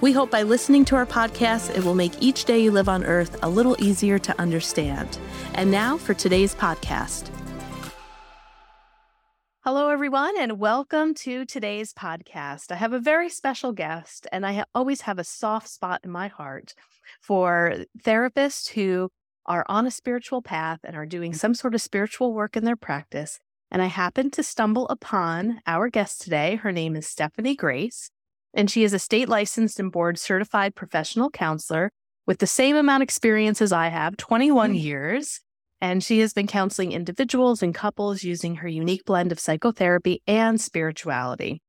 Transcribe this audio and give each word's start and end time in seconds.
We 0.00 0.10
hope 0.12 0.30
by 0.30 0.42
listening 0.42 0.84
to 0.86 0.96
our 0.96 1.06
podcast, 1.06 1.74
it 1.76 1.84
will 1.84 1.94
make 1.94 2.20
each 2.20 2.46
day 2.46 2.58
you 2.58 2.72
live 2.72 2.88
on 2.88 3.04
earth 3.04 3.38
a 3.42 3.48
little 3.48 3.76
easier 3.78 4.18
to 4.18 4.38
understand. 4.40 5.18
And 5.54 5.70
now 5.70 5.96
for 5.96 6.14
today's 6.14 6.52
podcast. 6.52 7.30
Hello, 9.60 9.88
everyone, 9.88 10.34
and 10.38 10.58
welcome 10.58 11.14
to 11.14 11.46
today's 11.46 11.94
podcast. 11.94 12.72
I 12.72 12.74
have 12.74 12.92
a 12.92 12.98
very 12.98 13.30
special 13.30 13.72
guest, 13.72 14.26
and 14.32 14.44
I 14.44 14.64
always 14.74 15.02
have 15.02 15.18
a 15.18 15.24
soft 15.24 15.68
spot 15.68 16.00
in 16.02 16.10
my 16.10 16.26
heart 16.26 16.74
for 17.20 17.76
therapists 18.02 18.70
who 18.70 19.10
are 19.46 19.64
on 19.68 19.86
a 19.86 19.92
spiritual 19.92 20.42
path 20.42 20.80
and 20.82 20.96
are 20.96 21.06
doing 21.06 21.32
some 21.32 21.54
sort 21.54 21.74
of 21.74 21.80
spiritual 21.80 22.34
work 22.34 22.56
in 22.56 22.64
their 22.64 22.76
practice. 22.76 23.38
And 23.70 23.80
I 23.80 23.86
happened 23.86 24.32
to 24.34 24.42
stumble 24.42 24.88
upon 24.88 25.60
our 25.66 25.88
guest 25.88 26.20
today. 26.20 26.56
Her 26.56 26.72
name 26.72 26.96
is 26.96 27.06
Stephanie 27.06 27.56
Grace, 27.56 28.10
and 28.54 28.70
she 28.70 28.84
is 28.84 28.92
a 28.92 28.98
state 28.98 29.28
licensed 29.28 29.80
and 29.80 29.92
board 29.92 30.18
certified 30.18 30.74
professional 30.74 31.28
counselor 31.30 31.90
with 32.26 32.38
the 32.38 32.46
same 32.46 32.76
amount 32.76 33.02
of 33.02 33.06
experience 33.06 33.60
as 33.60 33.72
I 33.72 33.88
have 33.88 34.16
21 34.16 34.72
mm. 34.72 34.82
years. 34.82 35.40
And 35.80 36.02
she 36.02 36.20
has 36.20 36.32
been 36.32 36.46
counseling 36.46 36.92
individuals 36.92 37.62
and 37.62 37.74
couples 37.74 38.22
using 38.22 38.56
her 38.56 38.68
unique 38.68 39.04
blend 39.04 39.32
of 39.32 39.40
psychotherapy 39.40 40.22
and 40.26 40.58
spirituality. 40.58 41.60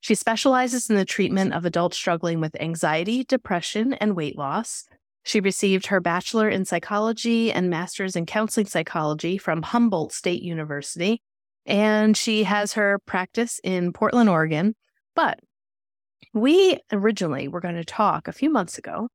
She 0.00 0.14
specializes 0.14 0.90
in 0.90 0.96
the 0.96 1.04
treatment 1.04 1.54
of 1.54 1.64
adults 1.64 1.96
struggling 1.96 2.40
with 2.40 2.60
anxiety, 2.60 3.24
depression, 3.24 3.94
and 3.94 4.16
weight 4.16 4.36
loss. 4.36 4.84
She 5.22 5.40
received 5.40 5.86
her 5.86 6.00
bachelor 6.00 6.48
in 6.48 6.64
psychology 6.64 7.52
and 7.52 7.70
master's 7.70 8.16
in 8.16 8.26
counseling 8.26 8.66
psychology 8.66 9.38
from 9.38 9.62
Humboldt 9.62 10.12
State 10.12 10.42
University. 10.42 11.22
And 11.64 12.16
she 12.16 12.42
has 12.42 12.72
her 12.72 12.98
practice 13.06 13.60
in 13.62 13.92
Portland, 13.92 14.28
Oregon. 14.28 14.74
But 15.14 15.38
we 16.32 16.78
originally 16.92 17.48
were 17.48 17.60
going 17.60 17.76
to 17.76 17.84
talk 17.84 18.28
a 18.28 18.32
few 18.32 18.50
months 18.50 18.78
ago 18.78 19.08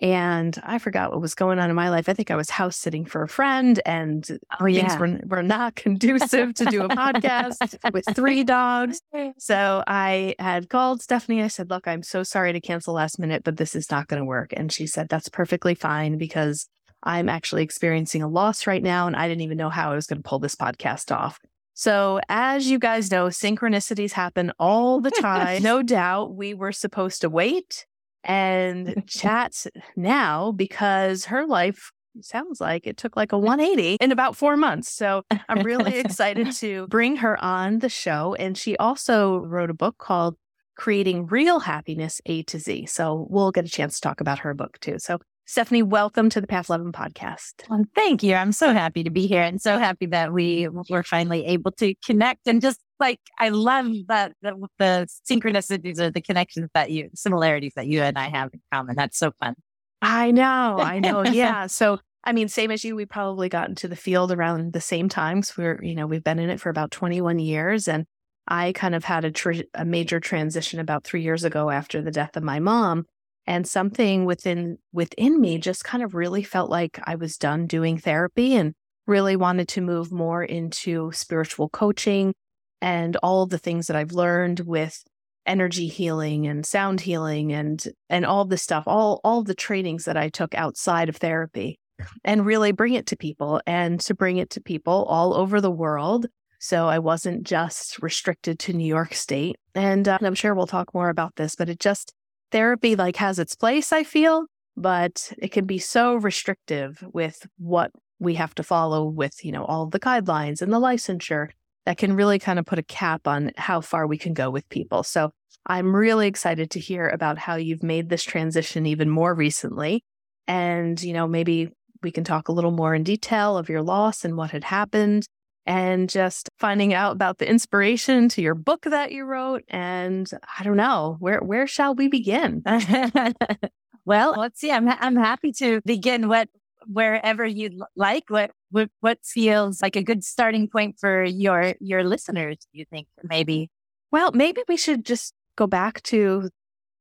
and 0.00 0.60
I 0.62 0.78
forgot 0.78 1.10
what 1.10 1.22
was 1.22 1.34
going 1.34 1.58
on 1.58 1.70
in 1.70 1.76
my 1.76 1.88
life. 1.88 2.08
I 2.08 2.12
think 2.12 2.30
I 2.30 2.36
was 2.36 2.50
house 2.50 2.76
sitting 2.76 3.06
for 3.06 3.22
a 3.22 3.28
friend, 3.28 3.80
and 3.86 4.26
oh, 4.60 4.64
things 4.64 4.76
yeah. 4.76 4.98
were, 4.98 5.20
were 5.26 5.42
not 5.42 5.74
conducive 5.76 6.54
to 6.54 6.66
do 6.66 6.84
a 6.84 6.88
podcast 6.88 7.92
with 7.92 8.04
three 8.14 8.44
dogs. 8.44 9.00
So 9.38 9.82
I 9.86 10.34
had 10.38 10.68
called 10.68 11.00
Stephanie. 11.00 11.42
I 11.42 11.48
said, 11.48 11.70
Look, 11.70 11.88
I'm 11.88 12.02
so 12.02 12.22
sorry 12.22 12.52
to 12.52 12.60
cancel 12.60 12.94
last 12.94 13.18
minute, 13.18 13.42
but 13.42 13.56
this 13.56 13.74
is 13.74 13.90
not 13.90 14.08
going 14.08 14.20
to 14.20 14.26
work. 14.26 14.52
And 14.54 14.70
she 14.70 14.86
said, 14.86 15.08
That's 15.08 15.30
perfectly 15.30 15.74
fine 15.74 16.18
because 16.18 16.68
I'm 17.02 17.30
actually 17.30 17.62
experiencing 17.62 18.22
a 18.22 18.28
loss 18.28 18.66
right 18.66 18.82
now, 18.82 19.06
and 19.06 19.16
I 19.16 19.28
didn't 19.28 19.42
even 19.42 19.56
know 19.56 19.70
how 19.70 19.92
I 19.92 19.94
was 19.94 20.06
going 20.06 20.22
to 20.22 20.28
pull 20.28 20.40
this 20.40 20.56
podcast 20.56 21.14
off. 21.14 21.38
So, 21.78 22.20
as 22.30 22.70
you 22.70 22.78
guys 22.78 23.10
know, 23.10 23.26
synchronicities 23.26 24.12
happen 24.12 24.50
all 24.58 24.98
the 25.02 25.10
time. 25.10 25.62
no 25.62 25.82
doubt 25.82 26.34
we 26.34 26.54
were 26.54 26.72
supposed 26.72 27.20
to 27.20 27.28
wait 27.28 27.84
and 28.24 29.04
chats 29.06 29.66
now 29.94 30.52
because 30.52 31.26
her 31.26 31.46
life 31.46 31.92
sounds 32.22 32.62
like 32.62 32.86
it 32.86 32.96
took 32.96 33.14
like 33.14 33.32
a 33.32 33.38
180 33.38 33.98
in 34.00 34.10
about 34.10 34.36
four 34.36 34.56
months. 34.56 34.90
So 34.90 35.22
I'm 35.50 35.62
really 35.64 35.98
excited 35.98 36.52
to 36.60 36.86
bring 36.86 37.16
her 37.16 37.38
on 37.44 37.80
the 37.80 37.90
show. 37.90 38.34
And 38.38 38.56
she 38.56 38.74
also 38.78 39.36
wrote 39.40 39.68
a 39.68 39.74
book 39.74 39.98
called 39.98 40.36
Creating 40.76 41.26
Real 41.26 41.60
Happiness 41.60 42.22
A 42.24 42.42
to 42.44 42.58
Z. 42.58 42.86
So 42.86 43.26
we'll 43.28 43.52
get 43.52 43.66
a 43.66 43.70
chance 43.70 43.96
to 43.96 44.00
talk 44.00 44.22
about 44.22 44.38
her 44.38 44.54
book 44.54 44.78
too. 44.80 44.98
So 44.98 45.18
Stephanie, 45.48 45.84
welcome 45.84 46.28
to 46.28 46.40
the 46.40 46.46
Path 46.48 46.68
11 46.68 46.90
podcast. 46.90 47.52
Well, 47.70 47.84
thank 47.94 48.24
you. 48.24 48.34
I'm 48.34 48.50
so 48.50 48.72
happy 48.72 49.04
to 49.04 49.10
be 49.10 49.28
here 49.28 49.42
and 49.42 49.62
so 49.62 49.78
happy 49.78 50.06
that 50.06 50.32
we 50.32 50.66
were 50.90 51.04
finally 51.04 51.46
able 51.46 51.70
to 51.72 51.94
connect 52.04 52.48
and 52.48 52.60
just 52.60 52.80
like, 52.98 53.20
I 53.38 53.50
love 53.50 53.86
that 54.08 54.32
the, 54.42 54.66
the 54.80 55.06
synchronicities 55.30 56.00
or 56.00 56.10
the 56.10 56.20
connections 56.20 56.68
that 56.74 56.90
you, 56.90 57.10
similarities 57.14 57.74
that 57.76 57.86
you 57.86 58.02
and 58.02 58.18
I 58.18 58.28
have 58.28 58.50
in 58.52 58.60
common. 58.72 58.96
That's 58.96 59.16
so 59.16 59.30
fun. 59.38 59.54
I 60.02 60.32
know. 60.32 60.78
I 60.80 60.98
know. 60.98 61.22
yeah. 61.32 61.68
So, 61.68 62.00
I 62.24 62.32
mean, 62.32 62.48
same 62.48 62.72
as 62.72 62.84
you, 62.84 62.96
we 62.96 63.06
probably 63.06 63.48
got 63.48 63.68
into 63.68 63.86
the 63.86 63.94
field 63.94 64.32
around 64.32 64.72
the 64.72 64.80
same 64.80 65.08
times. 65.08 65.56
We're, 65.56 65.78
you 65.80 65.94
know, 65.94 66.08
we've 66.08 66.24
been 66.24 66.40
in 66.40 66.50
it 66.50 66.60
for 66.60 66.70
about 66.70 66.90
21 66.90 67.38
years 67.38 67.86
and 67.86 68.04
I 68.48 68.72
kind 68.72 68.96
of 68.96 69.04
had 69.04 69.24
a, 69.24 69.30
tr- 69.30 69.62
a 69.74 69.84
major 69.84 70.18
transition 70.18 70.80
about 70.80 71.04
three 71.04 71.22
years 71.22 71.44
ago 71.44 71.70
after 71.70 72.02
the 72.02 72.10
death 72.10 72.36
of 72.36 72.42
my 72.42 72.58
mom 72.58 73.06
and 73.46 73.66
something 73.66 74.24
within 74.24 74.78
within 74.92 75.40
me 75.40 75.58
just 75.58 75.84
kind 75.84 76.02
of 76.02 76.14
really 76.14 76.42
felt 76.42 76.70
like 76.70 76.98
I 77.04 77.14
was 77.14 77.36
done 77.36 77.66
doing 77.66 77.98
therapy 77.98 78.54
and 78.54 78.74
really 79.06 79.36
wanted 79.36 79.68
to 79.68 79.80
move 79.80 80.10
more 80.10 80.42
into 80.42 81.12
spiritual 81.12 81.68
coaching 81.68 82.34
and 82.80 83.16
all 83.16 83.42
of 83.42 83.50
the 83.50 83.58
things 83.58 83.86
that 83.86 83.96
I've 83.96 84.12
learned 84.12 84.60
with 84.60 85.02
energy 85.46 85.86
healing 85.86 86.46
and 86.46 86.66
sound 86.66 87.00
healing 87.00 87.52
and 87.52 87.84
and 88.10 88.26
all 88.26 88.44
the 88.44 88.58
stuff 88.58 88.82
all 88.86 89.20
all 89.22 89.44
the 89.44 89.54
trainings 89.54 90.04
that 90.04 90.16
I 90.16 90.28
took 90.28 90.54
outside 90.54 91.08
of 91.08 91.16
therapy 91.16 91.78
and 92.24 92.44
really 92.44 92.72
bring 92.72 92.94
it 92.94 93.06
to 93.06 93.16
people 93.16 93.60
and 93.66 94.00
to 94.00 94.14
bring 94.14 94.38
it 94.38 94.50
to 94.50 94.60
people 94.60 95.04
all 95.08 95.32
over 95.32 95.60
the 95.60 95.70
world. 95.70 96.26
So 96.58 96.88
I 96.88 96.98
wasn't 96.98 97.44
just 97.44 98.02
restricted 98.02 98.58
to 98.60 98.72
New 98.72 98.86
York 98.86 99.14
state 99.14 99.56
and, 99.74 100.06
uh, 100.08 100.16
and 100.18 100.26
I'm 100.26 100.34
sure 100.34 100.54
we'll 100.54 100.66
talk 100.66 100.92
more 100.94 101.10
about 101.10 101.36
this 101.36 101.54
but 101.54 101.68
it 101.68 101.78
just 101.78 102.12
therapy 102.50 102.96
like 102.96 103.16
has 103.16 103.38
its 103.38 103.54
place, 103.54 103.92
I 103.92 104.04
feel, 104.04 104.46
but 104.76 105.32
it 105.38 105.52
can 105.52 105.64
be 105.66 105.78
so 105.78 106.16
restrictive 106.16 107.02
with 107.12 107.46
what 107.58 107.90
we 108.18 108.34
have 108.34 108.54
to 108.56 108.62
follow 108.62 109.04
with, 109.04 109.44
you 109.44 109.52
know, 109.52 109.64
all 109.64 109.86
the 109.86 110.00
guidelines 110.00 110.62
and 110.62 110.72
the 110.72 110.80
licensure 110.80 111.48
that 111.84 111.98
can 111.98 112.14
really 112.14 112.38
kind 112.38 112.58
of 112.58 112.66
put 112.66 112.78
a 112.78 112.82
cap 112.82 113.28
on 113.28 113.52
how 113.56 113.80
far 113.80 114.06
we 114.06 114.18
can 114.18 114.34
go 114.34 114.50
with 114.50 114.68
people. 114.68 115.02
So 115.02 115.30
I'm 115.66 115.94
really 115.94 116.26
excited 116.26 116.70
to 116.72 116.80
hear 116.80 117.08
about 117.08 117.38
how 117.38 117.56
you've 117.56 117.82
made 117.82 118.08
this 118.08 118.22
transition 118.22 118.86
even 118.86 119.10
more 119.10 119.34
recently. 119.34 120.02
And, 120.46 121.00
you 121.02 121.12
know, 121.12 121.26
maybe 121.26 121.70
we 122.02 122.10
can 122.10 122.24
talk 122.24 122.48
a 122.48 122.52
little 122.52 122.70
more 122.70 122.94
in 122.94 123.02
detail 123.02 123.56
of 123.58 123.68
your 123.68 123.82
loss 123.82 124.24
and 124.24 124.36
what 124.36 124.50
had 124.50 124.64
happened 124.64 125.26
and 125.66 126.08
just 126.08 126.48
finding 126.58 126.94
out 126.94 127.12
about 127.12 127.38
the 127.38 127.48
inspiration 127.48 128.28
to 128.30 128.42
your 128.42 128.54
book 128.54 128.82
that 128.82 129.12
you 129.12 129.24
wrote. 129.24 129.64
And 129.68 130.30
I 130.58 130.62
don't 130.62 130.76
know, 130.76 131.16
where 131.18 131.40
where 131.40 131.66
shall 131.66 131.94
we 131.94 132.08
begin? 132.08 132.62
well, 134.04 134.34
let's 134.36 134.60
see. 134.60 134.70
I'm 134.70 134.88
I'm 134.88 135.16
happy 135.16 135.52
to 135.52 135.80
begin 135.84 136.28
what 136.28 136.48
wherever 136.86 137.44
you 137.44 137.84
like. 137.96 138.24
What 138.28 138.52
what 138.70 138.90
what 139.00 139.18
feels 139.24 139.82
like 139.82 139.96
a 139.96 140.02
good 140.02 140.24
starting 140.24 140.68
point 140.68 140.96
for 141.00 141.24
your 141.24 141.74
your 141.80 142.04
listeners? 142.04 142.58
You 142.72 142.84
think 142.88 143.08
maybe? 143.24 143.70
Well, 144.12 144.30
maybe 144.32 144.62
we 144.68 144.76
should 144.76 145.04
just 145.04 145.34
go 145.56 145.66
back 145.66 146.02
to 146.04 146.48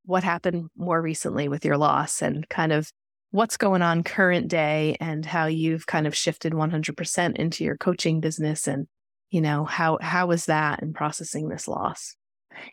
what 0.05 0.23
happened 0.23 0.69
more 0.75 1.01
recently 1.01 1.47
with 1.47 1.65
your 1.65 1.77
loss 1.77 2.21
and 2.21 2.47
kind 2.49 2.71
of 2.71 2.91
what's 3.35 3.57
going 3.57 3.81
on 3.81 4.01
current 4.01 4.47
day 4.47 4.95
and 5.01 5.25
how 5.25 5.45
you've 5.45 5.85
kind 5.85 6.07
of 6.07 6.15
shifted 6.15 6.53
100% 6.53 7.35
into 7.35 7.65
your 7.65 7.75
coaching 7.75 8.21
business 8.21 8.65
and 8.65 8.87
you 9.29 9.41
know 9.41 9.65
how 9.65 9.97
how 10.01 10.27
was 10.27 10.45
that 10.45 10.81
in 10.81 10.93
processing 10.93 11.49
this 11.49 11.67
loss? 11.67 12.15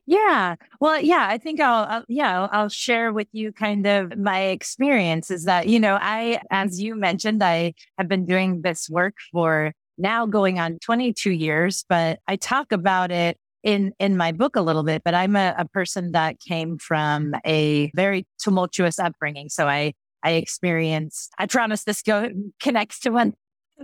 Yeah. 0.07 0.55
Well 0.81 1.01
yeah 1.01 1.27
i 1.29 1.39
think 1.39 1.61
i'll, 1.61 1.85
I'll 1.87 2.05
yeah 2.09 2.43
I'll, 2.43 2.49
I'll, 2.53 2.69
share 2.69 3.13
with 3.13 3.27
you 3.33 3.53
kind 3.53 3.87
of 3.87 4.17
my 4.17 4.43
experience 4.43 5.31
is 5.31 5.45
that 5.45 5.67
you 5.67 5.81
know 5.81 5.99
i 6.01 6.41
as 6.51 6.81
you 6.81 6.95
mentioned 6.95 7.43
i 7.43 7.75
have 7.99 8.09
been 8.09 8.25
doing 8.25 8.63
this 8.63 8.89
work 8.89 9.15
for 9.33 9.73
now 9.99 10.27
going 10.27 10.61
on 10.61 10.79
22 10.81 11.33
years 11.33 11.85
but 11.89 12.21
i 12.29 12.37
talk 12.37 12.71
about 12.71 13.11
it 13.11 13.37
in 13.65 13.93
in 13.99 14.17
my 14.17 14.31
book 14.31 14.55
a 14.57 14.61
little 14.61 14.85
bit 14.85 15.03
but 15.05 15.15
i'm 15.15 15.35
a, 15.35 15.55
a 15.59 15.67
person 15.67 16.13
that 16.13 16.39
came 16.39 16.79
from 16.79 17.35
a 17.45 17.91
very 17.95 18.27
tumultuous 18.39 18.99
upbringing. 18.99 19.49
So 19.49 19.67
i 19.69 19.95
I 20.23 20.33
experienced, 20.33 21.33
I 21.39 21.47
promise 21.47 21.85
this 21.85 22.03
go, 22.03 22.29
connects 22.61 23.01
to 23.01 23.11
one 23.11 23.35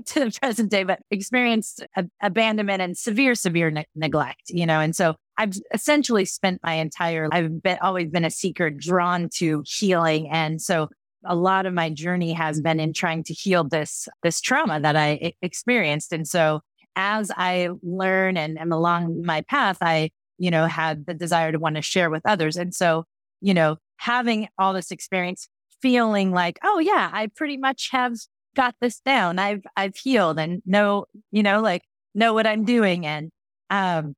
to 0.04 0.20
the 0.20 0.38
present 0.40 0.70
day, 0.70 0.84
but 0.84 1.00
experienced 1.10 1.84
abandonment 2.22 2.80
and 2.82 2.96
severe, 2.96 3.34
severe 3.34 3.70
ne- 3.70 3.86
neglect, 3.94 4.42
you 4.48 4.66
know? 4.66 4.80
And 4.80 4.94
so 4.94 5.16
I've 5.36 5.54
essentially 5.72 6.24
spent 6.24 6.60
my 6.62 6.74
entire, 6.74 7.28
I've 7.32 7.62
been, 7.62 7.78
always 7.80 8.08
been 8.08 8.24
a 8.24 8.30
seeker 8.30 8.70
drawn 8.70 9.28
to 9.36 9.62
healing. 9.66 10.28
And 10.30 10.60
so 10.60 10.88
a 11.24 11.34
lot 11.34 11.66
of 11.66 11.74
my 11.74 11.90
journey 11.90 12.32
has 12.32 12.60
been 12.60 12.78
in 12.78 12.92
trying 12.92 13.24
to 13.24 13.34
heal 13.34 13.64
this, 13.64 14.08
this 14.22 14.40
trauma 14.40 14.78
that 14.80 14.94
I 14.94 15.32
experienced. 15.42 16.12
And 16.12 16.28
so 16.28 16.60
as 16.94 17.32
I 17.36 17.70
learn 17.82 18.36
and 18.36 18.58
am 18.58 18.72
along 18.72 19.24
my 19.24 19.40
path, 19.42 19.78
I, 19.80 20.10
you 20.38 20.50
know, 20.50 20.66
had 20.66 21.06
the 21.06 21.14
desire 21.14 21.50
to 21.50 21.58
want 21.58 21.76
to 21.76 21.82
share 21.82 22.10
with 22.10 22.22
others. 22.24 22.56
And 22.56 22.74
so, 22.74 23.04
you 23.40 23.54
know, 23.54 23.76
having 23.96 24.48
all 24.58 24.72
this 24.72 24.90
experience 24.90 25.48
feeling 25.82 26.32
like, 26.32 26.58
oh, 26.62 26.78
yeah, 26.78 27.10
I 27.12 27.28
pretty 27.34 27.56
much 27.56 27.90
have 27.92 28.14
got 28.56 28.74
this 28.80 29.00
down. 29.00 29.38
I've, 29.38 29.62
I've 29.76 29.96
healed 29.96 30.38
and 30.38 30.62
know, 30.66 31.06
you 31.30 31.42
know, 31.42 31.60
like 31.60 31.82
know 32.14 32.34
what 32.34 32.46
I'm 32.46 32.64
doing. 32.64 33.06
And, 33.06 33.30
um, 33.70 34.14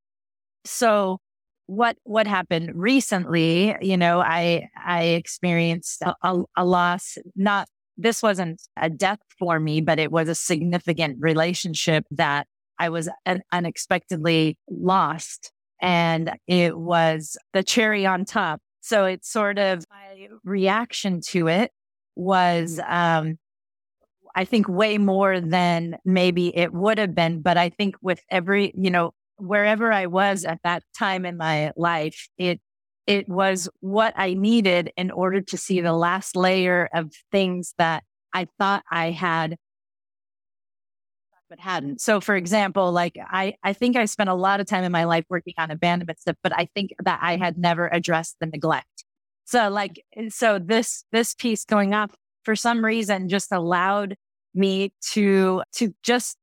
so 0.65 1.19
what, 1.67 1.97
what 2.05 2.27
happened 2.27 2.73
recently, 2.75 3.77
you 3.81 3.97
know, 3.97 4.21
I, 4.21 4.69
I 4.77 5.05
experienced 5.05 6.03
a, 6.03 6.15
a, 6.23 6.43
a 6.57 6.65
loss, 6.65 7.19
not, 7.37 7.69
this 7.97 8.23
wasn't 8.23 8.63
a 8.79 8.89
death 8.89 9.21
for 9.39 9.61
me, 9.61 9.81
but 9.81 9.99
it 9.99 10.11
was 10.11 10.29
a 10.29 10.35
significant 10.35 11.19
relationship 11.21 12.07
that 12.13 12.47
I 12.79 12.89
was 12.89 13.11
un- 13.27 13.43
unexpectedly 13.53 14.57
lost. 14.71 15.53
And 15.83 16.33
it 16.47 16.79
was 16.79 17.37
the 17.53 17.63
cherry 17.63 18.07
on 18.07 18.25
top. 18.25 18.61
So 18.81 19.05
it's 19.05 19.31
sort 19.31 19.59
of 19.59 19.85
my 19.91 20.29
reaction 20.45 21.21
to 21.29 21.49
it 21.49 21.71
was, 22.17 22.81
um, 22.87 23.39
I 24.35 24.45
think 24.45 24.69
way 24.69 24.99
more 24.99 25.41
than 25.41 25.97
maybe 26.05 26.57
it 26.57 26.73
would 26.73 26.99
have 26.99 27.15
been. 27.15 27.43
But 27.43 27.57
I 27.57 27.71
think 27.71 27.97
with 28.01 28.21
every, 28.31 28.73
you 28.77 28.91
know, 28.91 29.13
wherever 29.37 29.93
I 29.93 30.07
was 30.07 30.45
at 30.45 30.61
that 30.65 30.83
time 30.97 31.25
in 31.25 31.37
my 31.37 31.73
life, 31.77 32.29
it, 32.39 32.61
it 33.07 33.29
was 33.29 33.69
what 33.81 34.15
I 34.17 34.35
needed 34.35 34.93
in 34.97 35.11
order 35.11 35.41
to 35.41 35.57
see 35.57 35.81
the 35.81 35.93
last 35.93 36.37
layer 36.37 36.89
of 36.95 37.13
things 37.33 37.75
that 37.79 38.05
I 38.33 38.47
thought 38.59 38.85
I 38.91 39.11
had 39.11 39.57
but 41.51 41.59
hadn't. 41.59 42.01
So 42.01 42.21
for 42.21 42.37
example, 42.37 42.93
like 42.93 43.19
I, 43.21 43.57
I 43.63 43.73
think 43.75 43.97
I 43.97 44.05
spent 44.07 44.31
a 44.31 44.35
lot 44.35 44.61
of 44.61 44.67
time 44.67 44.85
in 44.85 44.93
my 44.93 45.05
life 45.05 45.25
working 45.29 45.55
on 45.59 45.71
abandonment 45.71 46.21
stuff, 46.21 46.37
but 46.43 46.57
I 46.57 46.69
think 46.75 46.93
that 47.05 47.19
I 47.21 47.35
mm-hmm. 47.35 47.43
had 47.43 47.59
never 47.59 47.89
addressed 47.89 48.37
the 48.41 48.47
neglect. 48.47 49.05
So 49.45 49.69
like, 49.69 50.03
eh, 50.17 50.31
so 50.31 50.61
this, 50.61 51.05
this 51.11 51.35
piece 51.35 51.65
going 51.65 51.93
up 51.93 52.13
for 52.45 52.55
some 52.57 52.83
reason 52.83 53.29
just 53.29 53.53
allowed 53.53 54.17
me 54.55 54.93
to, 55.13 55.63
to 55.73 55.93
just 56.03 56.39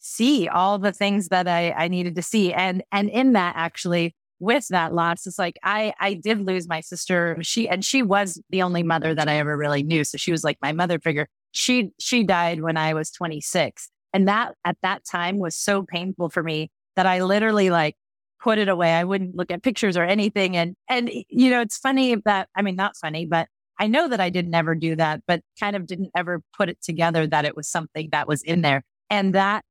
see 0.00 0.48
all 0.48 0.78
the 0.78 0.92
things 0.92 1.28
that 1.28 1.46
I, 1.46 1.70
I 1.70 1.88
needed 1.88 2.16
to 2.16 2.22
see. 2.22 2.52
And, 2.52 2.82
and 2.90 3.08
in 3.08 3.34
that 3.34 3.54
actually 3.56 4.14
with 4.40 4.66
that 4.68 4.92
loss, 4.92 5.24
it's 5.24 5.38
like 5.38 5.56
I, 5.62 5.94
I 6.00 6.14
did 6.14 6.44
lose 6.44 6.66
my 6.66 6.80
sister. 6.80 7.38
She, 7.42 7.68
and 7.68 7.84
she 7.84 8.02
was 8.02 8.42
the 8.50 8.62
only 8.62 8.82
mother 8.82 9.14
that 9.14 9.28
I 9.28 9.36
ever 9.36 9.56
really 9.56 9.84
knew. 9.84 10.02
So 10.02 10.18
she 10.18 10.32
was 10.32 10.42
like 10.42 10.58
my 10.60 10.72
mother 10.72 10.98
figure. 10.98 11.28
She, 11.52 11.92
she 12.00 12.24
died 12.24 12.60
when 12.60 12.76
I 12.76 12.92
was 12.94 13.12
26 13.12 13.88
and 14.12 14.28
that 14.28 14.54
at 14.64 14.76
that 14.82 15.04
time 15.04 15.38
was 15.38 15.56
so 15.56 15.82
painful 15.82 16.28
for 16.28 16.42
me 16.42 16.70
that 16.96 17.06
I 17.06 17.22
literally 17.22 17.70
like 17.70 17.96
put 18.42 18.58
it 18.58 18.68
away. 18.68 18.92
I 18.92 19.04
wouldn't 19.04 19.36
look 19.36 19.50
at 19.50 19.62
pictures 19.62 19.96
or 19.96 20.04
anything. 20.04 20.56
And, 20.56 20.74
and, 20.88 21.10
you 21.28 21.50
know, 21.50 21.60
it's 21.60 21.78
funny 21.78 22.16
that, 22.24 22.48
I 22.56 22.62
mean, 22.62 22.76
not 22.76 22.96
funny, 22.96 23.24
but 23.24 23.48
I 23.78 23.86
know 23.86 24.08
that 24.08 24.20
I 24.20 24.30
did 24.30 24.48
never 24.48 24.74
do 24.74 24.96
that, 24.96 25.22
but 25.26 25.42
kind 25.58 25.76
of 25.76 25.86
didn't 25.86 26.10
ever 26.16 26.42
put 26.56 26.68
it 26.68 26.82
together 26.82 27.26
that 27.26 27.44
it 27.44 27.56
was 27.56 27.68
something 27.68 28.08
that 28.12 28.28
was 28.28 28.42
in 28.42 28.62
there. 28.62 28.82
And 29.10 29.34
that, 29.34 29.64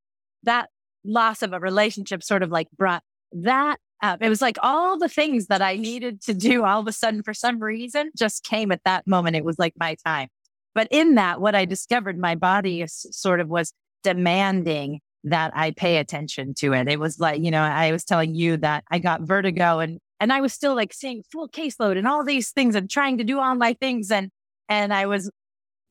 that 0.44 0.70
loss 1.04 1.42
of 1.42 1.54
a 1.54 1.60
relationship 1.60 2.24
sort 2.24 2.44
of 2.44 2.50
like 2.50 2.68
brought 2.72 3.04
that 3.34 3.78
up. 4.02 4.22
It 4.22 4.30
was 4.30 4.42
like 4.42 4.58
all 4.62 4.98
the 4.98 5.10
things 5.10 5.48
that 5.48 5.62
I 5.62 5.76
needed 5.76 6.22
to 6.24 6.34
do 6.34 6.64
all 6.66 6.80
of 6.80 6.88
a 6.88 6.92
sudden 6.92 7.24
for 7.24 7.34
some 7.34 7.60
reason 7.60 8.12
just 8.18 8.44
came 8.44 8.72
at 8.72 8.82
that 8.86 9.06
moment. 9.06 9.36
It 9.36 9.46
was 9.46 9.60
like 9.60 9.74
my 9.80 9.96
time. 10.06 10.30
But 10.74 10.88
in 10.92 11.16
that, 11.16 11.42
what 11.42 11.56
I 11.56 11.66
discovered 11.66 12.18
my 12.18 12.36
body 12.36 12.84
sort 12.88 13.42
of 13.42 13.50
was 13.50 13.74
demanding 14.04 15.00
that 15.24 15.52
I 15.56 15.72
pay 15.72 15.98
attention 15.98 16.54
to 16.60 16.74
it. 16.74 16.88
It 16.88 17.00
was 17.00 17.20
like, 17.20 17.42
you 17.44 17.52
know, 17.52 17.62
I 17.62 17.92
was 17.92 18.04
telling 18.04 18.34
you 18.34 18.58
that 18.58 18.84
I 18.90 19.00
got 19.00 19.22
vertigo 19.22 19.80
and 19.80 20.00
and 20.20 20.32
I 20.32 20.42
was 20.42 20.54
still 20.54 20.76
like 20.76 20.94
seeing 20.94 21.24
full 21.32 21.50
caseload 21.50 21.98
and 21.98 22.08
all 22.08 22.24
these 22.24 22.52
things 22.52 22.76
and 22.76 22.90
trying 22.90 23.18
to 23.18 23.24
do 23.24 23.40
all 23.40 23.56
my 23.56 23.74
things 23.74 24.12
and 24.12 24.30
and 24.70 24.94
I 24.94 25.06
was 25.06 25.30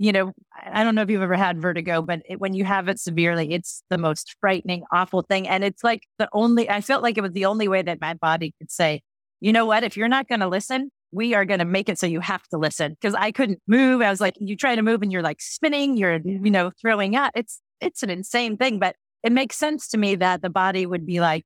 you 0.01 0.13
know, 0.13 0.33
I 0.65 0.83
don't 0.83 0.95
know 0.95 1.03
if 1.03 1.11
you've 1.11 1.21
ever 1.21 1.37
had 1.37 1.61
vertigo, 1.61 2.01
but 2.01 2.23
it, 2.27 2.41
when 2.41 2.55
you 2.55 2.65
have 2.65 2.89
it 2.89 2.99
severely, 2.99 3.53
it's 3.53 3.83
the 3.91 3.99
most 3.99 4.35
frightening, 4.41 4.83
awful 4.91 5.21
thing. 5.21 5.47
And 5.47 5.63
it's 5.63 5.85
like 5.85 6.05
the 6.19 6.27
only, 6.33 6.71
I 6.71 6.81
felt 6.81 7.03
like 7.03 7.19
it 7.19 7.21
was 7.21 7.33
the 7.33 7.45
only 7.45 7.69
way 7.69 7.83
that 7.83 8.01
my 8.01 8.15
body 8.15 8.55
could 8.59 8.71
say, 8.71 9.03
you 9.41 9.53
know 9.53 9.67
what, 9.67 9.85
if 9.85 9.99
you're 9.99 10.09
not 10.09 10.27
going 10.27 10.41
to 10.41 10.49
listen, 10.49 10.91
we 11.13 11.35
are 11.35 11.45
going 11.45 11.59
to 11.59 11.67
make 11.67 11.91
it 11.91 11.99
so 11.99 12.07
you 12.07 12.21
have 12.21 12.43
to 12.49 12.57
listen. 12.57 12.97
Cause 13.03 13.13
I 13.13 13.31
couldn't 13.31 13.61
move. 13.67 14.01
I 14.01 14.09
was 14.09 14.23
like, 14.23 14.37
you 14.41 14.57
try 14.57 14.75
to 14.75 14.81
move 14.81 15.03
and 15.03 15.13
you're 15.13 15.21
like 15.21 15.43
spinning, 15.43 15.99
you're, 15.99 16.19
you 16.25 16.51
know, 16.51 16.71
throwing 16.81 17.15
up. 17.15 17.33
It's, 17.35 17.61
it's 17.81 18.03
an 18.03 18.11
insane 18.11 18.57
thing, 18.57 18.79
but 18.79 18.97
it 19.23 19.33
makes 19.33 19.57
sense 19.57 19.89
to 19.89 19.99
me 19.99 20.15
that 20.17 20.43
the 20.43 20.51
body 20.51 20.87
would 20.87 21.07
be 21.07 21.21
like, 21.21 21.45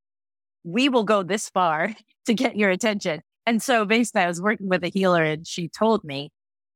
we 0.62 0.88
will 0.88 1.04
go 1.04 1.22
this 1.22 1.48
far 1.50 1.94
to 2.26 2.34
get 2.34 2.56
your 2.56 2.70
attention. 2.70 3.20
And 3.46 3.62
so 3.62 3.84
basically 3.84 4.22
I 4.22 4.28
was 4.28 4.40
working 4.40 4.68
with 4.68 4.84
a 4.84 4.88
healer 4.88 5.22
and 5.22 5.46
she 5.46 5.68
told 5.68 6.02
me, 6.04 6.30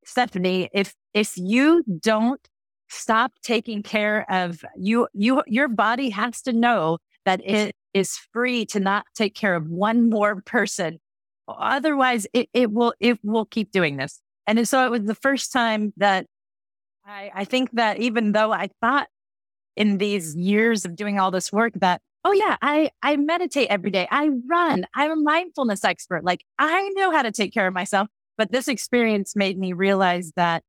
Stephanie, 0.04 0.68
if, 0.72 0.94
if 1.14 1.36
you 1.36 1.82
don't 2.00 2.40
stop 2.88 3.32
taking 3.42 3.82
care 3.82 4.30
of 4.30 4.64
you, 4.76 5.08
you, 5.12 5.42
your 5.46 5.68
body 5.68 6.10
has 6.10 6.42
to 6.42 6.52
know 6.52 6.98
that 7.24 7.40
it 7.44 7.74
is 7.94 8.16
free 8.32 8.64
to 8.66 8.80
not 8.80 9.04
take 9.14 9.34
care 9.34 9.54
of 9.54 9.68
one 9.68 10.08
more 10.08 10.42
person. 10.42 10.98
Otherwise 11.46 12.26
it, 12.32 12.48
it 12.52 12.70
will, 12.70 12.94
it 13.00 13.18
will 13.22 13.46
keep 13.46 13.70
doing 13.70 13.96
this. 13.96 14.20
And 14.46 14.66
so 14.66 14.84
it 14.84 14.90
was 14.90 15.04
the 15.04 15.14
first 15.14 15.52
time 15.52 15.92
that 15.96 16.26
I, 17.06 17.30
I 17.34 17.44
think 17.44 17.70
that 17.72 17.98
even 17.98 18.32
though 18.32 18.52
I 18.52 18.68
thought 18.80 19.08
in 19.78 19.98
these 19.98 20.34
years 20.34 20.84
of 20.84 20.96
doing 20.96 21.18
all 21.18 21.30
this 21.30 21.52
work 21.52 21.72
that, 21.76 22.02
oh 22.24 22.32
yeah, 22.32 22.56
I, 22.60 22.90
I 23.02 23.16
meditate 23.16 23.68
every 23.70 23.90
day. 23.90 24.08
I 24.10 24.28
run. 24.50 24.84
I'm 24.94 25.12
a 25.12 25.16
mindfulness 25.16 25.84
expert. 25.84 26.24
Like 26.24 26.44
I 26.58 26.88
know 26.96 27.12
how 27.12 27.22
to 27.22 27.30
take 27.30 27.54
care 27.54 27.68
of 27.68 27.72
myself. 27.72 28.08
But 28.36 28.52
this 28.52 28.68
experience 28.68 29.34
made 29.34 29.58
me 29.58 29.72
realize 29.72 30.32
that 30.36 30.64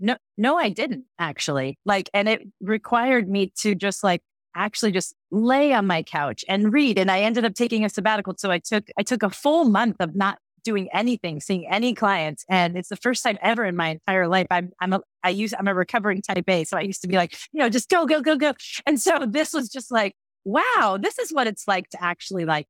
no, 0.00 0.16
no, 0.36 0.56
I 0.56 0.68
didn't 0.68 1.04
actually 1.18 1.78
like, 1.84 2.10
and 2.12 2.28
it 2.28 2.42
required 2.60 3.28
me 3.28 3.52
to 3.60 3.74
just 3.74 4.04
like 4.04 4.22
actually 4.54 4.92
just 4.92 5.14
lay 5.30 5.72
on 5.72 5.86
my 5.86 6.02
couch 6.02 6.44
and 6.48 6.72
read. 6.72 6.98
And 6.98 7.10
I 7.10 7.20
ended 7.20 7.44
up 7.44 7.54
taking 7.54 7.84
a 7.84 7.88
sabbatical. 7.88 8.34
So 8.38 8.50
I 8.50 8.58
took, 8.58 8.88
I 8.98 9.02
took 9.02 9.22
a 9.22 9.30
full 9.30 9.64
month 9.64 9.96
of 10.00 10.14
not 10.16 10.38
doing 10.62 10.88
anything, 10.92 11.40
seeing 11.40 11.66
any 11.70 11.94
clients. 11.94 12.44
And 12.48 12.76
it's 12.76 12.88
the 12.88 12.96
first 12.96 13.22
time 13.22 13.38
ever 13.42 13.64
in 13.64 13.76
my 13.76 13.90
entire 13.90 14.28
life. 14.28 14.46
I'm, 14.50 14.70
I'm 14.80 14.92
a, 14.92 15.00
I 15.22 15.30
use, 15.30 15.54
I'm 15.58 15.68
a 15.68 15.74
recovering 15.74 16.22
type 16.22 16.48
A. 16.48 16.64
So 16.64 16.76
I 16.76 16.82
used 16.82 17.02
to 17.02 17.08
be 17.08 17.16
like, 17.16 17.36
you 17.52 17.60
know, 17.60 17.68
just 17.68 17.88
go, 17.88 18.06
go, 18.06 18.20
go, 18.20 18.36
go. 18.36 18.54
And 18.86 19.00
so 19.00 19.26
this 19.28 19.52
was 19.52 19.68
just 19.68 19.90
like, 19.90 20.14
wow, 20.44 20.98
this 21.00 21.18
is 21.18 21.32
what 21.32 21.46
it's 21.46 21.68
like 21.68 21.88
to 21.90 22.02
actually 22.02 22.44
like 22.44 22.66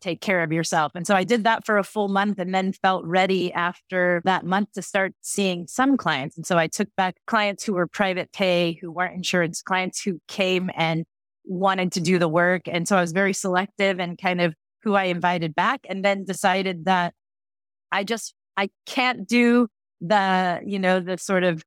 take 0.00 0.20
care 0.20 0.42
of 0.42 0.52
yourself. 0.52 0.92
And 0.94 1.06
so 1.06 1.14
I 1.14 1.24
did 1.24 1.44
that 1.44 1.66
for 1.66 1.78
a 1.78 1.84
full 1.84 2.08
month 2.08 2.38
and 2.38 2.54
then 2.54 2.72
felt 2.72 3.04
ready 3.04 3.52
after 3.52 4.22
that 4.24 4.44
month 4.44 4.72
to 4.72 4.82
start 4.82 5.14
seeing 5.22 5.66
some 5.66 5.96
clients. 5.96 6.36
And 6.36 6.46
so 6.46 6.56
I 6.56 6.68
took 6.68 6.88
back 6.96 7.16
clients 7.26 7.64
who 7.64 7.74
were 7.74 7.86
private 7.86 8.32
pay, 8.32 8.78
who 8.80 8.90
weren't 8.90 9.16
insurance, 9.16 9.62
clients 9.62 10.00
who 10.02 10.20
came 10.28 10.70
and 10.76 11.04
wanted 11.44 11.92
to 11.92 12.00
do 12.00 12.18
the 12.18 12.28
work. 12.28 12.62
And 12.66 12.86
so 12.86 12.96
I 12.96 13.00
was 13.00 13.12
very 13.12 13.32
selective 13.32 13.98
and 13.98 14.16
kind 14.16 14.40
of 14.40 14.54
who 14.82 14.94
I 14.94 15.04
invited 15.04 15.54
back 15.54 15.86
and 15.88 16.04
then 16.04 16.24
decided 16.24 16.86
that 16.86 17.14
I 17.90 18.04
just, 18.04 18.34
I 18.56 18.70
can't 18.86 19.26
do 19.26 19.68
the, 20.00 20.60
you 20.64 20.78
know, 20.78 21.00
the 21.00 21.18
sort 21.18 21.44
of 21.44 21.62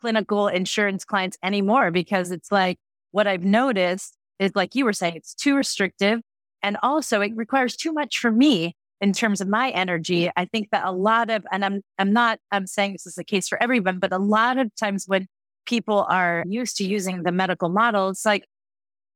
clinical 0.00 0.48
insurance 0.48 1.04
clients 1.04 1.38
anymore 1.42 1.90
because 1.90 2.30
it's 2.30 2.50
like 2.50 2.78
what 3.12 3.26
I've 3.26 3.44
noticed 3.44 4.16
is 4.38 4.52
like 4.54 4.74
you 4.74 4.84
were 4.84 4.92
saying, 4.92 5.14
it's 5.14 5.34
too 5.34 5.54
restrictive. 5.54 6.20
And 6.62 6.76
also 6.82 7.20
it 7.20 7.32
requires 7.36 7.76
too 7.76 7.92
much 7.92 8.18
for 8.18 8.32
me 8.32 8.74
in 9.00 9.12
terms 9.12 9.40
of 9.40 9.48
my 9.48 9.70
energy. 9.70 10.30
I 10.36 10.44
think 10.44 10.70
that 10.70 10.84
a 10.84 10.92
lot 10.92 11.30
of, 11.30 11.44
and 11.52 11.64
I'm, 11.64 11.82
I'm 11.98 12.12
not, 12.12 12.38
I'm 12.50 12.66
saying 12.66 12.92
this 12.92 13.06
is 13.06 13.14
the 13.14 13.24
case 13.24 13.48
for 13.48 13.62
everyone, 13.62 13.98
but 13.98 14.12
a 14.12 14.18
lot 14.18 14.58
of 14.58 14.74
times 14.76 15.04
when 15.06 15.26
people 15.66 16.06
are 16.08 16.44
used 16.48 16.76
to 16.78 16.84
using 16.84 17.22
the 17.22 17.32
medical 17.32 17.68
model, 17.68 18.08
it's 18.08 18.24
like, 18.24 18.44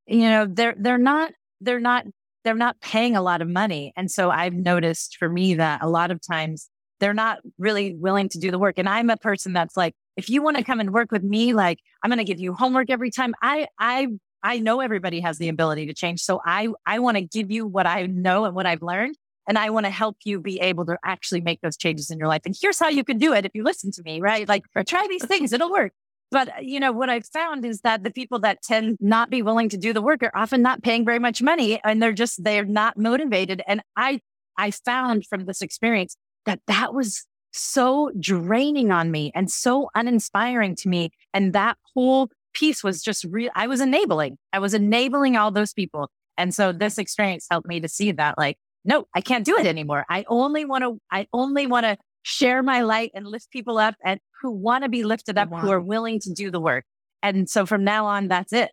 you 0.06 0.28
know, 0.28 0.46
they're, 0.48 0.74
they're 0.78 0.98
not, 0.98 1.32
they're 1.60 1.80
not 1.80 2.04
they're 2.46 2.54
not 2.54 2.80
paying 2.80 3.16
a 3.16 3.22
lot 3.22 3.42
of 3.42 3.48
money. 3.48 3.92
And 3.96 4.08
so 4.08 4.30
I've 4.30 4.54
noticed 4.54 5.16
for 5.18 5.28
me 5.28 5.54
that 5.54 5.82
a 5.82 5.88
lot 5.88 6.12
of 6.12 6.20
times 6.24 6.70
they're 7.00 7.12
not 7.12 7.40
really 7.58 7.92
willing 7.94 8.28
to 8.28 8.38
do 8.38 8.52
the 8.52 8.58
work. 8.58 8.78
And 8.78 8.88
I'm 8.88 9.10
a 9.10 9.16
person 9.16 9.52
that's 9.52 9.76
like, 9.76 9.94
if 10.16 10.30
you 10.30 10.42
want 10.42 10.56
to 10.56 10.62
come 10.62 10.78
and 10.78 10.92
work 10.92 11.10
with 11.10 11.24
me, 11.24 11.52
like 11.52 11.80
I'm 12.04 12.08
going 12.08 12.18
to 12.18 12.24
give 12.24 12.38
you 12.38 12.54
homework 12.54 12.88
every 12.88 13.10
time. 13.10 13.34
I, 13.42 13.66
I, 13.80 14.06
I 14.44 14.60
know 14.60 14.80
everybody 14.80 15.18
has 15.20 15.38
the 15.38 15.48
ability 15.48 15.86
to 15.86 15.92
change. 15.92 16.20
So 16.20 16.40
I, 16.46 16.68
I 16.86 17.00
want 17.00 17.16
to 17.16 17.22
give 17.22 17.50
you 17.50 17.66
what 17.66 17.84
I 17.84 18.06
know 18.06 18.44
and 18.44 18.54
what 18.54 18.64
I've 18.64 18.82
learned. 18.82 19.16
And 19.48 19.58
I 19.58 19.70
want 19.70 19.86
to 19.86 19.90
help 19.90 20.16
you 20.24 20.40
be 20.40 20.60
able 20.60 20.86
to 20.86 20.96
actually 21.04 21.40
make 21.40 21.60
those 21.62 21.76
changes 21.76 22.10
in 22.12 22.18
your 22.18 22.28
life. 22.28 22.42
And 22.46 22.54
here's 22.60 22.78
how 22.78 22.88
you 22.88 23.02
can 23.02 23.18
do 23.18 23.32
it 23.32 23.44
if 23.44 23.52
you 23.54 23.64
listen 23.64 23.90
to 23.90 24.02
me, 24.04 24.20
right? 24.20 24.48
Like, 24.48 24.62
try 24.86 25.04
these 25.08 25.24
things, 25.26 25.52
it'll 25.52 25.72
work. 25.72 25.92
But, 26.30 26.48
uh, 26.48 26.52
you 26.60 26.80
know, 26.80 26.92
what 26.92 27.08
I've 27.08 27.26
found 27.26 27.64
is 27.64 27.80
that 27.82 28.02
the 28.02 28.10
people 28.10 28.40
that 28.40 28.62
tend 28.62 28.96
not 29.00 29.30
be 29.30 29.42
willing 29.42 29.68
to 29.70 29.76
do 29.76 29.92
the 29.92 30.02
work 30.02 30.22
are 30.22 30.32
often 30.34 30.62
not 30.62 30.82
paying 30.82 31.04
very 31.04 31.18
much 31.18 31.42
money 31.42 31.80
and 31.84 32.02
they're 32.02 32.12
just, 32.12 32.42
they're 32.42 32.64
not 32.64 32.98
motivated. 32.98 33.62
And 33.66 33.80
I, 33.96 34.20
I 34.58 34.70
found 34.70 35.26
from 35.26 35.44
this 35.44 35.62
experience 35.62 36.16
that 36.44 36.60
that 36.66 36.94
was 36.94 37.26
so 37.52 38.10
draining 38.18 38.90
on 38.90 39.10
me 39.10 39.32
and 39.34 39.50
so 39.50 39.88
uninspiring 39.94 40.76
to 40.76 40.88
me. 40.88 41.10
And 41.32 41.52
that 41.52 41.76
whole 41.94 42.30
piece 42.54 42.82
was 42.82 43.02
just 43.02 43.24
real. 43.24 43.50
I 43.54 43.66
was 43.66 43.80
enabling. 43.80 44.38
I 44.52 44.58
was 44.58 44.74
enabling 44.74 45.36
all 45.36 45.50
those 45.50 45.72
people. 45.72 46.10
And 46.36 46.54
so 46.54 46.72
this 46.72 46.98
experience 46.98 47.46
helped 47.50 47.68
me 47.68 47.80
to 47.80 47.88
see 47.88 48.12
that 48.12 48.36
like, 48.36 48.58
no, 48.84 49.06
I 49.14 49.20
can't 49.20 49.44
do 49.44 49.56
it 49.56 49.66
anymore. 49.66 50.04
I 50.08 50.24
only 50.28 50.64
want 50.64 50.84
to, 50.84 50.98
I 51.10 51.26
only 51.32 51.66
want 51.66 51.84
to 51.84 51.96
share 52.26 52.60
my 52.60 52.80
light 52.80 53.12
and 53.14 53.24
lift 53.24 53.48
people 53.52 53.78
up 53.78 53.94
and 54.04 54.18
who 54.42 54.50
want 54.50 54.82
to 54.82 54.90
be 54.90 55.04
lifted 55.04 55.38
up, 55.38 55.48
wow. 55.48 55.60
who 55.60 55.70
are 55.70 55.80
willing 55.80 56.18
to 56.18 56.32
do 56.32 56.50
the 56.50 56.60
work. 56.60 56.84
And 57.22 57.48
so 57.48 57.64
from 57.64 57.84
now 57.84 58.06
on, 58.06 58.26
that's 58.26 58.52
it. 58.52 58.72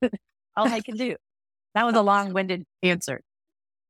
All 0.56 0.66
I 0.66 0.80
can 0.80 0.96
do. 0.96 1.14
That 1.74 1.84
was 1.84 1.94
a 1.94 2.00
long 2.00 2.32
winded 2.32 2.64
answer. 2.82 3.20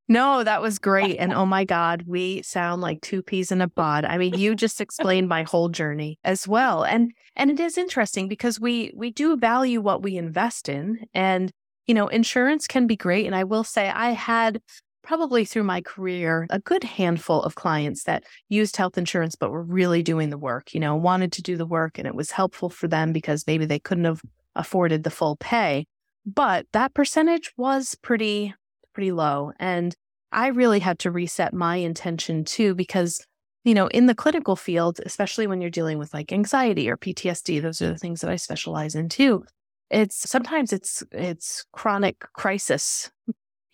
No, 0.08 0.42
that 0.42 0.60
was 0.60 0.80
great. 0.80 1.18
And 1.18 1.32
oh 1.32 1.46
my 1.46 1.64
God, 1.64 2.02
we 2.04 2.42
sound 2.42 2.82
like 2.82 3.00
two 3.00 3.22
peas 3.22 3.52
in 3.52 3.60
a 3.60 3.68
pod. 3.68 4.04
I 4.04 4.18
mean, 4.18 4.34
you 4.34 4.56
just 4.56 4.80
explained 4.80 5.28
my 5.28 5.44
whole 5.44 5.68
journey 5.68 6.18
as 6.24 6.48
well. 6.48 6.82
And 6.82 7.12
and 7.36 7.52
it 7.52 7.60
is 7.60 7.78
interesting 7.78 8.26
because 8.26 8.58
we 8.58 8.92
we 8.96 9.12
do 9.12 9.36
value 9.36 9.80
what 9.80 10.02
we 10.02 10.16
invest 10.16 10.68
in. 10.68 11.06
And, 11.14 11.52
you 11.86 11.94
know, 11.94 12.08
insurance 12.08 12.66
can 12.66 12.88
be 12.88 12.96
great. 12.96 13.24
And 13.26 13.36
I 13.36 13.44
will 13.44 13.64
say 13.64 13.88
I 13.88 14.10
had 14.10 14.60
probably 15.06 15.44
through 15.44 15.62
my 15.62 15.80
career 15.80 16.46
a 16.50 16.58
good 16.58 16.82
handful 16.82 17.40
of 17.42 17.54
clients 17.54 18.02
that 18.04 18.24
used 18.48 18.76
health 18.76 18.98
insurance 18.98 19.36
but 19.36 19.50
were 19.50 19.62
really 19.62 20.02
doing 20.02 20.30
the 20.30 20.38
work, 20.38 20.74
you 20.74 20.80
know, 20.80 20.96
wanted 20.96 21.32
to 21.32 21.42
do 21.42 21.56
the 21.56 21.64
work 21.66 21.98
and 21.98 22.06
it 22.06 22.14
was 22.14 22.32
helpful 22.32 22.68
for 22.68 22.88
them 22.88 23.12
because 23.12 23.46
maybe 23.46 23.64
they 23.64 23.78
couldn't 23.78 24.04
have 24.04 24.20
afforded 24.56 25.04
the 25.04 25.10
full 25.10 25.36
pay. 25.36 25.86
But 26.26 26.66
that 26.72 26.92
percentage 26.92 27.52
was 27.56 27.94
pretty 28.02 28.52
pretty 28.92 29.12
low. 29.12 29.52
And 29.60 29.94
I 30.32 30.48
really 30.48 30.80
had 30.80 30.98
to 31.00 31.10
reset 31.10 31.54
my 31.54 31.76
intention 31.76 32.44
too, 32.44 32.74
because, 32.74 33.24
you 33.62 33.74
know, 33.74 33.86
in 33.88 34.06
the 34.06 34.14
clinical 34.14 34.56
field, 34.56 35.00
especially 35.04 35.46
when 35.46 35.60
you're 35.60 35.70
dealing 35.70 35.98
with 35.98 36.14
like 36.14 36.32
anxiety 36.32 36.88
or 36.88 36.96
PTSD, 36.96 37.62
those 37.62 37.80
are 37.80 37.92
the 37.92 37.98
things 37.98 38.22
that 38.22 38.30
I 38.30 38.36
specialize 38.36 38.94
in 38.94 39.08
too. 39.08 39.44
It's 39.90 40.28
sometimes 40.28 40.72
it's 40.72 41.04
it's 41.12 41.64
chronic 41.72 42.18
crisis. 42.32 43.10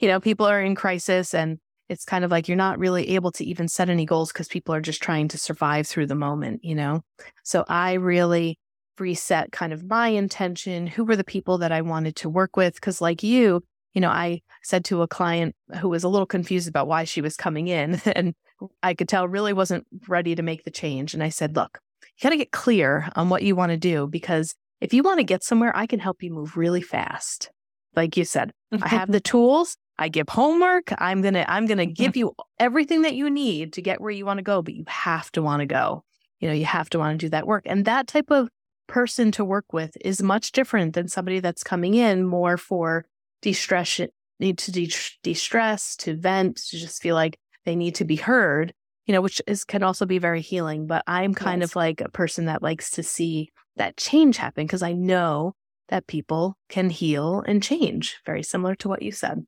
You 0.03 0.09
know, 0.09 0.21
people 0.21 0.45
are 0.45 0.61
in 0.61 0.75
crisis 0.75 1.33
and 1.33 1.59
it's 1.89 2.05
kind 2.05 2.25
of 2.25 2.31
like 2.31 2.49
you're 2.49 2.57
not 2.57 2.79
really 2.79 3.11
able 3.11 3.31
to 3.33 3.45
even 3.45 3.69
set 3.69 3.89
any 3.89 4.05
goals 4.05 4.33
because 4.33 4.49
people 4.49 4.75
are 4.75 4.81
just 4.81 5.01
trying 5.01 5.29
to 5.29 5.39
survive 5.39 5.87
through 5.87 6.07
the 6.07 6.15
moment, 6.15 6.65
you 6.65 6.75
know? 6.75 7.03
So 7.45 7.65
I 7.69 7.95
really 7.95 8.59
reset 8.99 9.53
kind 9.53 9.73
of 9.73 9.85
my 9.85 10.09
intention. 10.09 10.87
Who 10.87 11.05
were 11.05 11.17
the 11.17 11.23
people 11.23 11.59
that 11.59 11.71
I 11.71 11.83
wanted 11.83 12.17
to 12.17 12.29
work 12.29 12.57
with? 12.57 12.75
Because, 12.75 13.01
like 13.01 13.23
you, 13.23 13.63
you 13.95 14.01
know, 14.01 14.09
I 14.09 14.41
said 14.63 14.85
to 14.87 15.03
a 15.03 15.09
client 15.09 15.55
who 15.81 15.89
was 15.89 16.03
a 16.03 16.09
little 16.09 16.27
confused 16.27 16.69
about 16.69 16.89
why 16.89 17.05
she 17.05 17.21
was 17.21 17.37
coming 17.37 17.69
in, 17.69 18.01
and 18.17 18.35
I 18.83 18.95
could 18.95 19.09
tell 19.09 19.29
really 19.29 19.53
wasn't 19.53 19.87
ready 20.09 20.35
to 20.35 20.43
make 20.43 20.65
the 20.65 20.71
change. 20.71 21.15
And 21.15 21.23
I 21.23 21.29
said, 21.29 21.55
look, 21.55 21.79
you 22.03 22.23
got 22.23 22.31
to 22.31 22.37
get 22.37 22.51
clear 22.51 23.09
on 23.17 23.29
what 23.29 23.43
you 23.43 23.55
want 23.55 23.71
to 23.71 23.79
do 23.79 24.07
because 24.07 24.55
if 24.81 24.93
you 24.93 25.03
want 25.03 25.19
to 25.19 25.25
get 25.25 25.45
somewhere, 25.45 25.77
I 25.77 25.87
can 25.87 26.01
help 26.01 26.23
you 26.23 26.33
move 26.33 26.57
really 26.57 26.83
fast. 26.83 27.51
Like 27.95 28.17
you 28.17 28.25
said, 28.25 28.53
I 28.73 28.89
have 28.89 29.13
the 29.13 29.21
tools. 29.21 29.77
I 30.03 30.09
give 30.09 30.29
homework. 30.29 30.93
I'm 30.99 31.23
going 31.23 31.35
to 31.35 31.49
I'm 31.49 31.67
going 31.67 31.79
to 31.79 31.87
give 31.87 32.17
you 32.17 32.35
everything 32.59 33.03
that 33.03 33.15
you 33.15 33.31
need 33.31 33.75
to 33.75 33.83
get 33.83 34.01
where 34.01 34.11
you 34.11 34.27
want 34.27 34.39
to 34.39 34.43
go, 34.43 34.61
but 34.61 34.75
you 34.75 34.83
have 34.89 35.31
to 35.33 35.43
want 35.43 35.61
to 35.61 35.67
go. 35.67 36.03
You 36.41 36.49
know, 36.49 36.55
you 36.55 36.65
have 36.65 36.91
to 36.91 36.99
want 36.99 37.21
to 37.21 37.27
do 37.27 37.31
that 37.31 37.47
work. 37.47 37.63
And 37.67 37.85
that 37.85 38.09
type 38.09 38.33
of 38.33 38.49
person 38.89 39.31
to 39.33 39.45
work 39.45 39.73
with 39.73 39.97
is 40.01 40.21
much 40.21 40.51
different 40.51 40.95
than 40.95 41.07
somebody 41.07 41.39
that's 41.39 41.63
coming 41.63 41.95
in 41.95 42.25
more 42.25 42.57
for 42.57 43.07
de-stress 43.43 44.01
need 44.41 44.59
to 44.59 44.73
de- 44.73 44.93
de-stress 45.23 45.95
to 45.97 46.17
vent 46.17 46.57
to 46.57 46.79
just 46.79 47.01
feel 47.01 47.15
like 47.15 47.39
they 47.65 47.77
need 47.77 47.95
to 47.95 48.05
be 48.05 48.17
heard 48.17 48.75
you 49.07 49.15
know 49.15 49.21
which 49.21 49.41
is 49.47 49.63
can 49.65 49.83
also 49.83 50.05
be 50.05 50.19
very 50.19 50.41
healing 50.41 50.87
but 50.87 51.03
i'm 51.07 51.33
kind 51.33 51.63
yes. 51.63 51.71
of 51.71 51.77
like 51.77 52.01
a 52.01 52.11
person 52.11 52.47
that 52.47 52.63
likes 52.63 52.91
to 52.91 53.03
see 53.03 53.51
that 53.77 53.97
change 53.97 54.37
happen 54.37 54.67
because 54.67 54.83
i 54.83 54.93
know 54.93 55.55
that 55.89 56.07
people 56.07 56.57
can 56.69 56.91
heal 56.91 57.43
and 57.47 57.63
change 57.63 58.19
very 58.27 58.43
similar 58.43 58.75
to 58.75 58.89
what 58.89 59.03
you 59.03 59.13
said 59.13 59.45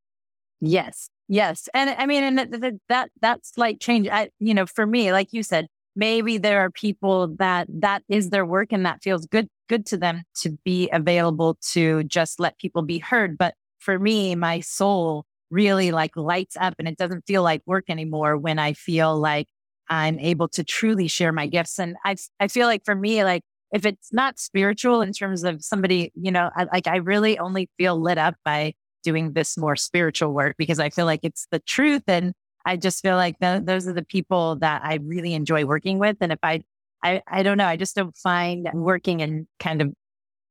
yes 0.64 1.08
yes 1.28 1.68
and 1.74 1.90
i 1.90 2.06
mean 2.06 2.22
and 2.22 2.38
that 2.38 2.50
that, 2.88 3.10
that 3.20 3.46
slight 3.46 3.80
change 3.80 4.08
i 4.08 4.28
you 4.40 4.54
know 4.54 4.66
for 4.66 4.86
me 4.86 5.12
like 5.12 5.28
you 5.32 5.42
said 5.42 5.66
maybe 5.96 6.38
there 6.38 6.60
are 6.60 6.70
people 6.70 7.28
that 7.38 7.66
that 7.68 8.02
is 8.08 8.30
their 8.30 8.44
work 8.44 8.72
and 8.72 8.84
that 8.84 9.02
feels 9.02 9.26
good 9.26 9.48
good 9.68 9.86
to 9.86 9.96
them 9.96 10.22
to 10.34 10.58
be 10.64 10.88
available 10.92 11.56
to 11.72 12.04
just 12.04 12.38
let 12.40 12.58
people 12.58 12.82
be 12.82 12.98
heard 12.98 13.38
but 13.38 13.54
for 13.84 13.98
me, 13.98 14.34
my 14.34 14.60
soul 14.60 15.26
really 15.50 15.92
like 15.92 16.16
lights 16.16 16.56
up 16.58 16.74
and 16.78 16.88
it 16.88 16.96
doesn't 16.96 17.26
feel 17.26 17.42
like 17.42 17.62
work 17.66 17.84
anymore 17.88 18.36
when 18.36 18.58
I 18.58 18.72
feel 18.72 19.16
like 19.16 19.46
I'm 19.88 20.18
able 20.18 20.48
to 20.48 20.64
truly 20.64 21.06
share 21.06 21.32
my 21.32 21.46
gifts. 21.46 21.78
And 21.78 21.96
I, 22.04 22.16
I 22.40 22.48
feel 22.48 22.66
like 22.66 22.84
for 22.84 22.94
me, 22.94 23.22
like 23.22 23.42
if 23.72 23.84
it's 23.84 24.12
not 24.12 24.38
spiritual 24.38 25.02
in 25.02 25.12
terms 25.12 25.44
of 25.44 25.62
somebody, 25.62 26.10
you 26.14 26.32
know, 26.32 26.50
I, 26.56 26.64
like 26.72 26.86
I 26.86 26.96
really 26.96 27.38
only 27.38 27.68
feel 27.76 28.00
lit 28.00 28.16
up 28.16 28.36
by 28.44 28.72
doing 29.04 29.32
this 29.32 29.56
more 29.56 29.76
spiritual 29.76 30.32
work 30.32 30.56
because 30.58 30.80
I 30.80 30.90
feel 30.90 31.06
like 31.06 31.20
it's 31.22 31.46
the 31.50 31.60
truth. 31.60 32.02
And 32.08 32.32
I 32.66 32.76
just 32.76 33.02
feel 33.02 33.16
like 33.16 33.38
the, 33.38 33.62
those 33.64 33.86
are 33.86 33.92
the 33.92 34.04
people 34.04 34.56
that 34.56 34.82
I 34.84 34.98
really 35.02 35.34
enjoy 35.34 35.64
working 35.64 35.98
with. 35.98 36.16
And 36.20 36.32
if 36.32 36.38
I, 36.42 36.62
I, 37.02 37.22
I 37.28 37.42
don't 37.42 37.58
know, 37.58 37.66
I 37.66 37.76
just 37.76 37.94
don't 37.94 38.16
find 38.16 38.68
working 38.72 39.20
in 39.20 39.46
kind 39.60 39.82
of 39.82 39.92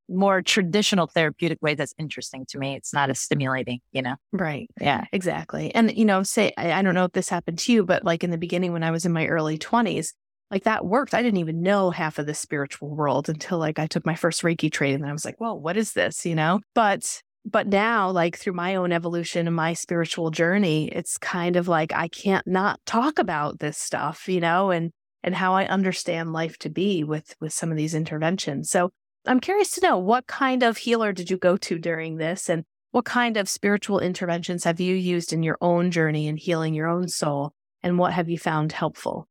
more 0.10 0.42
traditional 0.42 1.08
therapeutic 1.08 1.60
way 1.62 1.76
that's 1.76 1.94
interesting 1.98 2.46
to 2.50 2.58
me. 2.58 2.76
It's 2.76 2.94
not 2.94 3.10
as 3.10 3.20
stimulating, 3.20 3.80
you 3.92 4.02
know? 4.02 4.16
Right. 4.32 4.70
Yeah, 4.80 5.06
exactly. 5.12 5.74
And, 5.74 5.96
you 5.98 6.06
know, 6.06 6.24
say, 6.24 6.54
I, 6.58 6.74
I 6.74 6.82
don't 6.82 6.94
know 6.94 7.06
if 7.06 7.14
this 7.14 7.30
happened 7.30 7.60
to 7.60 7.74
you, 7.74 7.84
but 7.84 8.04
like 8.04 8.24
in 8.24 8.30
the 8.30 8.38
beginning 8.38 8.74
when 8.74 8.84
I 8.84 8.92
was 8.92 9.06
in 9.06 9.12
my 9.12 9.28
early 9.28 9.58
20s, 9.58 10.10
like 10.52 10.66
that 10.66 10.86
worked. 10.86 11.16
I 11.16 11.24
didn't 11.24 11.40
even 11.40 11.64
know 11.64 11.90
half 11.90 12.20
of 12.20 12.28
the 12.28 12.36
spiritual 12.36 12.90
world 12.90 13.28
until 13.28 13.58
like 13.58 13.80
I 13.80 13.88
took 13.88 14.06
my 14.06 14.14
first 14.14 14.44
Reiki 14.44 14.72
training 14.72 15.02
and 15.02 15.10
I 15.10 15.12
was 15.12 15.26
like, 15.26 15.40
well, 15.40 15.60
what 15.60 15.78
is 15.78 15.94
this? 15.94 16.26
You 16.26 16.36
know? 16.36 16.60
But 16.76 17.24
but 17.46 17.68
now 17.68 18.10
like 18.10 18.38
through 18.38 18.54
my 18.54 18.76
own 18.76 18.92
evolution 18.92 19.48
and 19.48 19.56
my 19.56 19.74
spiritual 19.74 20.32
journey 20.32 20.88
it's 20.90 21.18
kind 21.18 21.56
of 21.56 21.68
like 21.68 21.94
i 21.94 22.08
can't 22.08 22.48
not 22.48 22.80
talk 22.86 23.20
about 23.20 23.60
this 23.60 23.78
stuff 23.78 24.28
you 24.28 24.40
know 24.40 24.72
and 24.72 24.92
and 25.24 25.36
how 25.36 25.54
i 25.54 25.66
understand 25.66 26.34
life 26.34 26.58
to 26.58 26.70
be 26.70 27.04
with 27.04 27.36
with 27.40 27.54
some 27.54 27.72
of 27.72 27.78
these 27.78 27.94
interventions 27.94 28.70
so 28.70 28.90
I'm 29.26 29.40
curious 29.40 29.72
to 29.72 29.82
know 29.82 29.98
what 29.98 30.28
kind 30.28 30.64
of 30.64 30.78
healer 30.78 31.14
did 31.14 31.30
you 31.30 31.38
go 31.38 31.56
to 31.56 31.80
during 31.80 32.18
this 32.18 32.50
and 32.50 32.66
what 32.92 33.06
kind 33.06 33.38
of 33.38 33.48
spiritual 33.48 34.00
interventions 34.00 34.66
have 34.66 34.80
you 34.80 34.96
used 34.96 35.32
in 35.32 35.44
your 35.44 35.58
own 35.62 35.92
journey 35.92 36.28
in 36.28 36.36
healing 36.36 36.74
your 36.74 36.88
own 36.88 37.08
soul 37.08 37.54
and 37.82 37.98
what 37.98 38.14
have 38.14 38.30
you 38.30 38.38
found 38.38 38.74
helpful? 38.74 39.28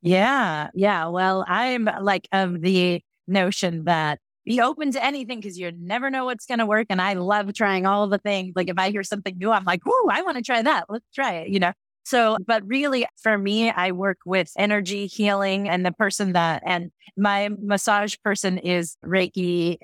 Yeah. 0.00 0.68
Yeah. 0.74 1.08
Well, 1.08 1.44
I'm 1.46 1.88
like 2.00 2.28
of 2.32 2.62
the 2.62 3.02
notion 3.26 3.84
that 3.84 4.18
be 4.44 4.60
open 4.60 4.92
to 4.92 5.04
anything 5.04 5.40
because 5.40 5.58
you 5.58 5.72
never 5.72 6.10
know 6.10 6.24
what's 6.24 6.46
going 6.46 6.58
to 6.58 6.66
work. 6.66 6.86
And 6.90 7.00
I 7.00 7.14
love 7.14 7.52
trying 7.54 7.86
all 7.86 8.06
the 8.08 8.18
things. 8.18 8.52
Like 8.56 8.68
if 8.68 8.78
I 8.78 8.90
hear 8.90 9.02
something 9.02 9.36
new, 9.38 9.50
I'm 9.50 9.64
like, 9.64 9.82
oh, 9.86 10.08
I 10.10 10.22
want 10.22 10.36
to 10.36 10.42
try 10.42 10.62
that. 10.62 10.86
Let's 10.88 11.06
try 11.14 11.34
it, 11.34 11.48
you 11.48 11.58
know? 11.58 11.72
So, 12.04 12.38
but 12.46 12.66
really 12.66 13.06
for 13.22 13.36
me, 13.38 13.70
I 13.70 13.92
work 13.92 14.18
with 14.24 14.50
energy 14.56 15.06
healing 15.06 15.68
and 15.68 15.84
the 15.84 15.92
person 15.92 16.32
that, 16.32 16.62
and 16.66 16.90
my 17.16 17.50
massage 17.60 18.16
person 18.24 18.58
is 18.58 18.96
Reiki, 19.04 19.78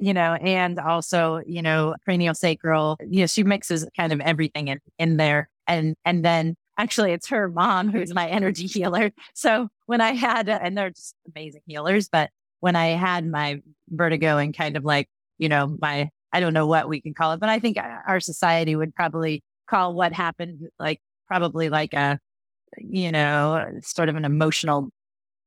you 0.00 0.14
know, 0.14 0.34
and 0.34 0.78
also, 0.78 1.40
you 1.46 1.62
know, 1.62 1.94
cranial 2.04 2.34
sacral, 2.34 2.96
you 3.06 3.20
know, 3.20 3.26
she 3.26 3.44
mixes 3.44 3.86
kind 3.96 4.12
of 4.12 4.20
everything 4.20 4.68
in, 4.68 4.80
in 4.98 5.18
there. 5.18 5.50
And, 5.66 5.94
and 6.04 6.24
then 6.24 6.56
actually 6.78 7.12
it's 7.12 7.28
her 7.28 7.48
mom 7.48 7.90
who's 7.90 8.14
my 8.14 8.28
energy 8.28 8.66
healer. 8.66 9.10
So 9.34 9.68
when 9.86 10.00
I 10.00 10.12
had, 10.12 10.48
and 10.48 10.76
they're 10.76 10.90
just 10.90 11.14
amazing 11.28 11.62
healers, 11.66 12.08
but 12.08 12.30
when 12.60 12.76
I 12.76 12.88
had 12.88 13.26
my 13.26 13.60
vertigo 13.88 14.38
and 14.38 14.56
kind 14.56 14.76
of 14.76 14.84
like, 14.84 15.08
you 15.38 15.48
know, 15.48 15.76
my, 15.80 16.10
I 16.32 16.40
don't 16.40 16.54
know 16.54 16.66
what 16.66 16.88
we 16.88 17.00
can 17.00 17.14
call 17.14 17.32
it, 17.32 17.40
but 17.40 17.48
I 17.48 17.58
think 17.58 17.78
our 17.78 18.20
society 18.20 18.76
would 18.76 18.94
probably 18.94 19.42
call 19.68 19.94
what 19.94 20.12
happened 20.12 20.68
like 20.78 21.00
probably 21.26 21.68
like 21.68 21.94
a, 21.94 22.18
you 22.78 23.12
know, 23.12 23.66
sort 23.82 24.08
of 24.08 24.16
an 24.16 24.24
emotional 24.24 24.90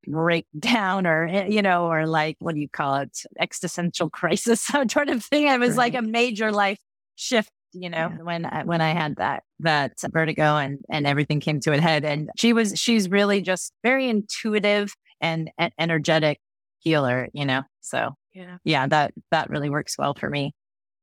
breakdown 0.07 1.05
or, 1.05 1.27
eh, 1.27 1.47
you 1.47 1.61
know, 1.61 1.85
or 1.85 2.07
like, 2.07 2.37
what 2.39 2.55
do 2.55 2.61
you 2.61 2.69
call 2.69 2.95
it? 2.95 3.19
Existential 3.39 4.09
crisis 4.09 4.61
sort 4.87 5.09
of 5.09 5.23
thing. 5.23 5.47
It 5.47 5.59
was 5.59 5.71
right. 5.71 5.93
like 5.93 5.95
a 5.95 6.01
major 6.01 6.51
life 6.51 6.79
shift 7.15 7.51
you 7.73 7.89
know 7.89 8.09
yeah. 8.09 8.23
when 8.23 8.45
I, 8.45 8.63
when 8.63 8.81
I 8.81 8.93
had 8.93 9.15
that 9.17 9.43
that 9.59 9.93
vertigo 10.11 10.57
and 10.57 10.79
and 10.89 11.07
everything 11.07 11.39
came 11.39 11.59
to 11.61 11.73
a 11.73 11.79
head 11.79 12.03
and 12.03 12.29
she 12.37 12.53
was 12.53 12.73
she's 12.75 13.09
really 13.09 13.41
just 13.41 13.73
very 13.83 14.09
intuitive 14.09 14.93
and, 15.21 15.51
and 15.57 15.71
energetic 15.79 16.39
healer 16.81 17.27
you 17.33 17.45
know 17.45 17.63
so 17.79 18.11
yeah 18.33 18.57
yeah 18.63 18.85
that 18.87 19.13
that 19.31 19.49
really 19.49 19.69
works 19.69 19.97
well 19.97 20.13
for 20.13 20.29
me 20.29 20.53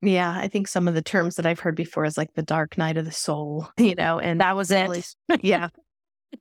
yeah, 0.00 0.32
I 0.36 0.48
think 0.48 0.68
some 0.68 0.86
of 0.86 0.94
the 0.94 1.02
terms 1.02 1.36
that 1.36 1.46
I've 1.46 1.60
heard 1.60 1.74
before 1.74 2.04
is 2.04 2.16
like 2.16 2.32
the 2.34 2.42
dark 2.42 2.78
night 2.78 2.96
of 2.96 3.04
the 3.04 3.12
soul, 3.12 3.68
you 3.78 3.94
know, 3.94 4.18
and 4.18 4.40
that 4.40 4.56
was 4.56 4.70
it. 4.70 5.14
yeah. 5.40 5.68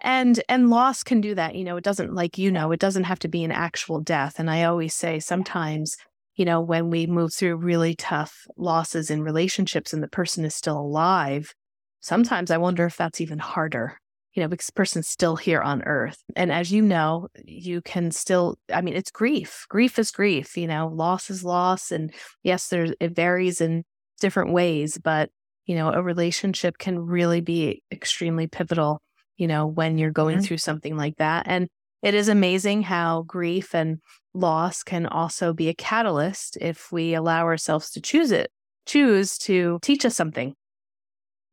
And 0.02 0.42
and 0.50 0.70
loss 0.70 1.02
can 1.02 1.22
do 1.22 1.34
that, 1.36 1.56
you 1.56 1.64
know, 1.64 1.78
it 1.78 1.84
doesn't 1.84 2.14
like 2.14 2.38
you 2.38 2.52
know, 2.52 2.72
it 2.72 2.80
doesn't 2.80 3.06
have 3.06 3.20
to 3.20 3.28
be 3.28 3.44
an 3.44 3.52
actual 3.52 4.02
death. 4.02 4.38
And 4.38 4.50
I 4.50 4.64
always 4.64 4.94
say 4.94 5.20
sometimes, 5.20 5.96
you 6.36 6.46
know, 6.46 6.60
when 6.62 6.90
we 6.90 7.08
move 7.08 7.34
through 7.34 7.56
really 7.56 7.96
tough 7.96 8.46
losses 8.58 9.10
in 9.10 9.24
relationships 9.24 9.94
and 9.94 10.04
the 10.04 10.10
person 10.10 10.44
is 10.44 10.54
still 10.54 10.78
alive, 10.78 11.54
sometimes 12.02 12.52
I 12.52 12.58
wonder 12.58 12.86
if 12.86 12.98
that's 12.98 13.22
even 13.22 13.40
harder 13.40 13.98
you 14.38 14.44
know, 14.44 14.48
because 14.48 14.70
person's 14.70 15.08
still 15.08 15.36
here 15.36 15.62
on 15.62 15.82
earth. 15.82 16.22
And 16.36 16.52
as 16.52 16.72
you 16.72 16.84
know, 16.84 17.28
you 17.44 17.82
can 17.82 18.12
still, 18.12 18.60
I 18.72 18.82
mean, 18.82 18.94
it's 18.94 19.10
grief. 19.10 19.66
Grief 19.68 19.98
is 19.98 20.12
grief, 20.12 20.56
you 20.56 20.68
know, 20.68 20.92
loss 20.94 21.32
is 21.32 21.44
loss. 21.44 21.92
And 21.92 22.14
yes, 22.44 22.68
there's, 22.68 22.94
it 23.00 23.16
varies 23.16 23.62
in 23.62 23.84
different 24.22 24.54
ways, 24.54 25.00
but, 25.04 25.32
you 25.66 25.74
know, 25.74 25.92
a 25.92 26.04
relationship 26.04 26.78
can 26.78 27.00
really 27.00 27.42
be 27.42 27.82
extremely 27.92 28.46
pivotal, 28.46 29.02
you 29.38 29.48
know, 29.48 29.66
when 29.66 29.98
you're 29.98 30.12
going 30.12 30.38
mm-hmm. 30.38 30.46
through 30.46 30.60
something 30.60 30.96
like 30.96 31.16
that. 31.18 31.48
And 31.48 31.68
it 32.04 32.14
is 32.14 32.30
amazing 32.30 32.84
how 32.84 33.24
grief 33.24 33.74
and 33.74 33.98
loss 34.36 34.84
can 34.84 35.08
also 35.08 35.52
be 35.52 35.68
a 35.68 35.74
catalyst 35.74 36.60
if 36.62 36.92
we 36.92 37.16
allow 37.16 37.46
ourselves 37.46 37.90
to 37.90 38.02
choose 38.02 38.32
it, 38.32 38.52
choose 38.86 39.40
to 39.40 39.80
teach 39.82 40.06
us 40.06 40.16
something. 40.16 40.54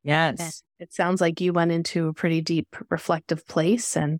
Yes. 0.03 0.61
It 0.85 0.93
sounds 0.93 1.19
like 1.19 1.41
you 1.41 1.51
went 1.51 1.71
into 1.71 2.09
a 2.09 2.13
pretty 2.13 2.41
deep 2.41 2.67
reflective 2.91 3.47
place 3.47 3.97
and 3.97 4.19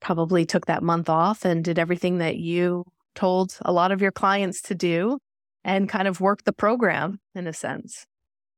probably 0.00 0.46
took 0.46 0.64
that 0.64 0.82
month 0.82 1.10
off 1.10 1.44
and 1.44 1.62
did 1.62 1.78
everything 1.78 2.16
that 2.18 2.38
you 2.38 2.86
told 3.14 3.58
a 3.66 3.70
lot 3.70 3.92
of 3.92 4.00
your 4.00 4.10
clients 4.10 4.62
to 4.62 4.74
do 4.74 5.18
and 5.62 5.90
kind 5.90 6.08
of 6.08 6.18
worked 6.18 6.46
the 6.46 6.54
program 6.54 7.20
in 7.34 7.46
a 7.46 7.52
sense. 7.52 8.06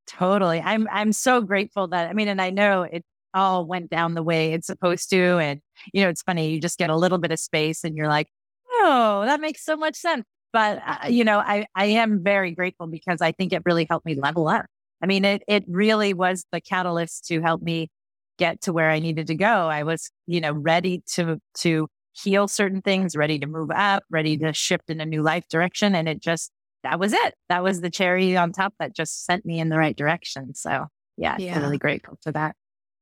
Totally. 0.06 0.60
I'm 0.60 0.86
I'm 0.92 1.12
so 1.12 1.40
grateful 1.40 1.88
that 1.88 2.08
I 2.08 2.12
mean 2.12 2.28
and 2.28 2.40
I 2.40 2.50
know 2.50 2.82
it 2.84 3.02
all 3.34 3.66
went 3.66 3.90
down 3.90 4.14
the 4.14 4.22
way 4.22 4.52
it's 4.52 4.68
supposed 4.68 5.10
to 5.10 5.38
and 5.38 5.60
you 5.92 6.00
know 6.00 6.10
it's 6.10 6.22
funny 6.22 6.50
you 6.52 6.60
just 6.60 6.78
get 6.78 6.90
a 6.90 6.96
little 6.96 7.18
bit 7.18 7.32
of 7.32 7.40
space 7.40 7.82
and 7.82 7.96
you're 7.96 8.06
like, 8.06 8.28
"Oh, 8.70 9.24
that 9.26 9.40
makes 9.40 9.64
so 9.64 9.76
much 9.76 9.96
sense." 9.96 10.24
But 10.52 10.80
uh, 10.86 11.08
you 11.08 11.24
know, 11.24 11.40
I 11.40 11.66
I 11.74 11.86
am 11.86 12.22
very 12.22 12.52
grateful 12.52 12.86
because 12.86 13.20
I 13.20 13.32
think 13.32 13.52
it 13.52 13.62
really 13.64 13.86
helped 13.90 14.06
me 14.06 14.14
level 14.14 14.46
up. 14.46 14.66
I 15.02 15.06
mean, 15.06 15.24
it 15.24 15.42
it 15.48 15.64
really 15.68 16.14
was 16.14 16.46
the 16.52 16.60
catalyst 16.60 17.26
to 17.26 17.40
help 17.40 17.62
me 17.62 17.90
get 18.38 18.62
to 18.62 18.72
where 18.72 18.90
I 18.90 18.98
needed 18.98 19.26
to 19.28 19.34
go. 19.34 19.46
I 19.46 19.82
was, 19.82 20.10
you 20.26 20.40
know, 20.40 20.52
ready 20.52 21.02
to 21.14 21.38
to 21.58 21.88
heal 22.12 22.46
certain 22.48 22.82
things, 22.82 23.16
ready 23.16 23.38
to 23.38 23.46
move 23.46 23.70
up, 23.74 24.04
ready 24.10 24.36
to 24.38 24.52
shift 24.52 24.90
in 24.90 25.00
a 25.00 25.06
new 25.06 25.22
life 25.22 25.48
direction 25.48 25.94
and 25.94 26.08
it 26.08 26.20
just 26.20 26.50
that 26.82 26.98
was 26.98 27.12
it. 27.12 27.34
That 27.48 27.62
was 27.62 27.80
the 27.80 27.90
cherry 27.90 28.36
on 28.36 28.52
top 28.52 28.74
that 28.78 28.94
just 28.94 29.24
sent 29.24 29.46
me 29.46 29.60
in 29.60 29.68
the 29.68 29.78
right 29.78 29.96
direction. 29.96 30.54
So, 30.54 30.86
yeah, 31.16 31.36
yeah. 31.38 31.56
I'm 31.56 31.62
really 31.62 31.78
grateful 31.78 32.18
for 32.22 32.32
that. 32.32 32.56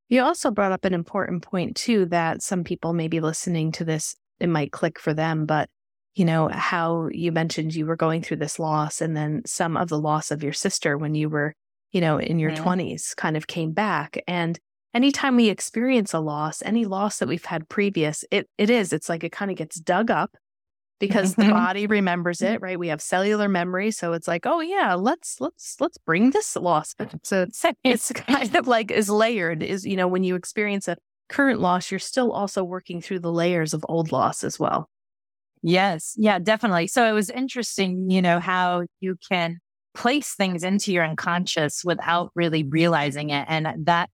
You 0.09 0.23
also 0.23 0.51
brought 0.51 0.73
up 0.73 0.85
an 0.85 0.95
important 0.95 1.43
point 1.43 1.77
too 1.77 2.07
that 2.07 2.43
some 2.43 2.65
people 2.65 2.93
may 2.93 3.09
be 3.09 3.21
listening 3.21 3.73
to 3.73 3.85
this, 3.85 4.17
it 4.39 4.49
might 4.49 4.73
click 4.73 4.99
for 4.99 5.15
them, 5.15 5.47
but 5.47 5.69
you 6.15 6.25
know, 6.25 6.49
how 6.49 7.09
you 7.13 7.31
mentioned 7.31 7.75
you 7.75 7.87
were 7.87 7.97
going 7.97 8.21
through 8.21 8.39
this 8.39 8.59
loss 8.59 9.01
and 9.01 9.17
then 9.17 9.43
some 9.47 9.77
of 9.77 9.89
the 9.89 9.99
loss 9.99 10.31
of 10.31 10.43
your 10.43 10.53
sister 10.53 10.99
when 10.99 11.15
you 11.15 11.29
were, 11.29 11.55
you 11.93 12.01
know, 12.01 12.19
in 12.19 12.39
your 12.39 12.51
yeah. 12.51 12.63
20s 12.63 13.17
kind 13.17 13.37
of 13.37 13.47
came 13.47 13.73
back. 13.73 14.19
And 14.27 14.59
anytime 14.95 15.37
we 15.37 15.49
experience 15.49 16.15
a 16.15 16.21
loss, 16.21 16.63
any 16.63 16.85
loss 16.85 17.19
that 17.19 17.29
we've 17.29 17.45
had 17.45 17.69
previous, 17.69 18.25
it 18.31 18.49
it 18.59 18.71
is, 18.71 18.93
it's 18.93 19.09
like 19.09 19.25
it 19.25 19.33
kind 19.33 19.51
of 19.51 19.57
gets 19.57 19.81
dug 19.81 20.11
up 20.11 20.37
because 20.99 21.35
the 21.35 21.43
mm-hmm. 21.43 21.53
body 21.53 21.87
remembers 21.87 22.43
it, 22.43 22.61
right? 22.61 22.79
We 22.79 22.89
have 22.89 23.01
cellular 23.01 23.49
memory, 23.49 23.91
so 23.91 24.13
it's 24.13 24.29
like, 24.29 24.47
oh 24.47 24.61
yeah, 24.61 24.95
let's 24.95 25.41
let's 25.41 25.77
let's 25.81 25.99
bring 25.99 26.31
this 26.31 26.55
loss. 26.57 26.95
So 27.23 27.43
it's, 27.43 27.65
it's 27.83 28.13
kind 28.15 28.55
of 28.55 28.69
like 28.69 28.91
is 28.91 29.09
layered. 29.09 29.63
Is 29.63 29.85
you 29.85 29.97
know 29.97 30.09
when 30.09 30.23
you 30.23 30.37
experience 30.37 30.87
a 30.87 30.97
current 31.29 31.61
loss, 31.61 31.91
you're 31.91 31.99
still 31.99 32.33
also 32.33 32.63
working 32.63 33.01
through 33.01 33.21
the 33.21 33.33
layers 33.33 33.73
of 33.73 33.85
old 33.89 34.13
loss 34.13 34.45
as 34.45 34.59
well. 34.59 34.89
Yes, 35.63 36.15
yeah, 36.17 36.39
definitely. 36.39 36.87
So 36.87 37.07
it 37.07 37.13
was 37.13 37.31
interesting, 37.31 38.11
you 38.11 38.23
know, 38.23 38.41
how 38.41 38.85
you 39.01 39.17
can 39.31 39.59
place 39.95 40.35
things 40.35 40.63
into 40.65 40.93
your 40.93 41.05
unconscious 41.05 41.83
without 41.85 42.31
really 42.35 42.65
realizing 42.65 43.31
it, 43.31 43.47
and 43.49 43.87
that 43.87 44.11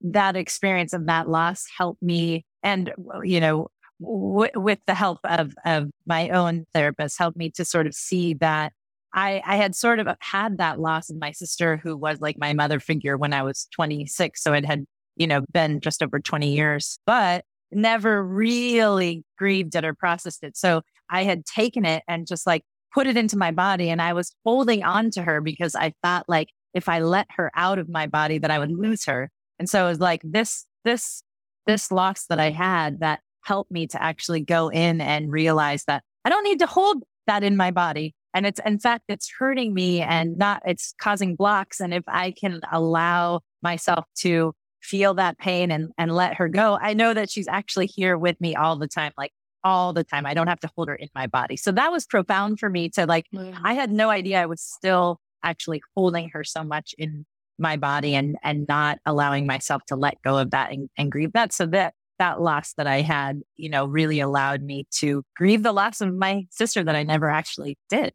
that 0.00 0.36
experience 0.36 0.92
of 0.92 1.06
that 1.06 1.28
loss 1.28 1.64
helped 1.76 2.02
me 2.02 2.44
and 2.62 2.92
you 3.22 3.40
know 3.40 3.68
w- 4.00 4.50
with 4.54 4.78
the 4.86 4.94
help 4.94 5.18
of, 5.24 5.54
of 5.64 5.90
my 6.06 6.28
own 6.30 6.66
therapist, 6.74 7.18
helped 7.18 7.36
me 7.36 7.50
to 7.52 7.64
sort 7.64 7.86
of 7.86 7.94
see 7.94 8.34
that 8.34 8.72
I, 9.12 9.42
I 9.46 9.56
had 9.56 9.74
sort 9.74 9.98
of 9.98 10.08
had 10.20 10.58
that 10.58 10.78
loss 10.78 11.08
of 11.08 11.16
my 11.18 11.32
sister, 11.32 11.78
who 11.82 11.96
was 11.96 12.20
like 12.20 12.36
my 12.38 12.52
mother 12.52 12.80
figure 12.80 13.16
when 13.16 13.32
I 13.32 13.42
was 13.42 13.66
26. 13.74 14.42
So 14.42 14.52
it 14.52 14.66
had, 14.66 14.84
you 15.16 15.26
know, 15.26 15.42
been 15.52 15.80
just 15.80 16.02
over 16.02 16.20
20 16.20 16.52
years, 16.52 16.98
but 17.06 17.44
never 17.72 18.22
really 18.22 19.24
grieved 19.38 19.74
it 19.74 19.84
or 19.84 19.94
processed 19.94 20.44
it. 20.44 20.56
So 20.56 20.82
I 21.08 21.24
had 21.24 21.46
taken 21.46 21.86
it 21.86 22.02
and 22.06 22.26
just 22.26 22.46
like 22.46 22.62
put 22.96 23.06
it 23.06 23.16
into 23.18 23.36
my 23.36 23.50
body 23.50 23.90
and 23.90 24.00
I 24.00 24.14
was 24.14 24.34
holding 24.42 24.82
on 24.82 25.10
to 25.10 25.22
her 25.22 25.42
because 25.42 25.74
I 25.74 25.92
thought 26.02 26.24
like 26.28 26.48
if 26.72 26.88
I 26.88 27.00
let 27.00 27.26
her 27.36 27.52
out 27.54 27.78
of 27.78 27.90
my 27.90 28.06
body 28.06 28.38
that 28.38 28.50
I 28.50 28.58
would 28.58 28.70
lose 28.70 29.04
her. 29.04 29.30
And 29.58 29.68
so 29.68 29.84
it 29.84 29.88
was 29.90 30.00
like 30.00 30.22
this, 30.24 30.64
this, 30.82 31.22
this 31.66 31.92
loss 31.92 32.24
that 32.30 32.40
I 32.40 32.48
had 32.48 33.00
that 33.00 33.20
helped 33.44 33.70
me 33.70 33.86
to 33.88 34.02
actually 34.02 34.40
go 34.40 34.70
in 34.70 35.02
and 35.02 35.30
realize 35.30 35.84
that 35.84 36.04
I 36.24 36.30
don't 36.30 36.42
need 36.42 36.58
to 36.60 36.66
hold 36.66 37.02
that 37.26 37.44
in 37.44 37.54
my 37.54 37.70
body. 37.70 38.14
And 38.32 38.46
it's, 38.46 38.60
in 38.64 38.78
fact, 38.78 39.04
it's 39.08 39.30
hurting 39.38 39.74
me 39.74 40.00
and 40.00 40.38
not, 40.38 40.62
it's 40.64 40.94
causing 40.98 41.36
blocks. 41.36 41.80
And 41.80 41.92
if 41.92 42.04
I 42.08 42.30
can 42.30 42.62
allow 42.72 43.40
myself 43.62 44.06
to 44.20 44.54
feel 44.80 45.12
that 45.14 45.36
pain 45.36 45.70
and, 45.70 45.90
and 45.98 46.14
let 46.14 46.36
her 46.36 46.48
go, 46.48 46.78
I 46.80 46.94
know 46.94 47.12
that 47.12 47.28
she's 47.28 47.48
actually 47.48 47.88
here 47.88 48.16
with 48.16 48.40
me 48.40 48.56
all 48.56 48.78
the 48.78 48.88
time, 48.88 49.12
like 49.18 49.32
all 49.66 49.92
the 49.92 50.04
time. 50.04 50.24
I 50.24 50.32
don't 50.32 50.46
have 50.46 50.60
to 50.60 50.70
hold 50.76 50.86
her 50.88 50.94
in 50.94 51.08
my 51.12 51.26
body. 51.26 51.56
So 51.56 51.72
that 51.72 51.90
was 51.90 52.06
profound 52.06 52.60
for 52.60 52.70
me 52.70 52.88
to 52.90 53.04
like, 53.04 53.26
mm. 53.34 53.52
I 53.64 53.74
had 53.74 53.90
no 53.90 54.10
idea 54.10 54.40
I 54.40 54.46
was 54.46 54.62
still 54.62 55.18
actually 55.42 55.82
holding 55.96 56.28
her 56.30 56.44
so 56.44 56.62
much 56.62 56.94
in 56.98 57.26
my 57.58 57.76
body 57.76 58.14
and, 58.14 58.36
and 58.44 58.66
not 58.68 59.00
allowing 59.04 59.44
myself 59.44 59.82
to 59.88 59.96
let 59.96 60.22
go 60.22 60.38
of 60.38 60.52
that 60.52 60.70
and, 60.70 60.88
and 60.96 61.10
grieve 61.10 61.32
that. 61.32 61.52
So 61.52 61.66
that 61.66 61.94
that 62.18 62.40
loss 62.40 62.74
that 62.74 62.86
I 62.86 63.02
had, 63.02 63.42
you 63.56 63.68
know, 63.68 63.84
really 63.84 64.20
allowed 64.20 64.62
me 64.62 64.86
to 65.00 65.22
grieve 65.36 65.62
the 65.62 65.72
loss 65.72 66.00
of 66.00 66.14
my 66.14 66.46
sister 66.50 66.82
that 66.82 66.96
I 66.96 67.02
never 67.02 67.28
actually 67.28 67.76
did. 67.90 68.14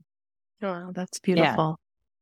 Wow, 0.60 0.92
that's 0.94 1.20
beautiful. 1.20 1.78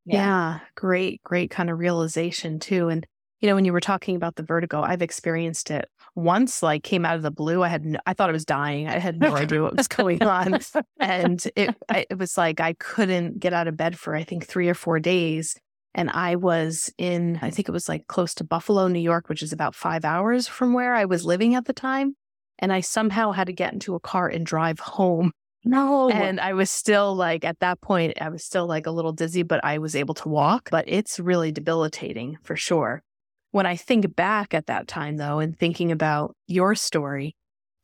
Yeah. 0.05 0.15
yeah. 0.15 0.23
yeah. 0.23 0.59
great, 0.75 1.21
great 1.23 1.51
kind 1.51 1.69
of 1.69 1.77
realization 1.77 2.59
too. 2.59 2.89
And 2.89 3.05
you 3.39 3.47
know, 3.47 3.55
when 3.55 3.63
you 3.63 3.71
were 3.71 3.79
talking 3.79 4.17
about 4.17 4.35
the 4.35 4.43
vertigo, 4.43 4.81
I've 4.81 5.01
experienced 5.01 5.71
it 5.71 5.87
once. 6.19 6.61
Like, 6.61 6.83
came 6.83 7.05
out 7.05 7.15
of 7.15 7.21
the 7.21 7.31
blue. 7.31 7.63
I 7.63 7.67
had, 7.67 7.85
no, 7.85 7.99
I 8.05 8.13
thought 8.13 8.29
I 8.29 8.33
was 8.33 8.45
dying. 8.45 8.87
I 8.87 8.99
had 8.99 9.19
no 9.19 9.35
idea 9.35 9.61
what 9.61 9.75
was 9.75 9.87
going 9.87 10.23
on, 10.23 10.59
and 10.99 11.43
it, 11.55 11.75
I, 11.89 12.05
it 12.09 12.17
was 12.17 12.37
like 12.37 12.59
I 12.59 12.73
couldn't 12.73 13.39
get 13.39 13.53
out 13.53 13.67
of 13.67 13.77
bed 13.77 13.97
for 13.97 14.15
I 14.15 14.23
think 14.23 14.45
three 14.45 14.69
or 14.69 14.73
four 14.73 14.99
days. 14.99 15.55
And 15.95 16.09
I 16.11 16.35
was 16.35 16.93
in, 16.97 17.39
I 17.41 17.49
think 17.49 17.67
it 17.67 17.71
was 17.71 17.89
like 17.89 18.07
close 18.07 18.35
to 18.35 18.43
Buffalo, 18.43 18.87
New 18.87 18.99
York, 18.99 19.27
which 19.27 19.41
is 19.41 19.51
about 19.51 19.73
five 19.73 20.05
hours 20.05 20.47
from 20.47 20.73
where 20.73 20.93
I 20.93 21.05
was 21.05 21.25
living 21.25 21.55
at 21.55 21.65
the 21.65 21.73
time. 21.73 22.15
And 22.59 22.71
I 22.71 22.81
somehow 22.81 23.31
had 23.31 23.47
to 23.47 23.53
get 23.53 23.73
into 23.73 23.95
a 23.95 23.99
car 23.99 24.27
and 24.27 24.45
drive 24.45 24.79
home. 24.79 25.31
No. 25.65 26.09
And 26.09 26.39
I 26.39 26.53
was 26.53 26.69
still 26.69 27.15
like, 27.15 27.43
at 27.43 27.59
that 27.59 27.81
point, 27.81 28.21
I 28.21 28.29
was 28.29 28.43
still 28.43 28.67
like 28.67 28.85
a 28.85 28.91
little 28.91 29.11
dizzy, 29.11 29.43
but 29.43 29.63
I 29.63 29.77
was 29.77 29.95
able 29.95 30.13
to 30.15 30.29
walk. 30.29 30.69
But 30.69 30.85
it's 30.87 31.19
really 31.19 31.51
debilitating 31.51 32.37
for 32.43 32.55
sure. 32.55 33.03
When 33.51 33.65
I 33.65 33.75
think 33.75 34.15
back 34.15 34.53
at 34.53 34.67
that 34.67 34.87
time, 34.87 35.17
though, 35.17 35.39
and 35.39 35.57
thinking 35.57 35.91
about 35.91 36.35
your 36.47 36.75
story, 36.75 37.35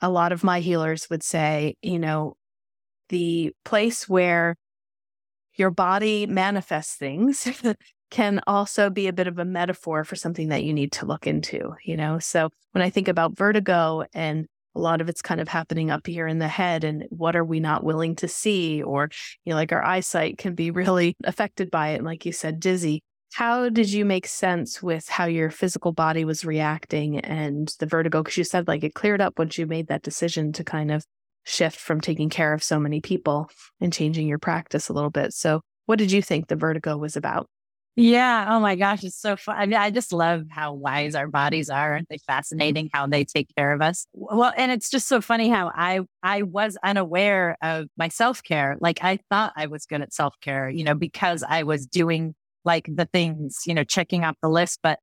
a 0.02 0.10
lot 0.10 0.32
of 0.32 0.44
my 0.44 0.60
healers 0.60 1.10
would 1.10 1.24
say, 1.24 1.76
you 1.82 2.00
know, 2.00 2.36
the 3.10 3.54
place 3.64 4.08
where 4.08 4.56
your 5.56 5.72
body 5.72 6.28
manifests 6.28 6.96
things 6.96 7.48
can 8.12 8.42
also 8.46 8.90
be 8.90 9.08
a 9.08 9.14
bit 9.14 9.28
of 9.28 9.40
a 9.40 9.46
metaphor 9.46 10.04
for 10.04 10.16
something 10.16 10.50
that 10.50 10.64
you 10.64 10.74
need 10.74 10.92
to 10.94 11.06
look 11.06 11.26
into, 11.26 11.74
you 11.84 11.98
know? 11.98 12.20
So 12.20 12.50
when 12.72 12.82
I 12.82 12.90
think 12.90 13.08
about 13.08 13.38
vertigo 13.38 14.04
and 14.14 14.46
a 14.76 14.80
lot 14.80 15.02
of 15.02 15.10
it's 15.10 15.22
kind 15.22 15.40
of 15.40 15.48
happening 15.48 15.90
up 15.90 16.06
here 16.06 16.28
in 16.28 16.40
the 16.40 16.48
head 16.48 16.84
and 16.84 17.06
what 17.10 17.36
are 17.36 17.46
we 17.46 17.60
not 17.60 17.84
willing 17.84 18.16
to 18.18 18.28
see 18.28 18.84
or 18.84 19.10
you 19.46 19.52
know 19.52 19.56
like 19.56 19.72
our 19.72 19.84
eyesight 19.84 20.38
can 20.38 20.54
be 20.54 20.70
really 20.70 21.16
affected 21.24 21.72
by 21.72 21.90
it 21.90 21.96
and 21.96 22.06
like 22.06 22.26
you 22.26 22.34
said 22.34 22.60
dizzy 22.60 23.02
how 23.36 23.68
did 23.68 23.92
you 23.92 24.06
make 24.06 24.26
sense 24.26 24.82
with 24.82 25.10
how 25.10 25.26
your 25.26 25.50
physical 25.50 25.92
body 25.92 26.24
was 26.24 26.46
reacting 26.46 27.20
and 27.20 27.76
the 27.80 27.86
vertigo 27.86 28.24
because 28.24 28.38
you 28.38 28.46
said 28.46 28.66
like 28.66 28.82
it 28.82 28.94
cleared 28.94 29.20
up 29.20 29.38
once 29.38 29.58
you 29.58 29.66
made 29.66 29.88
that 29.88 30.04
decision 30.04 30.54
to 30.54 30.64
kind 30.64 30.90
of 30.90 31.04
shift 31.44 31.78
from 31.78 32.00
taking 32.00 32.30
care 32.30 32.54
of 32.54 32.64
so 32.64 32.80
many 32.80 33.02
people 33.02 33.50
and 33.82 33.92
changing 33.92 34.26
your 34.26 34.40
practice 34.40 34.88
a 34.88 34.94
little 34.94 35.10
bit 35.10 35.34
so 35.34 35.60
what 35.86 36.00
did 36.00 36.14
you 36.14 36.22
think 36.22 36.48
the 36.48 36.56
vertigo 36.56 36.98
was 36.98 37.18
about 37.18 37.48
yeah. 37.98 38.48
Oh 38.50 38.60
my 38.60 38.76
gosh. 38.76 39.06
It's 39.06 39.16
so 39.18 39.38
fun. 39.38 39.56
I 39.58 39.66
mean, 39.66 39.80
I 39.80 39.90
just 39.90 40.12
love 40.12 40.44
how 40.50 40.74
wise 40.74 41.16
our 41.16 41.30
bodies 41.30 41.70
are. 41.70 41.94
Aren't 41.94 42.10
they 42.10 42.18
fascinating 42.28 42.90
how 42.92 43.08
they 43.08 43.24
take 43.24 43.48
care 43.56 43.72
of 43.72 43.82
us? 43.82 44.06
Well, 44.12 44.52
and 44.58 44.70
it's 44.70 44.90
just 44.90 45.08
so 45.08 45.22
funny 45.22 45.48
how 45.48 45.72
I, 45.74 46.02
I 46.22 46.42
was 46.42 46.78
unaware 46.84 47.56
of 47.62 47.88
my 47.96 48.10
self 48.10 48.44
care. 48.44 48.76
Like 48.82 49.02
I 49.02 49.20
thought 49.30 49.54
I 49.56 49.68
was 49.68 49.86
good 49.86 50.02
at 50.02 50.14
self 50.14 50.36
care, 50.42 50.70
you 50.70 50.84
know, 50.84 50.94
because 50.94 51.42
I 51.42 51.64
was 51.64 51.88
doing 51.88 52.36
like 52.66 52.90
the 52.94 53.06
things, 53.06 53.60
you 53.66 53.74
know, 53.74 53.84
checking 53.84 54.24
off 54.24 54.36
the 54.42 54.50
list, 54.50 54.80
but 54.82 55.00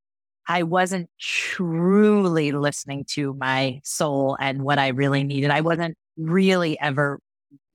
I 0.49 0.65
wasn't 0.65 1.09
truly 1.21 2.53
listening 2.53 3.05
to 3.11 3.35
my 3.35 3.81
soul 3.85 4.37
and 4.41 4.63
what 4.63 4.79
I 4.79 4.89
really 4.89 5.23
needed. 5.25 5.51
I 5.51 5.61
wasn't 5.61 5.97
really 6.17 6.79
ever 6.81 7.21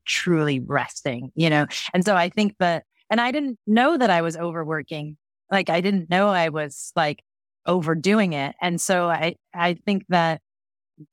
truly 0.05 0.59
resting, 0.59 1.31
you 1.35 1.49
know? 1.49 1.65
And 1.93 2.05
so 2.05 2.15
I 2.15 2.29
think 2.29 2.55
that 2.59 2.83
and 3.09 3.21
I 3.21 3.31
didn't 3.31 3.57
know 3.65 3.97
that 3.97 4.09
I 4.09 4.21
was 4.21 4.35
overworking. 4.35 5.17
Like 5.51 5.69
I 5.69 5.81
didn't 5.81 6.09
know 6.09 6.29
I 6.29 6.49
was 6.49 6.91
like 6.95 7.23
overdoing 7.65 8.33
it. 8.33 8.55
And 8.61 8.79
so 8.81 9.09
I, 9.09 9.35
I 9.53 9.75
think 9.85 10.05
that 10.09 10.41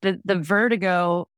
the, 0.03 0.21
the 0.25 0.37
vertigo 0.37 1.29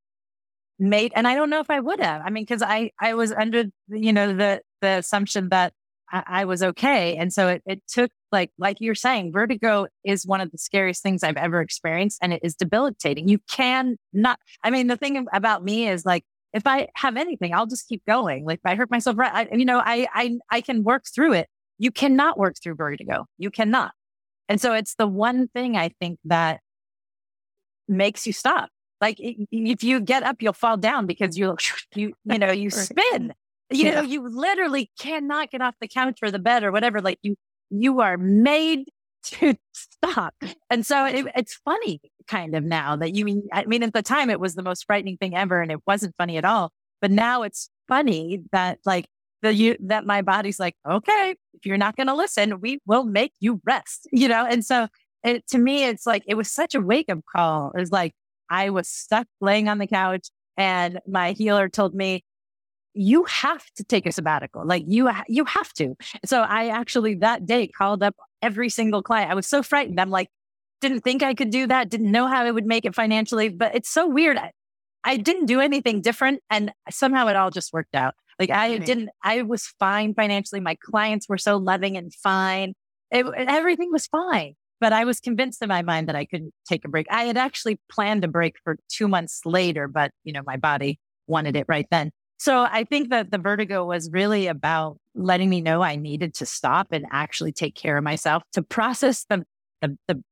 made, 0.78 1.12
and 1.14 1.26
I 1.26 1.34
don't 1.34 1.50
know 1.50 1.60
if 1.60 1.70
I 1.70 1.80
would 1.80 2.00
have, 2.00 2.22
I 2.24 2.30
mean, 2.30 2.46
cause 2.46 2.62
I, 2.62 2.90
I 3.00 3.14
was 3.14 3.32
under, 3.32 3.64
you 3.88 4.12
know, 4.12 4.34
the, 4.34 4.60
the 4.80 4.98
assumption 4.98 5.48
that 5.50 5.72
I, 6.12 6.22
I 6.26 6.44
was 6.44 6.62
okay. 6.62 7.16
And 7.16 7.32
so 7.32 7.48
it, 7.48 7.62
it 7.66 7.82
took 7.88 8.10
like, 8.32 8.50
like 8.58 8.80
you're 8.80 8.94
saying, 8.94 9.32
vertigo 9.32 9.86
is 10.04 10.26
one 10.26 10.40
of 10.40 10.50
the 10.50 10.58
scariest 10.58 11.02
things 11.02 11.22
I've 11.22 11.36
ever 11.36 11.60
experienced 11.60 12.18
and 12.22 12.32
it 12.32 12.40
is 12.42 12.54
debilitating. 12.54 13.28
You 13.28 13.38
can 13.50 13.96
not, 14.12 14.38
I 14.62 14.70
mean, 14.70 14.86
the 14.86 14.96
thing 14.96 15.26
about 15.32 15.64
me 15.64 15.88
is 15.88 16.04
like, 16.04 16.24
if 16.52 16.66
I 16.66 16.88
have 16.94 17.16
anything, 17.16 17.52
I'll 17.52 17.66
just 17.66 17.88
keep 17.88 18.02
going. 18.06 18.44
Like 18.44 18.60
if 18.64 18.66
I 18.70 18.76
hurt 18.76 18.90
myself, 18.90 19.18
right, 19.18 19.48
I, 19.50 19.54
you 19.54 19.64
know, 19.64 19.78
I, 19.84 20.06
I, 20.14 20.38
I 20.50 20.60
can 20.60 20.84
work 20.84 21.04
through 21.14 21.34
it. 21.34 21.48
You 21.78 21.90
cannot 21.90 22.38
work 22.38 22.54
through 22.62 22.76
vertigo. 22.76 23.26
You 23.36 23.50
cannot. 23.50 23.92
And 24.48 24.60
so 24.60 24.72
it's 24.72 24.94
the 24.94 25.06
one 25.06 25.48
thing 25.48 25.76
I 25.76 25.90
think 26.00 26.18
that 26.24 26.60
makes 27.88 28.26
you 28.26 28.32
stop. 28.32 28.70
Like 29.00 29.18
if 29.18 29.84
you 29.84 30.00
get 30.00 30.22
up, 30.22 30.40
you'll 30.40 30.54
fall 30.54 30.76
down 30.76 31.06
because 31.06 31.36
you, 31.36 31.56
you, 31.94 32.14
you 32.24 32.38
know, 32.38 32.52
you 32.52 32.70
spin. 32.70 33.34
You 33.70 33.86
yeah. 33.86 34.00
know, 34.00 34.02
you 34.02 34.28
literally 34.28 34.90
cannot 34.98 35.50
get 35.50 35.60
off 35.60 35.74
the 35.80 35.88
couch 35.88 36.20
or 36.22 36.30
the 36.30 36.38
bed 36.38 36.62
or 36.62 36.70
whatever. 36.70 37.00
Like 37.00 37.18
you, 37.22 37.36
you 37.70 38.00
are 38.00 38.16
made 38.16 38.88
to 39.24 39.56
stop. 39.72 40.34
And 40.70 40.86
so 40.86 41.04
it, 41.04 41.26
it's 41.34 41.54
funny 41.64 42.00
kind 42.28 42.54
of 42.54 42.64
now 42.64 42.96
that 42.96 43.14
you 43.14 43.24
mean, 43.24 43.48
I 43.52 43.64
mean, 43.66 43.82
at 43.82 43.92
the 43.92 44.02
time 44.02 44.30
it 44.30 44.40
was 44.40 44.54
the 44.54 44.62
most 44.62 44.84
frightening 44.86 45.16
thing 45.16 45.36
ever 45.36 45.60
and 45.60 45.72
it 45.72 45.80
wasn't 45.86 46.14
funny 46.16 46.36
at 46.36 46.44
all. 46.44 46.72
But 47.00 47.10
now 47.10 47.42
it's 47.42 47.68
funny 47.88 48.42
that 48.52 48.78
like 48.84 49.06
the, 49.42 49.52
you, 49.52 49.76
that 49.80 50.06
my 50.06 50.22
body's 50.22 50.60
like, 50.60 50.76
okay, 50.88 51.34
if 51.54 51.66
you're 51.66 51.76
not 51.76 51.96
going 51.96 52.06
to 52.06 52.14
listen, 52.14 52.60
we 52.60 52.78
will 52.86 53.04
make 53.04 53.32
you 53.40 53.60
rest, 53.64 54.08
you 54.12 54.28
know? 54.28 54.46
And 54.46 54.64
so 54.64 54.86
it, 55.24 55.46
to 55.48 55.58
me, 55.58 55.84
it's 55.84 56.06
like, 56.06 56.22
it 56.26 56.34
was 56.34 56.50
such 56.50 56.74
a 56.74 56.80
wake 56.80 57.08
up 57.08 57.18
call. 57.34 57.72
It 57.74 57.80
was 57.80 57.92
like, 57.92 58.12
I 58.48 58.70
was 58.70 58.88
stuck 58.88 59.26
laying 59.40 59.68
on 59.68 59.78
the 59.78 59.88
couch 59.88 60.28
and 60.56 61.00
my 61.06 61.32
healer 61.32 61.68
told 61.68 61.94
me, 61.94 62.24
you 62.96 63.24
have 63.24 63.64
to 63.76 63.84
take 63.84 64.06
a 64.06 64.12
sabbatical. 64.12 64.66
Like 64.66 64.84
you, 64.86 65.10
you 65.28 65.44
have 65.44 65.72
to. 65.74 65.94
So 66.24 66.40
I 66.40 66.68
actually 66.68 67.16
that 67.16 67.46
day 67.46 67.68
called 67.68 68.02
up 68.02 68.16
every 68.42 68.70
single 68.70 69.02
client. 69.02 69.30
I 69.30 69.34
was 69.34 69.46
so 69.46 69.62
frightened. 69.62 70.00
I'm 70.00 70.10
like, 70.10 70.28
didn't 70.80 71.00
think 71.00 71.22
I 71.22 71.34
could 71.34 71.50
do 71.50 71.66
that. 71.66 71.90
Didn't 71.90 72.10
know 72.10 72.26
how 72.26 72.42
I 72.42 72.50
would 72.50 72.66
make 72.66 72.84
it 72.84 72.94
financially, 72.94 73.48
but 73.48 73.74
it's 73.74 73.90
so 73.90 74.08
weird. 74.08 74.38
I, 74.38 74.52
I 75.04 75.16
didn't 75.18 75.46
do 75.46 75.60
anything 75.60 76.00
different 76.00 76.42
and 76.50 76.72
somehow 76.90 77.28
it 77.28 77.36
all 77.36 77.50
just 77.50 77.72
worked 77.72 77.94
out. 77.94 78.14
Like 78.38 78.50
I 78.50 78.78
didn't, 78.78 79.10
I 79.22 79.42
was 79.42 79.66
fine 79.78 80.14
financially. 80.14 80.60
My 80.60 80.76
clients 80.82 81.28
were 81.28 81.38
so 81.38 81.56
loving 81.56 81.96
and 81.96 82.12
fine. 82.12 82.74
It, 83.10 83.24
everything 83.36 83.90
was 83.92 84.06
fine, 84.06 84.54
but 84.80 84.92
I 84.92 85.04
was 85.04 85.20
convinced 85.20 85.62
in 85.62 85.68
my 85.68 85.82
mind 85.82 86.08
that 86.08 86.16
I 86.16 86.24
couldn't 86.24 86.52
take 86.68 86.84
a 86.84 86.88
break. 86.88 87.06
I 87.10 87.24
had 87.24 87.36
actually 87.36 87.78
planned 87.90 88.24
a 88.24 88.28
break 88.28 88.56
for 88.62 88.76
two 88.88 89.08
months 89.08 89.40
later, 89.44 89.88
but 89.88 90.10
you 90.24 90.32
know, 90.32 90.42
my 90.44 90.56
body 90.56 90.98
wanted 91.26 91.56
it 91.56 91.66
right 91.68 91.86
then. 91.90 92.10
So 92.38 92.66
I 92.70 92.84
think 92.84 93.10
that 93.10 93.30
the 93.30 93.38
vertigo 93.38 93.84
was 93.84 94.10
really 94.10 94.46
about 94.46 94.98
letting 95.14 95.48
me 95.48 95.60
know 95.60 95.82
I 95.82 95.96
needed 95.96 96.34
to 96.34 96.46
stop 96.46 96.88
and 96.92 97.06
actually 97.10 97.52
take 97.52 97.74
care 97.74 97.96
of 97.96 98.04
myself 98.04 98.42
to 98.52 98.62
process 98.62 99.24
the, 99.28 99.44
the, 99.80 99.96
the, 100.06 100.22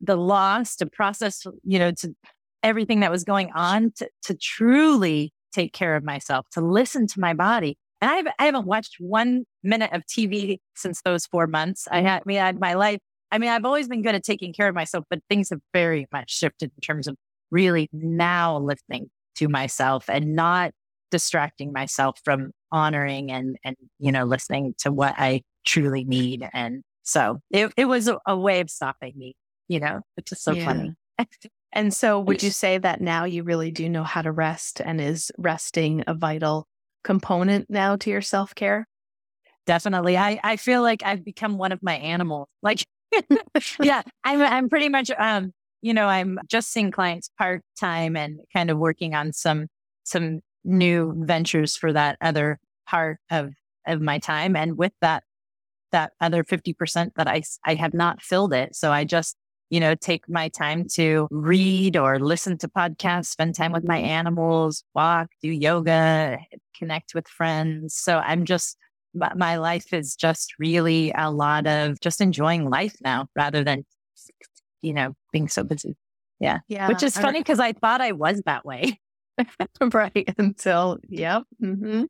the 0.00 0.16
loss, 0.16 0.76
to 0.76 0.86
process, 0.86 1.46
you 1.62 1.78
know, 1.78 1.92
to 1.92 2.14
everything 2.62 3.00
that 3.00 3.10
was 3.10 3.24
going 3.24 3.50
on, 3.54 3.92
to, 3.96 4.08
to 4.24 4.34
truly 4.34 5.32
take 5.52 5.72
care 5.72 5.94
of 5.94 6.02
myself, 6.02 6.46
to 6.52 6.60
listen 6.60 7.06
to 7.06 7.20
my 7.20 7.34
body. 7.34 7.76
And 8.00 8.10
I've, 8.10 8.26
I 8.38 8.46
haven't 8.46 8.66
watched 8.66 8.96
one 8.98 9.44
minute 9.62 9.92
of 9.92 10.02
TV 10.06 10.58
since 10.74 11.02
those 11.02 11.26
four 11.26 11.46
months. 11.46 11.86
I 11.90 12.00
had, 12.00 12.18
I 12.18 12.22
mean, 12.26 12.38
I 12.38 12.46
had 12.46 12.58
my 12.58 12.74
life. 12.74 12.98
I 13.30 13.38
mean, 13.38 13.50
I've 13.50 13.64
always 13.64 13.86
been 13.86 14.02
good 14.02 14.14
at 14.16 14.24
taking 14.24 14.52
care 14.52 14.68
of 14.68 14.74
myself, 14.74 15.04
but 15.08 15.20
things 15.28 15.50
have 15.50 15.60
very 15.72 16.06
much 16.12 16.36
shifted 16.36 16.72
in 16.76 16.80
terms 16.80 17.06
of 17.06 17.16
really 17.50 17.88
now 17.92 18.58
listening 18.58 19.08
to 19.36 19.48
myself 19.48 20.10
and 20.10 20.34
not 20.34 20.72
distracting 21.12 21.72
myself 21.72 22.18
from 22.24 22.50
honoring 22.72 23.30
and, 23.30 23.56
and, 23.62 23.76
you 24.00 24.10
know, 24.10 24.24
listening 24.24 24.74
to 24.78 24.90
what 24.90 25.14
I 25.18 25.42
truly 25.64 26.02
need. 26.02 26.48
And 26.52 26.82
so 27.02 27.38
it, 27.50 27.72
it 27.76 27.84
was 27.84 28.08
a, 28.08 28.18
a 28.26 28.36
way 28.36 28.60
of 28.60 28.70
stopping 28.70 29.12
me, 29.14 29.34
you 29.68 29.78
know, 29.78 30.00
which 30.16 30.32
is 30.32 30.42
so 30.42 30.52
yeah. 30.52 30.64
funny. 30.64 30.94
and 31.72 31.94
so 31.94 32.18
would 32.18 32.42
you 32.42 32.50
say 32.50 32.78
that 32.78 33.00
now 33.00 33.24
you 33.24 33.44
really 33.44 33.70
do 33.70 33.88
know 33.88 34.02
how 34.02 34.22
to 34.22 34.32
rest 34.32 34.80
and 34.84 35.00
is 35.00 35.30
resting 35.38 36.02
a 36.06 36.14
vital 36.14 36.66
component 37.04 37.68
now 37.68 37.94
to 37.96 38.10
your 38.10 38.22
self 38.22 38.54
care? 38.54 38.88
Definitely. 39.66 40.16
I, 40.16 40.40
I 40.42 40.56
feel 40.56 40.82
like 40.82 41.02
I've 41.04 41.24
become 41.24 41.58
one 41.58 41.70
of 41.70 41.82
my 41.82 41.94
animals. 41.94 42.48
Like, 42.62 42.86
yeah, 43.82 44.00
I'm, 44.24 44.40
I'm 44.40 44.70
pretty 44.70 44.88
much, 44.88 45.10
um, 45.18 45.52
you 45.82 45.92
know, 45.92 46.06
I'm 46.06 46.38
just 46.48 46.72
seeing 46.72 46.90
clients 46.90 47.28
part 47.36 47.60
time 47.78 48.16
and 48.16 48.40
kind 48.54 48.70
of 48.70 48.78
working 48.78 49.14
on 49.14 49.34
some, 49.34 49.66
some 50.04 50.40
new 50.64 51.14
ventures 51.16 51.76
for 51.76 51.92
that 51.92 52.16
other 52.20 52.58
part 52.86 53.18
of, 53.30 53.50
of 53.86 54.00
my 54.00 54.18
time. 54.18 54.56
And 54.56 54.76
with 54.76 54.92
that, 55.00 55.24
that 55.92 56.12
other 56.20 56.42
50% 56.44 57.10
that 57.16 57.28
I, 57.28 57.42
I 57.64 57.74
have 57.74 57.94
not 57.94 58.22
filled 58.22 58.52
it. 58.52 58.74
So 58.74 58.90
I 58.92 59.04
just, 59.04 59.36
you 59.70 59.80
know, 59.80 59.94
take 59.94 60.28
my 60.28 60.48
time 60.48 60.86
to 60.94 61.28
read 61.30 61.96
or 61.96 62.18
listen 62.18 62.58
to 62.58 62.68
podcasts, 62.68 63.26
spend 63.26 63.54
time 63.54 63.72
with 63.72 63.84
my 63.84 63.98
animals, 63.98 64.84
walk, 64.94 65.28
do 65.42 65.48
yoga, 65.48 66.38
connect 66.76 67.14
with 67.14 67.26
friends. 67.28 67.94
So 67.94 68.18
I'm 68.18 68.44
just, 68.44 68.76
my 69.14 69.56
life 69.56 69.92
is 69.92 70.16
just 70.16 70.54
really 70.58 71.12
a 71.16 71.30
lot 71.30 71.66
of 71.66 72.00
just 72.00 72.20
enjoying 72.20 72.68
life 72.68 72.94
now 73.02 73.28
rather 73.36 73.62
than, 73.62 73.84
you 74.80 74.94
know, 74.94 75.14
being 75.32 75.48
so 75.48 75.64
busy. 75.64 75.96
Yeah. 76.40 76.58
Yeah. 76.68 76.88
Which 76.88 77.02
is 77.02 77.16
funny 77.16 77.40
because 77.40 77.60
I 77.60 77.72
thought 77.72 78.00
I 78.00 78.12
was 78.12 78.42
that 78.46 78.64
way. 78.64 78.98
right. 79.92 80.34
Until, 80.38 80.98
yep. 81.08 81.44
Mm-hmm. 81.62 82.04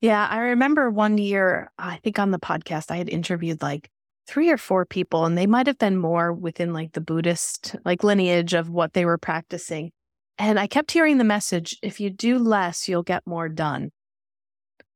Yeah. 0.00 0.26
I 0.30 0.38
remember 0.38 0.90
one 0.90 1.18
year, 1.18 1.70
I 1.78 1.96
think 1.96 2.18
on 2.18 2.30
the 2.30 2.38
podcast, 2.38 2.90
I 2.90 2.96
had 2.96 3.08
interviewed 3.08 3.62
like 3.62 3.88
three 4.26 4.50
or 4.50 4.58
four 4.58 4.84
people, 4.84 5.24
and 5.24 5.38
they 5.38 5.46
might 5.46 5.66
have 5.66 5.78
been 5.78 5.96
more 5.96 6.32
within 6.32 6.72
like 6.72 6.92
the 6.92 7.00
Buddhist 7.00 7.76
like 7.84 8.04
lineage 8.04 8.54
of 8.54 8.68
what 8.68 8.92
they 8.92 9.04
were 9.04 9.18
practicing. 9.18 9.92
And 10.38 10.58
I 10.60 10.66
kept 10.66 10.90
hearing 10.90 11.18
the 11.18 11.24
message 11.24 11.76
if 11.82 12.00
you 12.00 12.10
do 12.10 12.38
less, 12.38 12.88
you'll 12.88 13.02
get 13.02 13.26
more 13.26 13.48
done. 13.48 13.90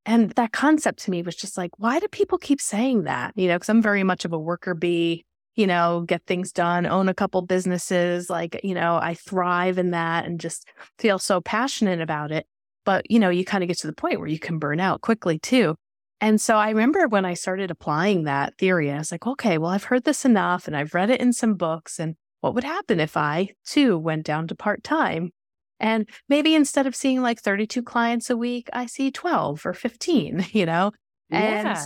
And 0.06 0.30
that 0.32 0.52
concept 0.52 1.00
to 1.04 1.10
me 1.10 1.22
was 1.22 1.36
just 1.36 1.56
like, 1.56 1.70
why 1.78 1.98
do 1.98 2.08
people 2.08 2.38
keep 2.38 2.60
saying 2.60 3.04
that? 3.04 3.32
You 3.36 3.48
know, 3.48 3.56
because 3.56 3.68
I'm 3.68 3.82
very 3.82 4.02
much 4.02 4.24
of 4.24 4.32
a 4.32 4.38
worker 4.38 4.74
bee 4.74 5.24
you 5.60 5.66
know, 5.66 6.04
get 6.06 6.24
things 6.26 6.52
done, 6.52 6.86
own 6.86 7.10
a 7.10 7.14
couple 7.14 7.42
businesses. 7.42 8.30
Like, 8.30 8.58
you 8.64 8.72
know, 8.72 8.96
I 8.96 9.12
thrive 9.12 9.76
in 9.76 9.90
that 9.90 10.24
and 10.24 10.40
just 10.40 10.66
feel 10.98 11.18
so 11.18 11.42
passionate 11.42 12.00
about 12.00 12.32
it. 12.32 12.46
But, 12.86 13.10
you 13.10 13.18
know, 13.18 13.28
you 13.28 13.44
kind 13.44 13.62
of 13.62 13.68
get 13.68 13.76
to 13.80 13.86
the 13.86 13.92
point 13.92 14.20
where 14.20 14.28
you 14.28 14.38
can 14.38 14.58
burn 14.58 14.80
out 14.80 15.02
quickly 15.02 15.38
too. 15.38 15.76
And 16.18 16.40
so 16.40 16.56
I 16.56 16.70
remember 16.70 17.06
when 17.08 17.26
I 17.26 17.34
started 17.34 17.70
applying 17.70 18.24
that 18.24 18.56
theory, 18.56 18.90
I 18.90 18.96
was 18.96 19.12
like, 19.12 19.26
okay, 19.26 19.58
well, 19.58 19.70
I've 19.70 19.84
heard 19.84 20.04
this 20.04 20.24
enough 20.24 20.66
and 20.66 20.74
I've 20.74 20.94
read 20.94 21.10
it 21.10 21.20
in 21.20 21.34
some 21.34 21.54
books. 21.56 22.00
And 22.00 22.14
what 22.40 22.54
would 22.54 22.64
happen 22.64 22.98
if 22.98 23.18
I 23.18 23.50
too 23.66 23.98
went 23.98 24.24
down 24.24 24.48
to 24.48 24.54
part 24.54 24.82
time? 24.82 25.30
And 25.78 26.08
maybe 26.26 26.54
instead 26.54 26.86
of 26.86 26.96
seeing 26.96 27.20
like 27.20 27.38
32 27.38 27.82
clients 27.82 28.30
a 28.30 28.36
week, 28.36 28.70
I 28.72 28.86
see 28.86 29.10
12 29.10 29.66
or 29.66 29.74
15, 29.74 30.46
you 30.52 30.64
know? 30.64 30.92
Yeah. 31.28 31.84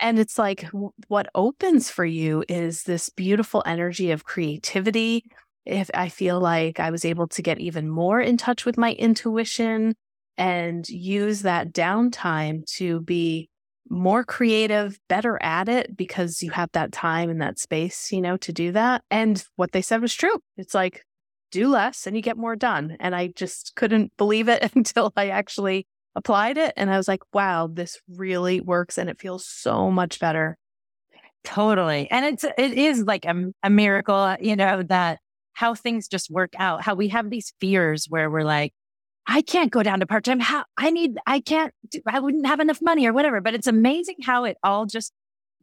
And 0.00 0.18
it's 0.18 0.38
like 0.38 0.66
what 1.08 1.28
opens 1.34 1.90
for 1.90 2.04
you 2.04 2.44
is 2.48 2.82
this 2.82 3.10
beautiful 3.10 3.62
energy 3.64 4.10
of 4.10 4.24
creativity. 4.24 5.24
If 5.64 5.90
I 5.94 6.08
feel 6.08 6.40
like 6.40 6.80
I 6.80 6.90
was 6.90 7.04
able 7.04 7.28
to 7.28 7.42
get 7.42 7.58
even 7.58 7.88
more 7.88 8.20
in 8.20 8.36
touch 8.36 8.64
with 8.64 8.76
my 8.76 8.92
intuition 8.92 9.94
and 10.36 10.86
use 10.88 11.42
that 11.42 11.72
downtime 11.72 12.66
to 12.76 13.00
be 13.00 13.48
more 13.88 14.24
creative, 14.24 14.98
better 15.08 15.38
at 15.42 15.68
it 15.68 15.96
because 15.96 16.42
you 16.42 16.50
have 16.50 16.70
that 16.72 16.92
time 16.92 17.30
and 17.30 17.40
that 17.40 17.58
space, 17.58 18.10
you 18.12 18.20
know, 18.20 18.36
to 18.38 18.52
do 18.52 18.72
that. 18.72 19.02
And 19.10 19.42
what 19.56 19.72
they 19.72 19.82
said 19.82 20.00
was 20.00 20.14
true. 20.14 20.38
It's 20.56 20.74
like, 20.74 21.04
do 21.50 21.68
less 21.68 22.06
and 22.06 22.16
you 22.16 22.22
get 22.22 22.36
more 22.36 22.56
done. 22.56 22.96
And 22.98 23.14
I 23.14 23.28
just 23.28 23.74
couldn't 23.76 24.12
believe 24.16 24.48
it 24.48 24.72
until 24.74 25.12
I 25.16 25.28
actually 25.28 25.86
applied 26.16 26.58
it 26.58 26.72
and 26.76 26.90
I 26.90 26.96
was 26.96 27.08
like, 27.08 27.22
wow, 27.32 27.68
this 27.72 27.98
really 28.08 28.60
works 28.60 28.98
and 28.98 29.10
it 29.10 29.20
feels 29.20 29.46
so 29.46 29.90
much 29.90 30.20
better. 30.20 30.56
Totally. 31.42 32.10
And 32.10 32.24
it's, 32.24 32.44
it 32.44 32.72
is 32.72 33.02
like 33.02 33.24
a, 33.24 33.52
a 33.62 33.70
miracle, 33.70 34.36
you 34.40 34.56
know, 34.56 34.82
that 34.84 35.18
how 35.52 35.74
things 35.74 36.08
just 36.08 36.30
work 36.30 36.54
out, 36.58 36.82
how 36.82 36.94
we 36.94 37.08
have 37.08 37.30
these 37.30 37.52
fears 37.60 38.06
where 38.08 38.30
we're 38.30 38.44
like, 38.44 38.72
I 39.26 39.42
can't 39.42 39.70
go 39.70 39.82
down 39.82 40.00
to 40.00 40.06
part 40.06 40.24
time. 40.24 40.40
How 40.40 40.64
I 40.76 40.90
need, 40.90 41.16
I 41.26 41.40
can't, 41.40 41.72
do, 41.90 42.00
I 42.06 42.20
wouldn't 42.20 42.46
have 42.46 42.60
enough 42.60 42.80
money 42.82 43.06
or 43.06 43.12
whatever. 43.12 43.40
But 43.40 43.54
it's 43.54 43.66
amazing 43.66 44.16
how 44.22 44.44
it 44.44 44.56
all 44.62 44.86
just 44.86 45.12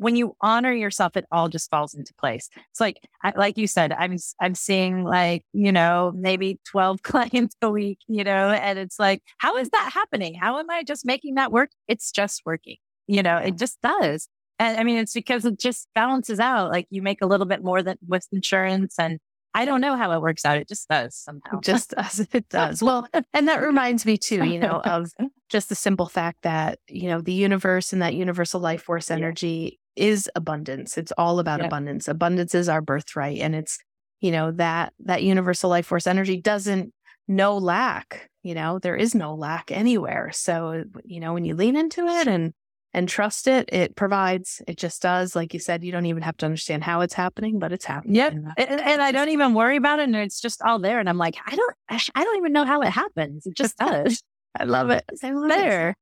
when 0.01 0.15
you 0.15 0.35
honor 0.41 0.73
yourself, 0.73 1.15
it 1.15 1.25
all 1.31 1.47
just 1.47 1.69
falls 1.69 1.93
into 1.93 2.11
place. 2.15 2.49
It's 2.71 2.79
like, 2.79 2.97
like 3.35 3.55
you 3.55 3.67
said, 3.67 3.91
I'm, 3.91 4.17
I'm 4.41 4.55
seeing 4.55 5.03
like, 5.03 5.43
you 5.53 5.71
know, 5.71 6.11
maybe 6.15 6.59
12 6.71 7.03
clients 7.03 7.55
a 7.61 7.69
week, 7.69 7.99
you 8.07 8.23
know, 8.23 8.49
and 8.49 8.79
it's 8.79 8.97
like, 8.97 9.21
how 9.37 9.57
is 9.57 9.69
that 9.69 9.91
happening? 9.93 10.33
How 10.33 10.57
am 10.57 10.71
I 10.71 10.81
just 10.81 11.05
making 11.05 11.35
that 11.35 11.51
work? 11.51 11.69
It's 11.87 12.11
just 12.11 12.41
working, 12.47 12.77
you 13.05 13.21
know, 13.21 13.37
it 13.37 13.59
just 13.59 13.79
does. 13.83 14.27
And 14.57 14.79
I 14.79 14.83
mean, 14.83 14.97
it's 14.97 15.13
because 15.13 15.45
it 15.45 15.59
just 15.59 15.87
balances 15.93 16.39
out. 16.39 16.71
Like 16.71 16.87
you 16.89 17.03
make 17.03 17.21
a 17.21 17.27
little 17.27 17.45
bit 17.45 17.63
more 17.63 17.83
than 17.83 17.97
with 18.07 18.25
insurance 18.31 18.95
and 18.97 19.19
I 19.53 19.65
don't 19.65 19.81
know 19.81 19.97
how 19.97 20.11
it 20.13 20.21
works 20.21 20.45
out. 20.45 20.57
It 20.57 20.67
just 20.67 20.87
does 20.87 21.15
somehow. 21.15 21.59
Just 21.61 21.93
as 21.95 22.19
it 22.33 22.49
does. 22.49 22.81
Well, 22.91 23.07
and 23.33 23.47
that 23.47 23.61
reminds 23.61 24.05
me 24.05 24.17
too, 24.17 24.45
you 24.45 24.57
know, 24.57 24.81
of 24.83 25.11
just 25.49 25.69
the 25.69 25.75
simple 25.75 26.07
fact 26.07 26.39
that, 26.41 26.79
you 26.87 27.07
know, 27.09 27.21
the 27.21 27.33
universe 27.33 27.93
and 27.93 28.01
that 28.01 28.15
universal 28.15 28.59
life 28.59 28.81
force 28.83 29.11
energy. 29.11 29.79
Is 29.95 30.29
abundance. 30.35 30.97
It's 30.97 31.11
all 31.17 31.39
about 31.39 31.59
yeah. 31.59 31.67
abundance. 31.67 32.07
Abundance 32.07 32.55
is 32.55 32.69
our 32.69 32.81
birthright. 32.81 33.39
And 33.39 33.55
it's, 33.55 33.77
you 34.19 34.31
know, 34.31 34.51
that 34.51 34.93
that 35.05 35.23
universal 35.23 35.69
life 35.69 35.85
force 35.85 36.07
energy 36.07 36.37
doesn't 36.37 36.93
know 37.27 37.57
lack. 37.57 38.29
You 38.43 38.55
know, 38.55 38.79
there 38.79 38.95
is 38.95 39.13
no 39.13 39.35
lack 39.35 39.71
anywhere. 39.71 40.31
So, 40.33 40.83
you 41.03 41.19
know, 41.19 41.33
when 41.33 41.45
you 41.45 41.55
lean 41.55 41.75
into 41.75 42.05
it 42.07 42.27
and 42.27 42.53
and 42.93 43.07
trust 43.07 43.47
it. 43.47 43.69
It 43.71 43.95
provides, 43.95 44.61
it 44.67 44.77
just 44.77 45.01
does. 45.01 45.35
Like 45.35 45.53
you 45.53 45.59
said, 45.59 45.83
you 45.83 45.91
don't 45.91 46.05
even 46.05 46.23
have 46.23 46.37
to 46.37 46.45
understand 46.45 46.83
how 46.83 47.01
it's 47.01 47.13
happening, 47.13 47.59
but 47.59 47.71
it's 47.71 47.85
happening. 47.85 48.15
Yep. 48.15 48.33
And, 48.57 48.81
and, 48.81 49.01
I 49.01 49.11
don't 49.11 49.29
even 49.29 49.53
worry 49.53 49.77
about 49.77 49.99
it. 49.99 50.03
And 50.03 50.15
it's 50.15 50.41
just 50.41 50.61
all 50.61 50.79
there. 50.79 50.99
And 50.99 51.07
I'm 51.07 51.17
like, 51.17 51.37
I 51.45 51.55
don't, 51.55 51.75
I 51.89 52.23
don't 52.23 52.37
even 52.37 52.53
know 52.53 52.65
how 52.65 52.81
it 52.81 52.89
happens. 52.89 53.45
It 53.45 53.55
just 53.55 53.77
does. 53.79 54.21
I 54.59 54.65
love 54.65 54.89
it. 54.89 55.03
It's 55.11 55.21
there. 55.21 55.95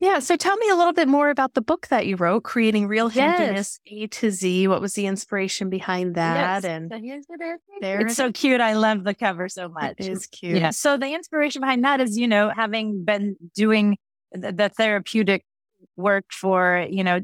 Yeah. 0.00 0.18
So 0.18 0.36
tell 0.36 0.56
me 0.56 0.68
a 0.70 0.74
little 0.74 0.92
bit 0.92 1.08
more 1.08 1.30
about 1.30 1.54
the 1.54 1.60
book 1.60 1.88
that 1.88 2.06
you 2.06 2.16
wrote, 2.16 2.44
Creating 2.44 2.86
Real 2.86 3.08
Happiness 3.08 3.80
yes. 3.84 4.04
A 4.04 4.06
to 4.06 4.30
Z. 4.30 4.68
What 4.68 4.80
was 4.80 4.94
the 4.94 5.06
inspiration 5.06 5.70
behind 5.70 6.14
that? 6.14 6.62
Yes. 6.62 6.64
And 6.64 6.90
there 7.80 8.00
it's 8.00 8.16
so 8.16 8.32
cute. 8.32 8.60
I 8.60 8.74
love 8.74 9.04
the 9.04 9.14
cover 9.14 9.48
so 9.48 9.68
much. 9.68 9.96
It 9.98 10.08
is 10.08 10.26
cute. 10.26 10.58
Yeah. 10.58 10.70
So 10.70 10.96
the 10.96 11.14
inspiration 11.14 11.60
behind 11.60 11.84
that 11.84 12.00
is, 12.00 12.18
you 12.18 12.28
know, 12.28 12.50
having 12.54 13.04
been 13.04 13.36
doing 13.54 13.96
the, 14.32 14.52
the 14.52 14.68
therapeutic 14.68 15.44
work 15.96 16.26
for, 16.30 16.86
you 16.90 17.04
know, 17.04 17.20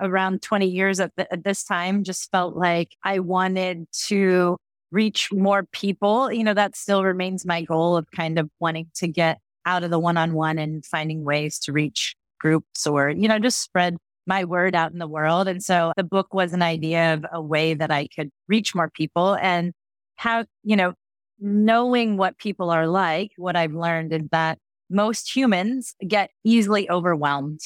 around 0.00 0.42
20 0.42 0.66
years 0.66 1.00
at, 1.00 1.12
the, 1.16 1.30
at 1.32 1.44
this 1.44 1.64
time, 1.64 2.04
just 2.04 2.30
felt 2.30 2.56
like 2.56 2.96
I 3.02 3.18
wanted 3.20 3.86
to 4.06 4.56
reach 4.90 5.30
more 5.32 5.64
people. 5.64 6.32
You 6.32 6.44
know, 6.44 6.54
that 6.54 6.76
still 6.76 7.04
remains 7.04 7.44
my 7.44 7.62
goal 7.62 7.96
of 7.96 8.10
kind 8.10 8.38
of 8.38 8.48
wanting 8.60 8.86
to 8.96 9.08
get 9.08 9.38
out 9.66 9.84
of 9.84 9.90
the 9.90 9.98
one 9.98 10.16
on 10.16 10.34
one 10.34 10.58
and 10.58 10.84
finding 10.84 11.24
ways 11.24 11.58
to 11.60 11.72
reach 11.72 12.14
groups 12.40 12.86
or, 12.86 13.10
you 13.10 13.28
know, 13.28 13.38
just 13.38 13.60
spread 13.60 13.96
my 14.26 14.44
word 14.44 14.74
out 14.74 14.92
in 14.92 14.98
the 14.98 15.06
world. 15.06 15.48
And 15.48 15.62
so 15.62 15.92
the 15.96 16.04
book 16.04 16.32
was 16.32 16.52
an 16.52 16.62
idea 16.62 17.14
of 17.14 17.26
a 17.32 17.40
way 17.40 17.74
that 17.74 17.90
I 17.90 18.08
could 18.08 18.30
reach 18.48 18.74
more 18.74 18.90
people 18.90 19.34
and 19.34 19.72
how, 20.16 20.44
you 20.62 20.76
know, 20.76 20.94
knowing 21.38 22.16
what 22.16 22.38
people 22.38 22.70
are 22.70 22.86
like, 22.86 23.32
what 23.36 23.56
I've 23.56 23.74
learned 23.74 24.12
is 24.12 24.22
that 24.30 24.58
most 24.90 25.34
humans 25.34 25.94
get 26.06 26.30
easily 26.44 26.88
overwhelmed 26.88 27.60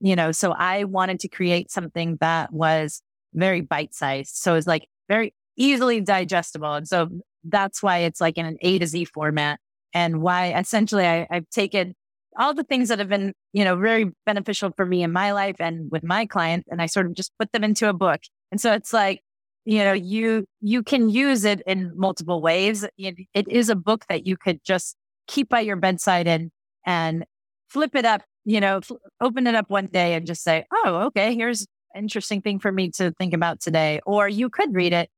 you 0.00 0.16
know, 0.16 0.32
so 0.32 0.52
I 0.52 0.84
wanted 0.84 1.20
to 1.20 1.28
create 1.28 1.70
something 1.70 2.16
that 2.20 2.52
was 2.52 3.02
very 3.34 3.60
bite 3.60 3.94
sized. 3.94 4.34
So 4.36 4.54
it's 4.54 4.66
like 4.66 4.88
very 5.08 5.34
easily 5.56 6.00
digestible. 6.00 6.74
And 6.74 6.88
so 6.88 7.08
that's 7.44 7.82
why 7.82 7.98
it's 7.98 8.20
like 8.20 8.38
in 8.38 8.46
an 8.46 8.56
A 8.62 8.78
to 8.78 8.86
Z 8.86 9.04
format 9.06 9.60
and 9.94 10.22
why 10.22 10.52
essentially 10.54 11.06
I, 11.06 11.26
I've 11.30 11.48
taken 11.50 11.94
all 12.38 12.54
the 12.54 12.64
things 12.64 12.88
that 12.88 12.98
have 12.98 13.08
been, 13.08 13.32
you 13.52 13.64
know, 13.64 13.76
very 13.76 14.12
beneficial 14.24 14.70
for 14.76 14.86
me 14.86 15.02
in 15.02 15.12
my 15.12 15.32
life 15.32 15.56
and 15.58 15.90
with 15.90 16.04
my 16.04 16.26
clients. 16.26 16.68
And 16.70 16.80
I 16.80 16.86
sort 16.86 17.06
of 17.06 17.14
just 17.14 17.32
put 17.38 17.52
them 17.52 17.64
into 17.64 17.88
a 17.88 17.92
book. 17.92 18.20
And 18.52 18.60
so 18.60 18.72
it's 18.72 18.92
like, 18.92 19.20
you 19.64 19.78
know, 19.78 19.92
you, 19.92 20.46
you 20.60 20.82
can 20.82 21.10
use 21.10 21.44
it 21.44 21.60
in 21.66 21.92
multiple 21.96 22.40
ways. 22.40 22.84
It, 22.96 23.16
it 23.34 23.48
is 23.48 23.68
a 23.68 23.74
book 23.74 24.04
that 24.08 24.26
you 24.26 24.36
could 24.36 24.60
just 24.64 24.96
keep 25.26 25.48
by 25.48 25.60
your 25.60 25.76
bedside 25.76 26.28
and, 26.28 26.50
and 26.86 27.24
flip 27.68 27.94
it 27.94 28.04
up 28.04 28.22
you 28.44 28.60
know, 28.60 28.80
open 29.20 29.46
it 29.46 29.54
up 29.54 29.68
one 29.68 29.86
day 29.86 30.14
and 30.14 30.26
just 30.26 30.42
say, 30.42 30.64
oh, 30.72 31.06
okay, 31.06 31.34
here's 31.34 31.66
interesting 31.96 32.40
thing 32.40 32.58
for 32.58 32.72
me 32.72 32.90
to 32.90 33.12
think 33.12 33.34
about 33.34 33.60
today. 33.60 34.00
Or 34.06 34.28
you 34.28 34.48
could 34.48 34.74
read 34.74 34.92
it 34.92 35.10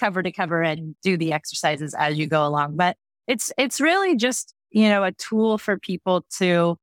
cover 0.00 0.20
to 0.20 0.32
cover 0.32 0.62
and 0.62 0.96
do 1.00 1.16
the 1.16 1.32
exercises 1.32 1.94
as 1.94 2.18
you 2.18 2.26
go 2.26 2.44
along. 2.44 2.76
But 2.76 2.96
it's, 3.30 3.52
it's 3.56 3.80
really 3.80 4.16
just, 4.16 4.54
you 4.72 4.88
know, 4.88 5.04
a 5.04 5.12
tool 5.12 5.56
for 5.56 5.78
people 5.78 6.24
to, 6.38 6.76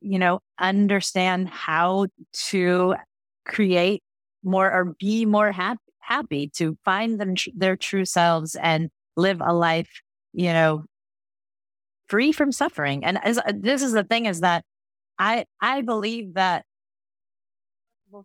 you 0.00 0.18
know, 0.18 0.40
understand 0.58 1.48
how 1.48 2.08
to 2.50 2.96
create 3.46 4.02
more 4.42 4.66
or 4.70 4.96
be 4.98 5.24
more 5.24 5.52
happy, 5.52 5.78
happy 6.00 6.50
to 6.56 6.76
find 6.84 7.20
them, 7.20 7.34
their 7.54 7.76
true 7.76 8.04
selves 8.04 8.56
and 8.56 8.90
live 9.16 9.40
a 9.40 9.52
life, 9.54 10.02
you 10.32 10.52
know, 10.52 10.84
free 12.08 12.32
from 12.32 12.50
suffering. 12.50 13.04
And 13.04 13.24
as, 13.24 13.38
this 13.54 13.80
is 13.80 13.92
the 13.92 14.02
thing 14.02 14.26
is 14.26 14.40
that 14.40 14.64
I 15.20 15.44
I 15.60 15.82
believe 15.82 16.34
that 16.34 16.64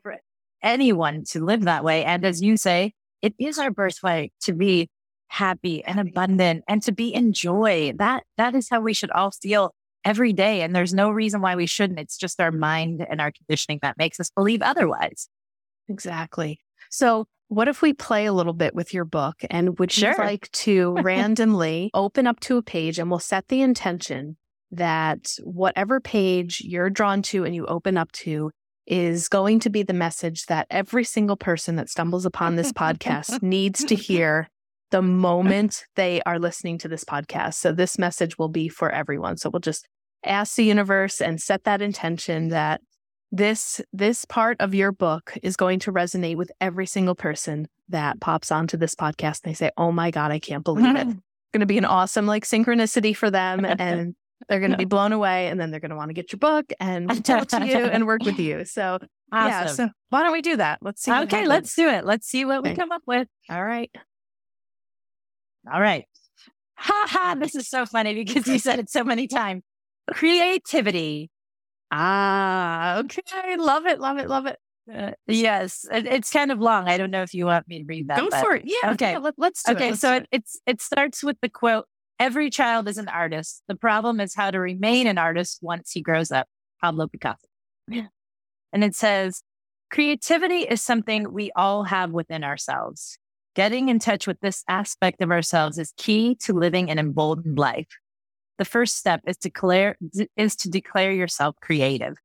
for 0.02 0.18
anyone 0.64 1.26
to 1.30 1.46
live 1.46 1.66
that 1.66 1.84
way, 1.84 2.04
and 2.04 2.26
as 2.26 2.42
you 2.42 2.58
say, 2.58 2.94
it 3.22 3.36
is 3.38 3.60
our 3.60 3.70
birthright 3.70 4.34
to 4.42 4.54
be 4.54 4.90
happy 5.30 5.84
and 5.86 6.00
abundant 6.00 6.64
and 6.68 6.84
to 6.84 6.92
be 6.92 7.14
in 7.14 7.34
joy. 7.34 7.94
That 7.98 8.24
that 8.38 8.56
is 8.56 8.68
how 8.70 8.82
we 8.82 8.94
should 8.94 9.12
all 9.12 9.32
feel 9.32 9.74
every 10.04 10.34
day. 10.34 10.62
And 10.62 10.76
there's 10.76 10.94
no 10.94 11.10
reason 11.10 11.42
why 11.42 11.56
we 11.56 11.66
shouldn't. 11.66 12.00
It's 12.00 12.18
just 12.18 12.40
our 12.42 12.52
mind 12.52 13.06
and 13.10 13.22
our 13.22 13.32
conditioning 13.32 13.80
that 13.82 13.98
makes 13.98 14.20
us 14.20 14.30
believe 14.30 14.62
otherwise. 14.62 15.30
Exactly. 15.88 16.60
So 16.90 17.26
what 17.48 17.68
if 17.68 17.82
we 17.82 17.94
play 17.94 18.26
a 18.26 18.34
little 18.34 18.54
bit 18.54 18.76
with 18.76 18.94
your 18.94 19.06
book 19.06 19.36
and 19.50 19.78
would 19.80 19.92
sure. 19.92 20.12
you 20.12 20.18
like 20.18 20.52
to 20.52 20.96
randomly 21.02 21.90
open 21.94 22.28
up 22.28 22.40
to 22.42 22.58
a 22.58 22.64
page 22.64 23.00
and 23.00 23.10
we'll 23.10 23.20
set 23.20 23.48
the 23.48 23.62
intention 23.62 24.38
that 24.72 25.34
whatever 25.44 26.00
page 26.00 26.62
you're 26.62 26.92
drawn 26.92 27.22
to 27.24 27.44
and 27.44 27.56
you 27.56 27.66
open 27.66 27.98
up 27.98 28.12
to 28.12 28.52
is 28.86 29.28
going 29.28 29.60
to 29.60 29.70
be 29.70 29.84
the 29.84 29.94
message 29.94 30.46
that 30.46 30.68
every 30.70 31.04
single 31.04 31.36
person 31.36 31.76
that 31.76 31.90
stumbles 31.90 32.26
upon 32.26 32.56
this 32.56 32.72
podcast 32.74 33.42
needs 33.42 33.84
to 33.84 33.96
hear 33.96 34.48
the 34.92 35.02
moment 35.02 35.84
they 35.96 36.22
are 36.26 36.40
listening 36.40 36.78
to 36.80 36.88
this 36.88 37.04
podcast. 37.04 37.56
So 37.56 37.72
this 37.72 37.98
message 37.98 38.38
will 38.38 38.50
be 38.50 38.70
for 38.70 38.90
everyone. 38.90 39.38
So 39.38 39.50
we'll 39.50 39.60
just 39.60 39.88
ask 40.26 40.56
the 40.56 40.66
universe 40.66 41.22
and 41.22 41.42
set 41.42 41.64
that 41.64 41.82
intention 41.82 42.50
that 42.50 42.82
this 43.32 43.80
this 43.94 44.26
part 44.26 44.58
of 44.60 44.74
your 44.74 44.92
book 44.92 45.38
is 45.44 45.56
going 45.56 45.80
to 45.80 45.92
resonate 45.92 46.36
with 46.36 46.52
every 46.60 46.86
single 46.86 47.16
person 47.16 47.68
that 47.90 48.20
pops 48.20 48.52
onto 48.52 48.76
this 48.76 48.96
podcast. 48.96 49.42
and 49.44 49.52
They 49.52 49.54
say, 49.54 49.72
"Oh 49.78 49.92
my 49.92 50.12
god, 50.12 50.32
I 50.32 50.40
can't 50.40 50.64
believe 50.64 50.96
it." 50.96 51.08
It's 51.50 51.58
going 51.58 51.62
to 51.62 51.66
be 51.66 51.80
an 51.80 51.86
awesome 51.86 52.28
like 52.28 52.46
synchronicity 52.46 53.16
for 53.16 53.32
them 53.32 53.66
and 53.80 54.14
they're 54.48 54.60
going 54.60 54.70
to 54.70 54.78
be 54.78 54.86
blown 54.86 55.14
away 55.14 55.48
and 55.48 55.60
then 55.60 55.72
they're 55.72 55.80
going 55.80 55.90
to 55.90 55.96
want 55.96 56.10
to 56.10 56.14
get 56.14 56.32
your 56.32 56.38
book 56.38 56.72
and 56.80 57.26
talk 57.26 57.48
to 57.48 57.66
you 57.66 57.76
and 57.76 58.06
work 58.06 58.24
with 58.24 58.38
you. 58.38 58.66
So, 58.66 59.00
awesome. 59.32 59.50
yeah. 59.50 59.66
So, 59.66 59.90
why 60.10 60.22
don't 60.22 60.32
we 60.32 60.44
do 60.44 60.58
that? 60.58 60.78
Let's 60.84 61.02
see. 61.02 61.12
Okay, 61.12 61.48
let's 61.48 61.76
do 61.76 61.90
it. 61.90 62.06
Let's 62.06 62.28
see 62.28 62.46
what 62.46 62.60
okay. 62.60 62.70
we 62.70 62.76
come 62.76 62.92
up 62.92 63.02
with. 63.08 63.28
All 63.50 63.66
right. 63.66 63.90
All 65.72 65.82
right. 65.82 66.06
Ha 66.76 67.08
ha. 67.10 67.36
This 67.40 67.56
is 67.56 67.68
so 67.68 67.86
funny 67.86 68.14
because 68.14 68.48
you 68.48 68.60
said 68.60 68.80
it 68.80 68.90
so 68.90 69.04
many 69.04 69.28
times. 69.28 69.64
Creativity. 70.12 71.30
Ah, 71.92 73.00
okay. 73.00 73.58
Love 73.58 73.86
it. 73.86 74.00
Love 74.00 74.18
it. 74.18 74.28
Love 74.30 74.46
it. 74.46 74.58
Uh, 74.92 75.12
yes, 75.28 75.86
it, 75.92 76.08
it's 76.08 76.32
kind 76.32 76.52
of 76.52 76.60
long. 76.60 76.88
I 76.88 76.98
don't 76.98 77.12
know 77.12 77.22
if 77.22 77.34
you 77.34 77.46
want 77.46 77.68
me 77.68 77.80
to 77.80 77.86
read 77.86 78.08
that. 78.08 78.20
Go 78.20 78.30
but, 78.30 78.42
for 78.42 78.56
it. 78.56 78.64
Yeah. 78.66 78.92
Okay. 78.92 79.12
Yeah, 79.12 79.20
let, 79.20 79.36
us 79.40 79.64
Okay. 79.70 79.90
Let's 79.90 80.02
so 80.02 80.16
it, 80.16 80.28
it's 80.32 80.60
it 80.66 80.82
starts 80.82 81.24
with 81.24 81.38
the 81.42 81.50
quote 81.50 81.86
Every 82.20 82.50
child 82.50 82.90
is 82.90 82.98
an 82.98 83.08
artist. 83.08 83.64
The 83.68 83.76
problem 83.76 84.20
is 84.20 84.36
how 84.36 84.52
to 84.52 84.60
remain 84.60 85.08
an 85.08 85.18
artist 85.18 85.60
once 85.62 85.92
he 85.92 86.02
grows 86.02 86.32
up. 86.32 86.48
Pablo 86.82 87.08
Picasso. 87.08 87.48
And 88.72 88.84
it 88.84 88.94
says, 88.94 89.42
creativity 89.90 90.60
is 90.60 90.82
something 90.82 91.32
we 91.32 91.52
all 91.56 91.86
have 91.86 92.12
within 92.12 92.44
ourselves. 92.44 93.18
Getting 93.60 93.90
in 93.90 94.00
touch 94.00 94.26
with 94.26 94.40
this 94.40 94.64
aspect 94.70 95.22
of 95.22 95.32
ourselves 95.32 95.78
is 95.78 95.92
key 95.98 96.34
to 96.44 96.54
living 96.54 96.90
an 96.90 96.98
emboldened 96.98 97.60
life. 97.60 97.90
The 98.58 98.64
first 98.64 98.96
step 98.96 99.20
is 99.28 99.36
to 99.40 99.50
declare, 99.50 99.98
is 100.38 100.56
to 100.56 100.70
declare 100.70 101.12
yourself 101.12 101.58
creative. 101.62 102.16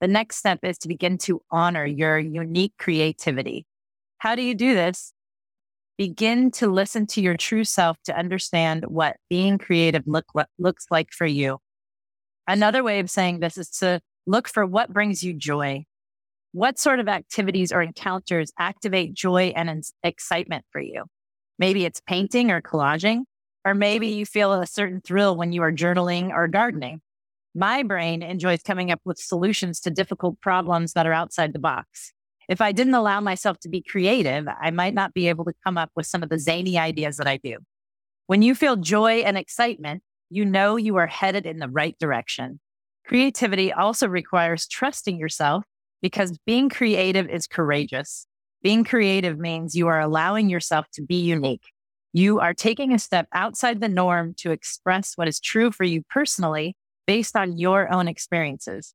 The 0.00 0.06
next 0.06 0.36
step 0.36 0.60
is 0.62 0.78
to 0.78 0.86
begin 0.86 1.18
to 1.18 1.42
honor 1.50 1.84
your 1.84 2.20
unique 2.20 2.74
creativity. 2.78 3.66
How 4.18 4.36
do 4.36 4.42
you 4.42 4.54
do 4.54 4.72
this? 4.72 5.12
begin 5.98 6.52
to 6.52 6.68
listen 6.68 7.08
to 7.08 7.20
your 7.20 7.36
true 7.36 7.64
self 7.64 7.96
to 8.04 8.16
understand 8.16 8.84
what 8.86 9.16
being 9.28 9.58
creative 9.58 10.04
look, 10.06 10.26
what 10.30 10.48
looks 10.60 10.86
like 10.92 11.10
for 11.10 11.26
you. 11.26 11.58
Another 12.46 12.84
way 12.84 13.00
of 13.00 13.10
saying 13.10 13.40
this 13.40 13.58
is 13.58 13.68
to 13.70 14.00
look 14.28 14.46
for 14.46 14.64
what 14.64 14.92
brings 14.92 15.24
you 15.24 15.32
joy. 15.34 15.86
What 16.54 16.78
sort 16.78 17.00
of 17.00 17.08
activities 17.08 17.72
or 17.72 17.82
encounters 17.82 18.52
activate 18.56 19.12
joy 19.12 19.52
and 19.56 19.82
excitement 20.04 20.64
for 20.70 20.80
you? 20.80 21.06
Maybe 21.58 21.84
it's 21.84 22.00
painting 22.06 22.52
or 22.52 22.62
collaging, 22.62 23.22
or 23.64 23.74
maybe 23.74 24.06
you 24.06 24.24
feel 24.24 24.52
a 24.52 24.64
certain 24.64 25.00
thrill 25.00 25.36
when 25.36 25.52
you 25.52 25.62
are 25.62 25.72
journaling 25.72 26.30
or 26.30 26.46
gardening. 26.46 27.00
My 27.56 27.82
brain 27.82 28.22
enjoys 28.22 28.62
coming 28.62 28.92
up 28.92 29.00
with 29.04 29.18
solutions 29.18 29.80
to 29.80 29.90
difficult 29.90 30.40
problems 30.40 30.92
that 30.92 31.08
are 31.08 31.12
outside 31.12 31.54
the 31.54 31.58
box. 31.58 32.12
If 32.48 32.60
I 32.60 32.70
didn't 32.70 32.94
allow 32.94 33.20
myself 33.20 33.58
to 33.62 33.68
be 33.68 33.82
creative, 33.82 34.46
I 34.46 34.70
might 34.70 34.94
not 34.94 35.12
be 35.12 35.28
able 35.28 35.46
to 35.46 35.54
come 35.66 35.76
up 35.76 35.90
with 35.96 36.06
some 36.06 36.22
of 36.22 36.28
the 36.28 36.38
zany 36.38 36.78
ideas 36.78 37.16
that 37.16 37.26
I 37.26 37.38
do. 37.38 37.56
When 38.28 38.42
you 38.42 38.54
feel 38.54 38.76
joy 38.76 39.22
and 39.22 39.36
excitement, 39.36 40.04
you 40.30 40.44
know 40.44 40.76
you 40.76 40.94
are 40.98 41.08
headed 41.08 41.46
in 41.46 41.58
the 41.58 41.68
right 41.68 41.98
direction. 41.98 42.60
Creativity 43.04 43.72
also 43.72 44.06
requires 44.06 44.68
trusting 44.68 45.18
yourself 45.18 45.64
because 46.04 46.36
being 46.44 46.68
creative 46.68 47.30
is 47.30 47.46
courageous. 47.46 48.26
Being 48.62 48.84
creative 48.84 49.38
means 49.38 49.74
you 49.74 49.88
are 49.88 50.00
allowing 50.00 50.50
yourself 50.50 50.84
to 50.92 51.02
be 51.02 51.22
unique. 51.22 51.72
You 52.12 52.40
are 52.40 52.52
taking 52.52 52.92
a 52.92 52.98
step 52.98 53.26
outside 53.32 53.80
the 53.80 53.88
norm 53.88 54.34
to 54.40 54.50
express 54.50 55.14
what 55.14 55.28
is 55.28 55.40
true 55.40 55.70
for 55.70 55.84
you 55.84 56.02
personally 56.10 56.76
based 57.06 57.36
on 57.36 57.56
your 57.56 57.90
own 57.90 58.06
experiences. 58.06 58.92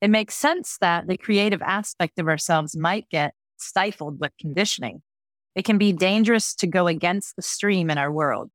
It 0.00 0.10
makes 0.10 0.34
sense 0.34 0.78
that 0.80 1.06
the 1.06 1.16
creative 1.16 1.62
aspect 1.62 2.18
of 2.18 2.26
ourselves 2.26 2.76
might 2.76 3.08
get 3.08 3.34
stifled 3.58 4.18
with 4.18 4.32
conditioning. 4.40 5.02
It 5.54 5.64
can 5.64 5.78
be 5.78 5.92
dangerous 5.92 6.56
to 6.56 6.66
go 6.66 6.88
against 6.88 7.36
the 7.36 7.42
stream 7.42 7.88
in 7.88 7.98
our 7.98 8.10
world. 8.10 8.50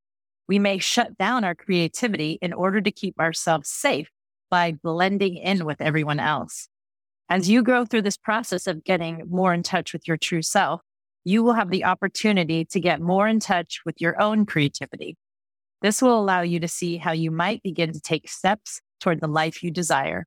We 0.49 0.59
may 0.59 0.77
shut 0.77 1.17
down 1.17 1.45
our 1.45 1.55
creativity 1.55 2.37
in 2.41 2.51
order 2.51 2.81
to 2.81 2.91
keep 2.91 3.17
ourselves 3.17 3.69
safe 3.69 4.09
by 4.51 4.73
blending 4.73 5.37
in 5.37 5.63
with 5.63 5.79
everyone 5.79 6.19
else. 6.19 6.67
As 7.29 7.49
you 7.49 7.63
grow 7.63 7.85
through 7.85 8.01
this 8.03 8.17
process 8.17 8.67
of 8.67 8.83
getting 8.83 9.23
more 9.29 9.53
in 9.53 9.63
touch 9.63 9.93
with 9.93 10.07
your 10.07 10.17
true 10.17 10.41
self, 10.41 10.81
you 11.23 11.43
will 11.43 11.53
have 11.53 11.69
the 11.69 11.85
opportunity 11.85 12.65
to 12.65 12.79
get 12.79 13.01
more 13.01 13.27
in 13.27 13.39
touch 13.39 13.81
with 13.85 13.99
your 13.99 14.21
own 14.21 14.45
creativity. 14.45 15.17
This 15.81 16.01
will 16.01 16.19
allow 16.19 16.41
you 16.41 16.59
to 16.59 16.67
see 16.67 16.97
how 16.97 17.11
you 17.11 17.31
might 17.31 17.63
begin 17.63 17.93
to 17.93 18.01
take 18.01 18.29
steps 18.29 18.81
toward 18.99 19.21
the 19.21 19.27
life 19.27 19.63
you 19.63 19.71
desire. 19.71 20.25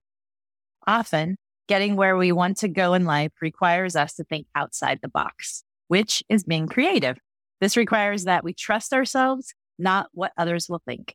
Often, 0.87 1.37
getting 1.68 1.96
where 1.96 2.16
we 2.16 2.32
want 2.32 2.59
to 2.59 2.68
go 2.68 2.94
in 2.94 3.04
life 3.04 3.32
requires 3.40 3.96
us 3.96 4.14
to 4.14 4.24
think 4.24 4.46
outside 4.54 5.00
the 5.02 5.09
box, 5.09 5.64
which 5.88 6.22
is 6.28 6.44
being 6.44 6.66
creative. 6.66 7.18
This 7.61 7.76
requires 7.76 8.24
that 8.24 8.44
we 8.44 8.52
trust 8.52 8.92
ourselves, 8.92 9.54
not 9.78 10.09
what 10.12 10.32
others 10.37 10.68
will 10.68 10.82
think. 10.87 11.14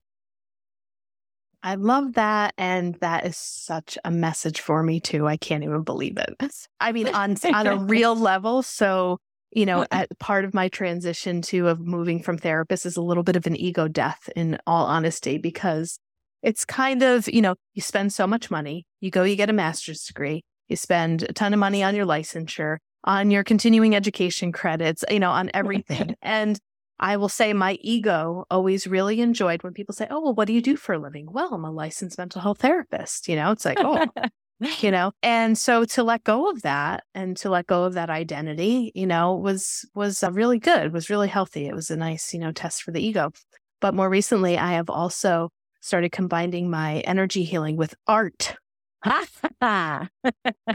I 1.63 1.75
love 1.75 2.13
that. 2.13 2.53
And 2.57 2.95
that 2.95 3.25
is 3.25 3.37
such 3.37 3.97
a 4.03 4.11
message 4.11 4.61
for 4.61 4.81
me 4.81 4.99
too. 4.99 5.27
I 5.27 5.37
can't 5.37 5.63
even 5.63 5.83
believe 5.83 6.17
it. 6.17 6.35
I 6.79 6.91
mean, 6.91 7.07
on, 7.07 7.35
on 7.53 7.67
a 7.67 7.77
real 7.77 8.15
level. 8.19 8.63
So, 8.63 9.19
you 9.51 9.65
know, 9.65 9.85
at 9.91 10.17
part 10.19 10.45
of 10.45 10.53
my 10.53 10.69
transition 10.69 11.41
to 11.43 11.67
of 11.67 11.79
moving 11.79 12.21
from 12.21 12.37
therapist 12.37 12.85
is 12.85 12.97
a 12.97 13.01
little 13.01 13.23
bit 13.23 13.35
of 13.35 13.45
an 13.45 13.55
ego 13.55 13.87
death 13.87 14.29
in 14.35 14.57
all 14.65 14.85
honesty, 14.85 15.37
because 15.37 15.99
it's 16.41 16.65
kind 16.65 17.03
of, 17.03 17.27
you 17.27 17.41
know, 17.41 17.55
you 17.73 17.81
spend 17.81 18.13
so 18.13 18.25
much 18.25 18.49
money, 18.49 18.85
you 18.99 19.11
go, 19.11 19.23
you 19.23 19.35
get 19.35 19.49
a 19.49 19.53
master's 19.53 20.03
degree, 20.03 20.43
you 20.67 20.75
spend 20.75 21.23
a 21.23 21.33
ton 21.33 21.53
of 21.53 21.59
money 21.59 21.83
on 21.83 21.95
your 21.95 22.05
licensure, 22.05 22.77
on 23.03 23.29
your 23.29 23.43
continuing 23.43 23.95
education 23.95 24.51
credits, 24.51 25.03
you 25.11 25.19
know, 25.19 25.31
on 25.31 25.51
everything. 25.53 26.15
and 26.21 26.59
I 27.01 27.17
will 27.17 27.29
say 27.29 27.51
my 27.51 27.79
ego 27.81 28.45
always 28.51 28.85
really 28.85 29.21
enjoyed 29.21 29.63
when 29.63 29.73
people 29.73 29.93
say, 29.93 30.07
Oh, 30.09 30.21
well, 30.21 30.35
what 30.35 30.45
do 30.45 30.53
you 30.53 30.61
do 30.61 30.77
for 30.77 30.93
a 30.93 30.99
living? 30.99 31.27
Well, 31.31 31.53
I'm 31.53 31.65
a 31.65 31.71
licensed 31.71 32.17
mental 32.17 32.41
health 32.41 32.59
therapist. 32.59 33.27
You 33.27 33.35
know, 33.35 33.51
it's 33.51 33.65
like, 33.65 33.79
oh, 33.79 34.05
you 34.79 34.91
know, 34.91 35.11
and 35.23 35.57
so 35.57 35.83
to 35.85 36.03
let 36.03 36.23
go 36.23 36.49
of 36.49 36.61
that 36.61 37.03
and 37.15 37.35
to 37.37 37.49
let 37.49 37.65
go 37.65 37.85
of 37.85 37.95
that 37.95 38.11
identity, 38.11 38.91
you 38.93 39.07
know, 39.07 39.35
was, 39.35 39.83
was 39.95 40.21
uh, 40.21 40.31
really 40.31 40.59
good, 40.59 40.93
was 40.93 41.09
really 41.09 41.27
healthy. 41.27 41.67
It 41.67 41.73
was 41.73 41.89
a 41.89 41.97
nice, 41.97 42.33
you 42.33 42.39
know, 42.39 42.51
test 42.51 42.83
for 42.83 42.91
the 42.91 43.03
ego. 43.03 43.31
But 43.79 43.95
more 43.95 44.09
recently, 44.09 44.59
I 44.59 44.73
have 44.73 44.91
also 44.91 45.49
started 45.81 46.11
combining 46.11 46.69
my 46.69 46.99
energy 46.99 47.43
healing 47.43 47.77
with 47.77 47.95
art. 48.05 48.55
I've 49.03 50.09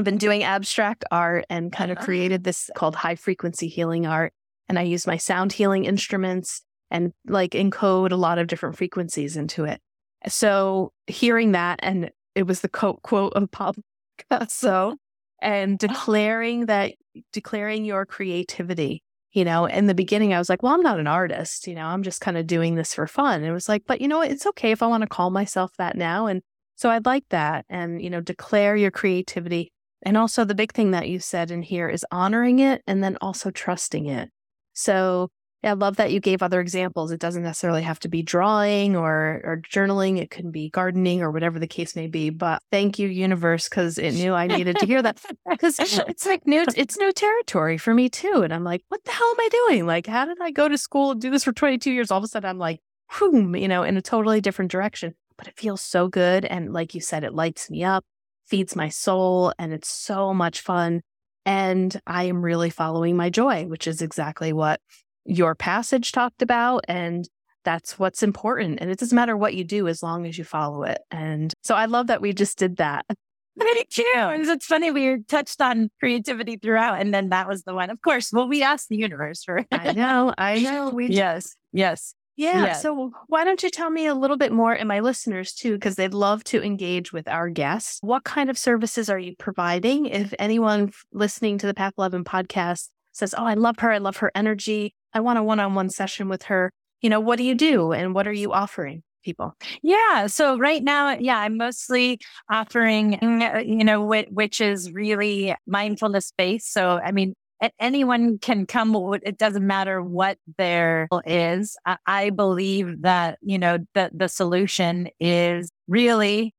been 0.02 0.18
doing 0.18 0.42
abstract 0.42 1.04
art 1.12 1.44
and 1.48 1.72
kind 1.72 1.92
of 1.92 1.98
uh-huh. 1.98 2.04
created 2.04 2.42
this 2.42 2.68
called 2.74 2.96
high 2.96 3.14
frequency 3.14 3.68
healing 3.68 4.04
art 4.04 4.32
and 4.68 4.78
I 4.78 4.82
use 4.82 5.06
my 5.06 5.16
sound 5.16 5.52
healing 5.52 5.84
instruments 5.84 6.62
and 6.90 7.12
like 7.26 7.52
encode 7.52 8.12
a 8.12 8.16
lot 8.16 8.38
of 8.38 8.46
different 8.46 8.76
frequencies 8.76 9.36
into 9.36 9.64
it. 9.64 9.80
So 10.28 10.92
hearing 11.06 11.52
that, 11.52 11.80
and 11.82 12.10
it 12.34 12.46
was 12.46 12.60
the 12.60 12.68
quote 12.68 13.02
quote 13.02 13.32
of 13.34 13.50
Pablo 13.50 13.82
Picasso, 14.18 14.96
and 15.40 15.82
oh. 15.82 15.86
declaring 15.86 16.66
that, 16.66 16.94
declaring 17.32 17.84
your 17.84 18.06
creativity. 18.06 19.02
You 19.32 19.44
know, 19.44 19.66
in 19.66 19.86
the 19.86 19.94
beginning, 19.94 20.32
I 20.32 20.38
was 20.38 20.48
like, 20.48 20.62
well, 20.62 20.72
I'm 20.72 20.82
not 20.82 20.98
an 20.98 21.06
artist. 21.06 21.66
You 21.66 21.74
know, 21.74 21.84
I'm 21.84 22.02
just 22.02 22.22
kind 22.22 22.38
of 22.38 22.46
doing 22.46 22.74
this 22.74 22.94
for 22.94 23.06
fun. 23.06 23.40
And 23.40 23.46
it 23.46 23.52
was 23.52 23.68
like, 23.68 23.82
but 23.86 24.00
you 24.00 24.08
know, 24.08 24.22
it's 24.22 24.46
okay 24.46 24.70
if 24.70 24.82
I 24.82 24.86
want 24.86 25.02
to 25.02 25.08
call 25.08 25.28
myself 25.28 25.72
that 25.76 25.94
now. 25.94 26.26
And 26.26 26.40
so 26.74 26.88
I'd 26.88 27.04
like 27.04 27.24
that. 27.28 27.66
And, 27.68 28.00
you 28.00 28.08
know, 28.08 28.22
declare 28.22 28.76
your 28.76 28.90
creativity. 28.90 29.72
And 30.02 30.16
also, 30.16 30.44
the 30.44 30.54
big 30.54 30.72
thing 30.72 30.92
that 30.92 31.08
you 31.08 31.18
said 31.18 31.50
in 31.50 31.62
here 31.62 31.88
is 31.88 32.06
honoring 32.10 32.60
it 32.60 32.82
and 32.86 33.04
then 33.04 33.18
also 33.20 33.50
trusting 33.50 34.06
it. 34.06 34.30
So 34.76 35.30
I 35.64 35.72
love 35.72 35.96
that 35.96 36.12
you 36.12 36.20
gave 36.20 36.42
other 36.42 36.60
examples. 36.60 37.10
It 37.10 37.18
doesn't 37.18 37.42
necessarily 37.42 37.82
have 37.82 37.98
to 38.00 38.08
be 38.08 38.22
drawing 38.22 38.94
or 38.94 39.40
or 39.42 39.62
journaling. 39.68 40.18
It 40.18 40.30
can 40.30 40.50
be 40.50 40.70
gardening 40.70 41.22
or 41.22 41.30
whatever 41.30 41.58
the 41.58 41.66
case 41.66 41.96
may 41.96 42.06
be. 42.06 42.30
But 42.30 42.62
thank 42.70 42.98
you, 42.98 43.08
universe, 43.08 43.68
because 43.68 43.98
it 43.98 44.12
knew 44.12 44.34
I 44.34 44.46
needed 44.46 44.76
to 44.78 44.86
hear 44.86 45.02
that. 45.02 45.20
Because 45.48 45.78
it's 45.80 46.26
like 46.26 46.46
new, 46.46 46.64
it's 46.76 46.98
new 46.98 47.12
territory 47.12 47.78
for 47.78 47.94
me 47.94 48.08
too. 48.08 48.42
And 48.44 48.52
I'm 48.52 48.64
like, 48.64 48.82
what 48.88 49.02
the 49.04 49.10
hell 49.10 49.28
am 49.28 49.40
I 49.40 49.48
doing? 49.68 49.86
Like, 49.86 50.06
how 50.06 50.24
did 50.26 50.38
I 50.40 50.50
go 50.50 50.68
to 50.68 50.78
school 50.78 51.12
and 51.12 51.20
do 51.20 51.30
this 51.30 51.44
for 51.44 51.52
22 51.52 51.90
years? 51.90 52.10
All 52.10 52.18
of 52.18 52.24
a 52.24 52.28
sudden, 52.28 52.48
I'm 52.48 52.58
like, 52.58 52.80
boom, 53.18 53.56
you 53.56 53.66
know, 53.66 53.82
in 53.82 53.96
a 53.96 54.02
totally 54.02 54.40
different 54.40 54.70
direction. 54.70 55.14
But 55.38 55.48
it 55.48 55.58
feels 55.58 55.82
so 55.82 56.08
good, 56.08 56.46
and 56.46 56.72
like 56.72 56.94
you 56.94 57.00
said, 57.00 57.22
it 57.22 57.34
lights 57.34 57.70
me 57.70 57.84
up, 57.84 58.04
feeds 58.46 58.74
my 58.74 58.88
soul, 58.88 59.52
and 59.58 59.72
it's 59.72 59.88
so 59.88 60.32
much 60.32 60.60
fun. 60.60 61.02
And 61.46 61.98
I 62.06 62.24
am 62.24 62.42
really 62.42 62.70
following 62.70 63.16
my 63.16 63.30
joy, 63.30 63.66
which 63.66 63.86
is 63.86 64.02
exactly 64.02 64.52
what 64.52 64.80
your 65.24 65.54
passage 65.54 66.12
talked 66.12 66.42
about. 66.42 66.84
And 66.88 67.26
that's 67.64 67.98
what's 67.98 68.22
important. 68.22 68.78
And 68.80 68.90
it 68.90 68.98
doesn't 68.98 69.14
matter 69.14 69.36
what 69.36 69.54
you 69.54 69.64
do 69.64 69.88
as 69.88 70.02
long 70.02 70.26
as 70.26 70.36
you 70.36 70.44
follow 70.44 70.82
it. 70.82 70.98
And 71.10 71.54
so 71.62 71.74
I 71.74 71.86
love 71.86 72.08
that 72.08 72.20
we 72.20 72.32
just 72.32 72.58
did 72.58 72.76
that. 72.76 73.06
Me 73.56 73.84
too. 73.88 74.02
It's 74.14 74.66
funny 74.66 74.90
we 74.90 75.22
touched 75.28 75.62
on 75.62 75.88
creativity 75.98 76.58
throughout, 76.58 77.00
and 77.00 77.14
then 77.14 77.30
that 77.30 77.48
was 77.48 77.62
the 77.62 77.72
one. 77.72 77.88
Of 77.88 78.02
course, 78.02 78.30
well, 78.30 78.46
we 78.46 78.62
asked 78.62 78.90
the 78.90 78.96
universe 78.96 79.44
for. 79.44 79.58
It. 79.58 79.66
I 79.72 79.92
know, 79.92 80.34
I 80.36 80.58
know. 80.58 80.90
We 80.94 81.08
yes, 81.08 81.56
yes. 81.72 82.14
Yeah. 82.36 82.74
So 82.74 83.12
why 83.28 83.44
don't 83.44 83.62
you 83.62 83.70
tell 83.70 83.90
me 83.90 84.06
a 84.06 84.14
little 84.14 84.36
bit 84.36 84.52
more 84.52 84.72
and 84.72 84.86
my 84.86 85.00
listeners 85.00 85.54
too, 85.54 85.72
because 85.74 85.96
they'd 85.96 86.12
love 86.14 86.44
to 86.44 86.62
engage 86.62 87.12
with 87.12 87.26
our 87.28 87.48
guests. 87.48 87.98
What 88.02 88.24
kind 88.24 88.50
of 88.50 88.58
services 88.58 89.08
are 89.08 89.18
you 89.18 89.34
providing? 89.38 90.06
If 90.06 90.34
anyone 90.38 90.92
listening 91.12 91.58
to 91.58 91.66
the 91.66 91.74
Path 91.74 91.94
11 91.96 92.24
podcast 92.24 92.90
says, 93.12 93.34
Oh, 93.36 93.44
I 93.44 93.54
love 93.54 93.78
her. 93.78 93.90
I 93.90 93.98
love 93.98 94.18
her 94.18 94.30
energy. 94.34 94.94
I 95.14 95.20
want 95.20 95.38
a 95.38 95.42
one 95.42 95.60
on 95.60 95.74
one 95.74 95.88
session 95.88 96.28
with 96.28 96.44
her. 96.44 96.70
You 97.00 97.08
know, 97.08 97.20
what 97.20 97.36
do 97.36 97.44
you 97.44 97.54
do 97.54 97.92
and 97.92 98.14
what 98.14 98.28
are 98.28 98.32
you 98.32 98.52
offering? 98.52 99.02
People. 99.24 99.56
Yeah. 99.82 100.28
So 100.28 100.56
right 100.56 100.84
now, 100.84 101.16
yeah, 101.18 101.38
I'm 101.38 101.56
mostly 101.56 102.20
offering, 102.48 103.18
mm, 103.18 103.56
uh, 103.56 103.58
you 103.58 103.82
know, 103.82 104.04
which 104.30 104.60
is 104.60 104.92
really 104.92 105.52
mindfulness 105.66 106.32
based. 106.38 106.72
So, 106.72 107.00
I 107.04 107.10
mean, 107.10 107.34
anyone 107.78 108.38
can 108.38 108.66
come. 108.66 108.94
It 109.22 109.38
doesn't 109.38 109.66
matter 109.66 110.02
what 110.02 110.38
there 110.58 111.08
is. 111.24 111.76
I 112.06 112.30
believe 112.30 113.02
that, 113.02 113.38
you 113.42 113.58
know, 113.58 113.78
the, 113.94 114.10
the 114.12 114.28
solution 114.28 115.08
is 115.20 115.70
really 115.88 116.54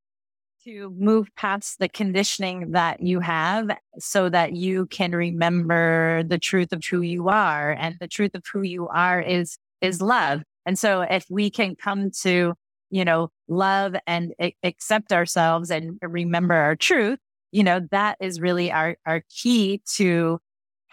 to 0.63 0.93
move 0.97 1.29
past 1.37 1.79
the 1.79 1.87
conditioning 1.87 2.71
that 2.71 3.01
you 3.01 3.19
have 3.19 3.69
so 3.99 4.27
that 4.27 4.53
you 4.53 4.85
can 4.87 5.13
remember 5.13 6.23
the 6.23 6.37
truth 6.37 6.73
of 6.73 6.83
who 6.83 7.01
you 7.01 7.29
are. 7.29 7.71
And 7.71 7.95
the 7.99 8.07
truth 8.07 8.35
of 8.35 8.43
who 8.51 8.63
you 8.63 8.87
are 8.89 9.21
is, 9.21 9.57
is 9.81 10.01
love. 10.01 10.41
And 10.65 10.77
so 10.77 11.01
if 11.01 11.25
we 11.29 11.49
can 11.49 11.75
come 11.75 12.11
to, 12.23 12.53
you 12.89 13.05
know, 13.05 13.29
love 13.47 13.95
and 14.05 14.33
accept 14.63 15.13
ourselves 15.13 15.71
and 15.71 15.97
remember 16.01 16.55
our 16.55 16.75
truth, 16.75 17.19
you 17.51 17.63
know, 17.63 17.87
that 17.91 18.17
is 18.19 18.41
really 18.41 18.71
our, 18.71 18.97
our 19.05 19.23
key 19.29 19.81
to 19.95 20.39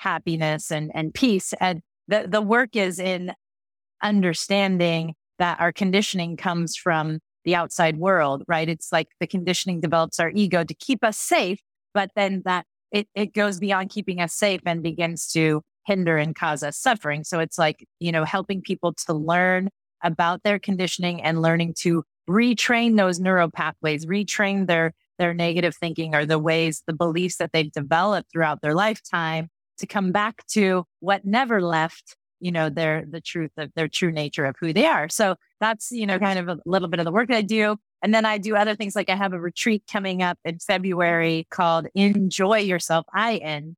happiness 0.05 0.71
and, 0.71 0.91
and 0.95 1.13
peace. 1.15 1.55
And 1.61 1.81
the, 2.07 2.27
the 2.29 2.43
work 2.43 2.77
is 2.77 2.99
in 2.99 3.33
understanding 4.03 5.15
that 5.39 5.59
our 5.61 5.73
conditioning 5.73 6.37
comes 6.37 6.77
from 6.77 7.19
the 7.45 7.55
outside 7.55 7.97
world, 7.97 8.45
right? 8.47 8.69
It's 8.69 8.93
like 8.93 9.09
the 9.19 9.27
conditioning 9.27 9.81
develops 9.81 10.21
our 10.21 10.31
ego 10.31 10.63
to 10.63 10.75
keep 10.75 11.03
us 11.03 11.19
safe, 11.19 11.59
but 11.95 12.11
then 12.15 12.43
that 12.45 12.67
it, 12.93 13.09
it 13.15 13.35
goes 13.35 13.59
beyond 13.59 13.91
keeping 13.91 14.21
us 14.21 14.35
safe 14.35 14.61
and 14.67 14.83
begins 14.83 15.27
to 15.33 15.63
hinder 15.87 16.17
and 16.17 16.37
cause 16.37 16.63
us 16.63 16.79
suffering. 16.79 17.25
So 17.25 17.41
it's 17.41 17.59
like, 17.59 17.85
you 17.99 18.13
know, 18.13 18.25
helping 18.25 18.63
people 18.63 18.95
to 19.07 19.15
learn 19.15 19.69
about 20.03 20.43
their 20.43 20.59
conditioning 20.59 21.23
and 21.23 21.43
learning 21.43 21.75
to 21.81 22.05
retrain 22.29 22.97
those 22.97 23.19
neural 23.21 23.51
pathways, 23.51 24.07
retrain 24.07 24.67
their 24.67 24.93
their 25.19 25.33
negative 25.33 25.77
thinking 25.77 26.15
or 26.15 26.27
the 26.27 26.41
ways, 26.41 26.83
the 26.89 26.93
beliefs 26.93 27.37
that 27.37 27.51
they've 27.53 27.71
developed 27.71 28.33
throughout 28.33 28.61
their 28.63 28.75
lifetime 28.75 29.49
to 29.79 29.87
come 29.87 30.13
back 30.13 30.47
to 30.49 30.85
what 31.01 31.25
never 31.25 31.61
left, 31.63 32.17
you 32.41 32.53
know, 32.53 32.69
their, 32.69 33.05
the 33.09 33.21
truth 33.21 33.53
of 33.57 33.71
their 33.75 33.89
true 33.89 34.13
nature 34.13 34.45
of 34.45 34.57
who 34.61 34.73
they 34.73 34.87
are. 34.87 35.09
So 35.09 35.37
that's, 35.61 35.91
you 35.91 36.07
know, 36.07 36.19
kind 36.19 36.39
of 36.39 36.49
a 36.49 36.59
little 36.67 36.89
bit 36.89 37.01
of 37.01 37.05
the 37.05 37.13
work 37.13 37.29
that 37.29 37.37
I 37.37 37.43
do. 37.43 37.77
And 38.03 38.13
then 38.13 38.27
I 38.27 38.39
do 38.39 38.55
other 38.55 38.75
things 38.75 38.95
like 38.95 39.09
I 39.09 39.17
have 39.17 39.33
a 39.33 39.41
retreat 39.41 39.85
coming 39.91 40.23
up 40.23 40.39
in 40.45 40.59
February 40.59 41.47
called 41.51 41.87
Enjoy 41.95 42.59
Yourself. 42.59 43.07
I 43.15 43.37
N 43.37 43.77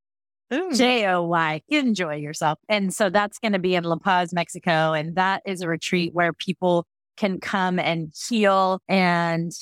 J 0.51 1.07
O 1.09 1.23
Y, 1.25 1.63
enjoy 1.69 2.17
yourself. 2.17 2.59
And 2.69 2.95
so 2.95 3.11
that's 3.11 3.39
going 3.39 3.53
to 3.53 3.59
be 3.59 3.75
in 3.75 3.85
La 3.85 3.97
Paz, 3.97 4.33
Mexico. 4.33 4.93
And 4.93 5.17
that 5.17 5.43
is 5.45 5.61
a 5.61 5.69
retreat 5.69 6.15
where 6.15 6.33
people 6.33 6.87
can 7.17 7.41
come 7.41 7.79
and 7.79 8.13
heal 8.29 8.81
and 8.89 9.53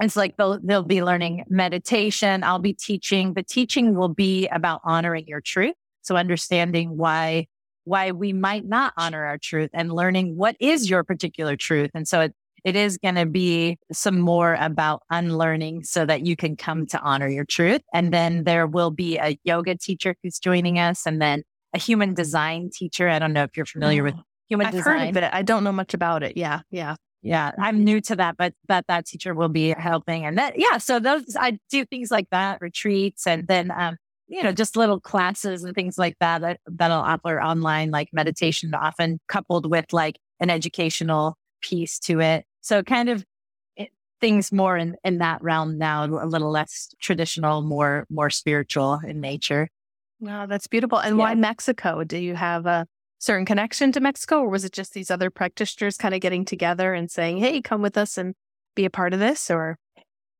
it's 0.00 0.16
like 0.16 0.36
they'll, 0.36 0.58
they'll 0.62 0.82
be 0.82 1.02
learning 1.02 1.44
meditation. 1.48 2.42
I'll 2.42 2.58
be 2.58 2.74
teaching. 2.74 3.34
The 3.34 3.42
teaching 3.42 3.94
will 3.94 4.08
be 4.08 4.46
about 4.48 4.80
honoring 4.84 5.26
your 5.26 5.40
truth. 5.40 5.74
So 6.02 6.16
understanding 6.16 6.96
why 6.96 7.46
why 7.84 8.12
we 8.12 8.32
might 8.32 8.64
not 8.64 8.94
honor 8.96 9.24
our 9.24 9.38
truth 9.38 9.70
and 9.74 9.92
learning 9.92 10.36
what 10.36 10.56
is 10.58 10.88
your 10.88 11.04
particular 11.04 11.54
truth. 11.56 11.90
And 11.94 12.08
so 12.08 12.22
it, 12.22 12.34
it 12.64 12.76
is 12.76 12.96
going 12.96 13.16
to 13.16 13.26
be 13.26 13.78
some 13.92 14.18
more 14.18 14.54
about 14.54 15.02
unlearning 15.10 15.84
so 15.84 16.06
that 16.06 16.24
you 16.24 16.34
can 16.34 16.56
come 16.56 16.86
to 16.86 17.00
honor 17.00 17.28
your 17.28 17.44
truth. 17.44 17.82
And 17.92 18.12
then 18.12 18.44
there 18.44 18.66
will 18.66 18.90
be 18.90 19.18
a 19.18 19.38
yoga 19.44 19.76
teacher 19.76 20.16
who's 20.22 20.38
joining 20.38 20.78
us 20.78 21.06
and 21.06 21.20
then 21.20 21.42
a 21.74 21.78
human 21.78 22.14
design 22.14 22.70
teacher. 22.72 23.08
I 23.08 23.18
don't 23.18 23.34
know 23.34 23.42
if 23.42 23.54
you're 23.54 23.66
familiar 23.66 24.02
with 24.02 24.14
human 24.48 24.68
I've 24.68 24.72
design. 24.72 24.98
heard 24.98 25.08
of 25.10 25.16
it. 25.18 25.30
I 25.30 25.42
don't 25.42 25.62
know 25.62 25.72
much 25.72 25.92
about 25.92 26.22
it. 26.22 26.38
Yeah. 26.38 26.60
Yeah. 26.70 26.96
Yeah, 27.24 27.52
I'm 27.58 27.82
new 27.82 28.02
to 28.02 28.16
that, 28.16 28.36
but 28.36 28.52
that 28.68 28.86
that 28.86 29.06
teacher 29.06 29.32
will 29.32 29.48
be 29.48 29.70
helping, 29.70 30.26
and 30.26 30.36
that 30.36 30.58
yeah. 30.58 30.76
So 30.76 31.00
those 31.00 31.36
I 31.36 31.58
do 31.70 31.86
things 31.86 32.10
like 32.10 32.28
that, 32.30 32.60
retreats, 32.60 33.26
and 33.26 33.48
then 33.48 33.70
um, 33.70 33.96
you 34.28 34.42
know, 34.42 34.52
just 34.52 34.76
little 34.76 35.00
classes 35.00 35.64
and 35.64 35.74
things 35.74 35.96
like 35.96 36.18
that 36.20 36.42
that 36.42 36.60
that'll 36.66 36.98
offer 36.98 37.40
online, 37.40 37.90
like 37.90 38.10
meditation, 38.12 38.74
often 38.74 39.20
coupled 39.26 39.70
with 39.70 39.86
like 39.94 40.18
an 40.38 40.50
educational 40.50 41.38
piece 41.62 41.98
to 42.00 42.20
it. 42.20 42.44
So 42.60 42.82
kind 42.82 43.08
of 43.08 43.24
it, 43.74 43.88
things 44.20 44.52
more 44.52 44.76
in 44.76 44.96
in 45.02 45.16
that 45.18 45.42
realm 45.42 45.78
now, 45.78 46.04
a 46.04 46.26
little 46.26 46.50
less 46.50 46.94
traditional, 47.00 47.62
more 47.62 48.06
more 48.10 48.28
spiritual 48.28 49.00
in 49.06 49.22
nature. 49.22 49.70
Wow, 50.20 50.44
that's 50.44 50.66
beautiful. 50.66 50.98
And 50.98 51.16
yeah. 51.16 51.22
why 51.22 51.34
Mexico? 51.34 52.04
Do 52.04 52.18
you 52.18 52.34
have 52.34 52.66
a 52.66 52.86
certain 53.18 53.46
connection 53.46 53.92
to 53.92 54.00
Mexico, 54.00 54.40
or 54.40 54.48
was 54.48 54.64
it 54.64 54.72
just 54.72 54.92
these 54.94 55.10
other 55.10 55.30
practitioners 55.30 55.96
kind 55.96 56.14
of 56.14 56.20
getting 56.20 56.44
together 56.44 56.94
and 56.94 57.10
saying, 57.10 57.38
"Hey, 57.38 57.60
come 57.62 57.82
with 57.82 57.96
us 57.96 58.18
and 58.18 58.34
be 58.74 58.84
a 58.84 58.90
part 58.90 59.14
of 59.14 59.20
this"? 59.20 59.50
Or 59.50 59.78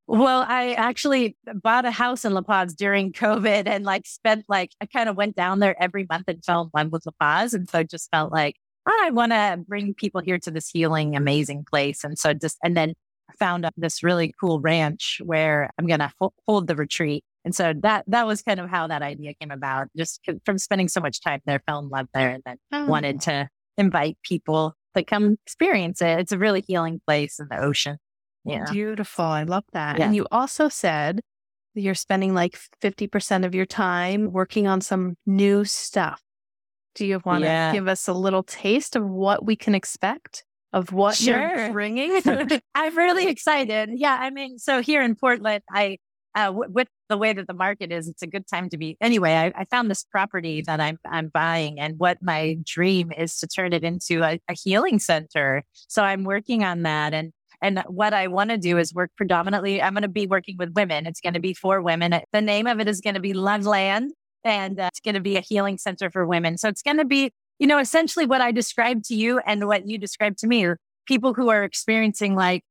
well, 0.06 0.44
I 0.46 0.74
actually 0.74 1.36
bought 1.62 1.86
a 1.86 1.90
house 1.90 2.24
in 2.24 2.34
La 2.34 2.42
Paz 2.42 2.74
during 2.74 3.12
COVID 3.12 3.66
and 3.66 3.84
like 3.84 4.06
spent 4.06 4.44
like 4.48 4.72
I 4.80 4.86
kind 4.86 5.08
of 5.08 5.16
went 5.16 5.36
down 5.36 5.60
there 5.60 5.80
every 5.82 6.06
month 6.08 6.24
and 6.28 6.44
fell 6.44 6.62
in 6.62 6.70
love 6.74 6.92
with 6.92 7.06
La 7.06 7.12
Paz, 7.20 7.54
and 7.54 7.68
so 7.68 7.78
I 7.80 7.82
just 7.84 8.10
felt 8.10 8.32
like 8.32 8.56
oh, 8.86 9.02
I 9.04 9.10
want 9.10 9.32
to 9.32 9.62
bring 9.66 9.94
people 9.94 10.20
here 10.20 10.38
to 10.40 10.50
this 10.50 10.68
healing, 10.70 11.16
amazing 11.16 11.64
place, 11.70 12.04
and 12.04 12.18
so 12.18 12.34
just 12.34 12.58
and 12.62 12.76
then 12.76 12.94
found 13.38 13.68
this 13.76 14.02
really 14.02 14.34
cool 14.40 14.60
ranch 14.60 15.20
where 15.24 15.70
I'm 15.78 15.86
going 15.86 16.00
to 16.00 16.12
ho- 16.20 16.34
hold 16.46 16.66
the 16.66 16.76
retreat 16.76 17.24
and 17.44 17.54
so 17.54 17.74
that 17.82 18.04
that 18.08 18.26
was 18.26 18.42
kind 18.42 18.58
of 18.58 18.70
how 18.70 18.86
that 18.86 19.02
idea 19.02 19.34
came 19.34 19.50
about. 19.50 19.88
Just 19.96 20.20
from 20.44 20.58
spending 20.58 20.88
so 20.88 21.00
much 21.00 21.20
time 21.20 21.40
there, 21.44 21.62
fell 21.66 21.80
in 21.80 21.88
love 21.88 22.06
there, 22.14 22.30
and 22.30 22.42
then 22.44 22.56
oh. 22.72 22.86
wanted 22.86 23.20
to 23.22 23.48
invite 23.76 24.16
people 24.22 24.74
to 24.94 25.04
come 25.04 25.36
experience 25.44 26.00
it. 26.00 26.20
It's 26.20 26.32
a 26.32 26.38
really 26.38 26.64
healing 26.66 27.00
place 27.06 27.38
in 27.38 27.48
the 27.50 27.58
ocean. 27.58 27.98
Yeah, 28.44 28.70
beautiful. 28.70 29.24
I 29.24 29.42
love 29.42 29.64
that. 29.72 29.98
Yeah. 29.98 30.06
And 30.06 30.16
you 30.16 30.26
also 30.30 30.68
said 30.68 31.20
you're 31.74 31.94
spending 31.94 32.34
like 32.34 32.58
fifty 32.80 33.06
percent 33.06 33.44
of 33.44 33.54
your 33.54 33.66
time 33.66 34.32
working 34.32 34.66
on 34.66 34.80
some 34.80 35.16
new 35.26 35.64
stuff. 35.64 36.20
Do 36.94 37.04
you 37.04 37.20
want 37.24 37.44
to 37.44 37.70
give 37.72 37.88
us 37.88 38.08
a 38.08 38.12
little 38.12 38.44
taste 38.44 38.96
of 38.96 39.04
what 39.04 39.44
we 39.44 39.56
can 39.56 39.74
expect? 39.74 40.44
Of 40.72 40.92
what 40.92 41.16
sure. 41.16 41.38
you're 41.38 41.72
bringing? 41.72 42.20
I'm 42.74 42.96
really 42.96 43.28
excited. 43.28 43.90
Yeah, 43.92 44.16
I 44.18 44.30
mean, 44.30 44.58
so 44.58 44.82
here 44.82 45.02
in 45.02 45.14
Portland, 45.14 45.62
I 45.70 45.98
uh, 46.34 46.46
w- 46.46 46.70
with 46.70 46.88
the 47.14 47.18
way 47.18 47.32
that 47.32 47.46
the 47.46 47.54
market 47.54 47.92
is, 47.92 48.08
it's 48.08 48.22
a 48.22 48.26
good 48.26 48.44
time 48.48 48.68
to 48.68 48.76
be. 48.76 48.96
Anyway, 49.00 49.32
I, 49.32 49.52
I, 49.56 49.64
found 49.66 49.88
this 49.88 50.02
property 50.02 50.62
that 50.62 50.80
I'm 50.80 50.98
I'm 51.08 51.28
buying, 51.28 51.78
and 51.78 51.96
what 51.96 52.18
my 52.20 52.56
dream 52.64 53.12
is 53.12 53.38
to 53.38 53.46
turn 53.46 53.72
it 53.72 53.84
into 53.84 54.24
a, 54.24 54.40
a 54.48 54.54
healing 54.54 54.98
center. 54.98 55.62
So 55.86 56.02
I'm 56.02 56.24
working 56.24 56.64
on 56.64 56.82
that, 56.82 57.14
and 57.14 57.32
and 57.62 57.84
what 57.86 58.12
I 58.12 58.26
want 58.26 58.50
to 58.50 58.58
do 58.58 58.78
is 58.78 58.92
work 58.92 59.12
predominantly. 59.16 59.80
I'm 59.80 59.94
going 59.94 60.02
to 60.02 60.08
be 60.08 60.26
working 60.26 60.56
with 60.58 60.72
women. 60.74 61.06
It's 61.06 61.20
going 61.20 61.34
to 61.34 61.40
be 61.40 61.54
for 61.54 61.80
women. 61.80 62.20
The 62.32 62.40
name 62.40 62.66
of 62.66 62.80
it 62.80 62.88
is 62.88 63.00
going 63.00 63.14
to 63.14 63.20
be 63.20 63.32
Love 63.32 63.64
Land, 63.64 64.10
and 64.42 64.80
uh, 64.80 64.88
it's 64.88 64.98
going 64.98 65.14
to 65.14 65.20
be 65.20 65.36
a 65.36 65.40
healing 65.40 65.78
center 65.78 66.10
for 66.10 66.26
women. 66.26 66.58
So 66.58 66.68
it's 66.68 66.82
going 66.82 66.96
to 66.96 67.04
be, 67.04 67.30
you 67.60 67.68
know, 67.68 67.78
essentially 67.78 68.26
what 68.26 68.40
I 68.40 68.50
described 68.50 69.04
to 69.04 69.14
you 69.14 69.38
and 69.46 69.68
what 69.68 69.86
you 69.86 69.98
described 69.98 70.38
to 70.38 70.48
me. 70.48 70.66
People 71.06 71.32
who 71.32 71.48
are 71.50 71.62
experiencing 71.62 72.34
like 72.34 72.64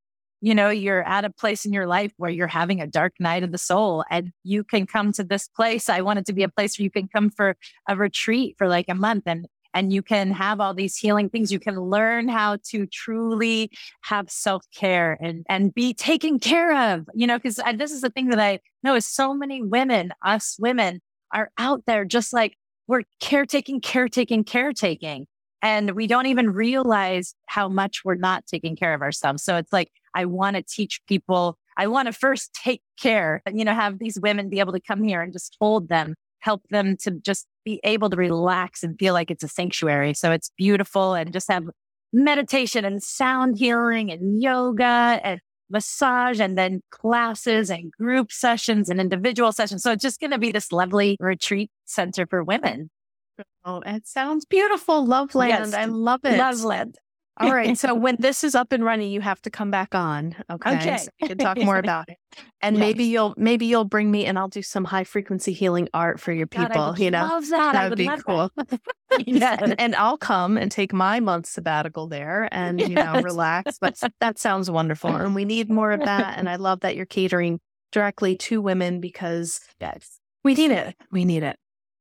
you 0.43 0.53
know, 0.53 0.69
you're 0.69 1.03
at 1.03 1.23
a 1.23 1.29
place 1.29 1.63
in 1.63 1.71
your 1.71 1.87
life 1.87 2.11
where 2.17 2.29
you're 2.29 2.47
having 2.47 2.81
a 2.81 2.85
dark 2.85 3.13
night 3.17 3.43
of 3.43 3.53
the 3.53 3.57
soul 3.57 4.03
and 4.11 4.33
you 4.43 4.61
can 4.65 4.85
come 4.85 5.13
to 5.13 5.23
this 5.23 5.47
place. 5.47 5.87
I 5.87 6.01
want 6.01 6.19
it 6.19 6.25
to 6.25 6.33
be 6.33 6.43
a 6.43 6.49
place 6.49 6.77
where 6.77 6.83
you 6.83 6.91
can 6.91 7.07
come 7.07 7.29
for 7.29 7.55
a 7.87 7.95
retreat 7.95 8.55
for 8.57 8.67
like 8.67 8.87
a 8.89 8.93
month 8.93 9.23
and 9.25 9.47
and 9.73 9.93
you 9.93 10.01
can 10.03 10.31
have 10.31 10.59
all 10.59 10.73
these 10.73 10.97
healing 10.97 11.29
things. 11.29 11.49
You 11.49 11.61
can 11.61 11.79
learn 11.79 12.27
how 12.27 12.57
to 12.71 12.85
truly 12.87 13.71
have 14.01 14.29
self 14.29 14.65
care 14.75 15.17
and, 15.21 15.45
and 15.47 15.73
be 15.73 15.93
taken 15.93 16.39
care 16.39 16.93
of, 16.93 17.07
you 17.15 17.25
know, 17.25 17.37
because 17.39 17.61
this 17.75 17.93
is 17.93 18.01
the 18.01 18.09
thing 18.09 18.27
that 18.29 18.39
I 18.39 18.59
know 18.83 18.95
is 18.95 19.07
so 19.07 19.33
many 19.33 19.61
women, 19.63 20.11
us 20.23 20.57
women 20.59 20.99
are 21.33 21.51
out 21.57 21.83
there 21.87 22.03
just 22.03 22.33
like 22.33 22.57
we're 22.87 23.03
caretaking, 23.21 23.79
caretaking, 23.79 24.43
caretaking. 24.43 25.25
And 25.61 25.91
we 25.91 26.05
don't 26.05 26.25
even 26.25 26.49
realize 26.49 27.33
how 27.45 27.69
much 27.69 28.01
we're 28.03 28.15
not 28.15 28.45
taking 28.45 28.75
care 28.75 28.93
of 28.93 29.01
ourselves. 29.01 29.41
So 29.41 29.55
it's 29.55 29.71
like, 29.71 29.89
I 30.13 30.25
want 30.25 30.55
to 30.55 30.63
teach 30.63 31.01
people. 31.07 31.57
I 31.77 31.87
want 31.87 32.07
to 32.07 32.13
first 32.13 32.53
take 32.53 32.81
care, 32.99 33.41
you 33.51 33.65
know, 33.65 33.73
have 33.73 33.99
these 33.99 34.19
women 34.19 34.49
be 34.49 34.59
able 34.59 34.73
to 34.73 34.79
come 34.79 35.03
here 35.03 35.21
and 35.21 35.33
just 35.33 35.57
hold 35.59 35.89
them, 35.89 36.15
help 36.39 36.61
them 36.69 36.97
to 36.97 37.11
just 37.11 37.47
be 37.65 37.79
able 37.83 38.09
to 38.09 38.17
relax 38.17 38.83
and 38.83 38.97
feel 38.99 39.13
like 39.13 39.31
it's 39.31 39.43
a 39.43 39.47
sanctuary. 39.47 40.13
So 40.13 40.31
it's 40.31 40.51
beautiful 40.57 41.13
and 41.13 41.33
just 41.33 41.51
have 41.51 41.63
meditation 42.11 42.85
and 42.85 43.01
sound 43.01 43.57
healing 43.57 44.11
and 44.11 44.41
yoga 44.41 45.19
and 45.23 45.39
massage 45.69 46.39
and 46.39 46.57
then 46.57 46.81
classes 46.91 47.71
and 47.71 47.91
group 47.91 48.31
sessions 48.31 48.89
and 48.89 48.99
individual 48.99 49.51
sessions. 49.51 49.81
So 49.81 49.91
it's 49.91 50.03
just 50.03 50.19
going 50.19 50.31
to 50.31 50.37
be 50.37 50.51
this 50.51 50.71
lovely 50.71 51.17
retreat 51.19 51.71
center 51.85 52.27
for 52.27 52.43
women. 52.43 52.91
Oh, 53.65 53.81
it 53.83 54.05
sounds 54.05 54.45
beautiful. 54.45 55.05
Loveland. 55.05 55.49
Yes. 55.49 55.73
I 55.73 55.85
love 55.85 56.19
it. 56.23 56.37
Loveland. 56.37 56.97
All 57.37 57.51
right. 57.51 57.77
So 57.83 57.95
when 57.95 58.15
this 58.19 58.43
is 58.43 58.55
up 58.55 58.71
and 58.71 58.85
running, 58.85 59.11
you 59.11 59.19
have 59.19 59.41
to 59.41 59.49
come 59.49 59.71
back 59.71 59.95
on. 59.95 60.35
Okay. 60.49 60.75
okay. 60.77 60.97
So 60.97 61.09
we 61.21 61.27
can 61.29 61.37
talk 61.37 61.57
more 61.57 61.77
about 61.79 62.07
it. 62.07 62.17
And 62.61 62.77
yes. 62.77 62.81
maybe 62.81 63.03
you'll 63.05 63.33
maybe 63.35 63.65
you'll 63.65 63.83
bring 63.83 64.09
me 64.09 64.25
and 64.25 64.37
I'll 64.37 64.47
do 64.47 64.61
some 64.61 64.85
high 64.85 65.03
frequency 65.03 65.53
healing 65.53 65.89
art 65.93 66.19
for 66.19 66.31
your 66.31 66.47
people. 66.47 66.69
God, 66.69 66.99
you 66.99 67.11
know, 67.11 67.23
love 67.23 67.49
that. 67.49 67.73
That 67.73 67.89
would, 67.89 67.99
would 67.99 68.17
be 68.17 68.23
cool. 68.25 68.51
yeah. 69.25 69.57
And, 69.59 69.79
and, 69.79 69.95
I'll 69.95 70.17
come 70.17 70.57
and 70.57 70.71
take 70.71 70.93
my 70.93 71.19
month 71.19 71.47
sabbatical 71.47 72.07
there 72.07 72.47
and 72.51 72.79
you 72.79 72.95
know 72.95 73.21
relax. 73.21 73.79
But 73.79 73.99
that 74.19 74.39
sounds 74.39 74.69
wonderful. 74.69 75.15
And 75.15 75.35
we 75.35 75.45
need 75.45 75.69
more 75.69 75.91
of 75.91 76.01
that. 76.01 76.37
And 76.37 76.47
I 76.47 76.55
love 76.55 76.81
that 76.81 76.95
you're 76.95 77.05
catering 77.05 77.59
directly 77.91 78.37
to 78.37 78.61
women 78.61 78.99
because 78.99 79.59
yes, 79.81 80.19
we 80.43 80.53
need 80.53 80.71
it. 80.71 80.95
We 81.11 81.25
need 81.25 81.43
it. 81.43 81.57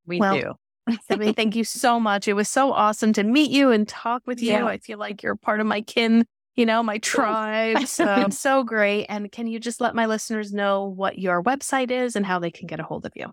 We 0.07 0.19
well, 0.19 0.35
do. 0.35 0.55
Stephani, 0.91 1.33
thank 1.33 1.55
you 1.55 1.65
so 1.65 2.01
much. 2.01 2.27
It 2.27 2.35
was 2.35 2.49
so 2.49 2.73
awesome 2.73 3.13
to 3.15 3.23
meet 3.23 3.51
you 3.51 3.71
and 3.71 3.87
talk 3.87 4.23
with 4.27 4.43
you. 4.43 4.53
Yeah. 4.53 4.67
I 4.67 4.79
feel 4.79 4.99
like 4.99 5.23
you're 5.23 5.37
part 5.37 5.61
of 5.61 5.67
my 5.67 5.81
kin, 5.83 6.25
you 6.57 6.67
know, 6.67 6.83
my 6.83 6.99
tribe. 6.99 7.79
So, 7.87 8.27
so 8.31 8.65
great. 8.65 9.07
And 9.09 9.31
can 9.31 9.47
you 9.47 9.61
just 9.61 9.81
let 9.81 9.95
my 9.95 10.07
listeners 10.07 10.53
know 10.53 10.87
what 10.87 11.19
your 11.19 11.43
website 11.43 11.91
is 11.91 12.17
and 12.17 12.27
how 12.27 12.39
they 12.39 12.51
can 12.51 12.67
get 12.67 12.81
a 12.81 12.83
hold 12.83 13.07
of 13.07 13.13
you? 13.15 13.33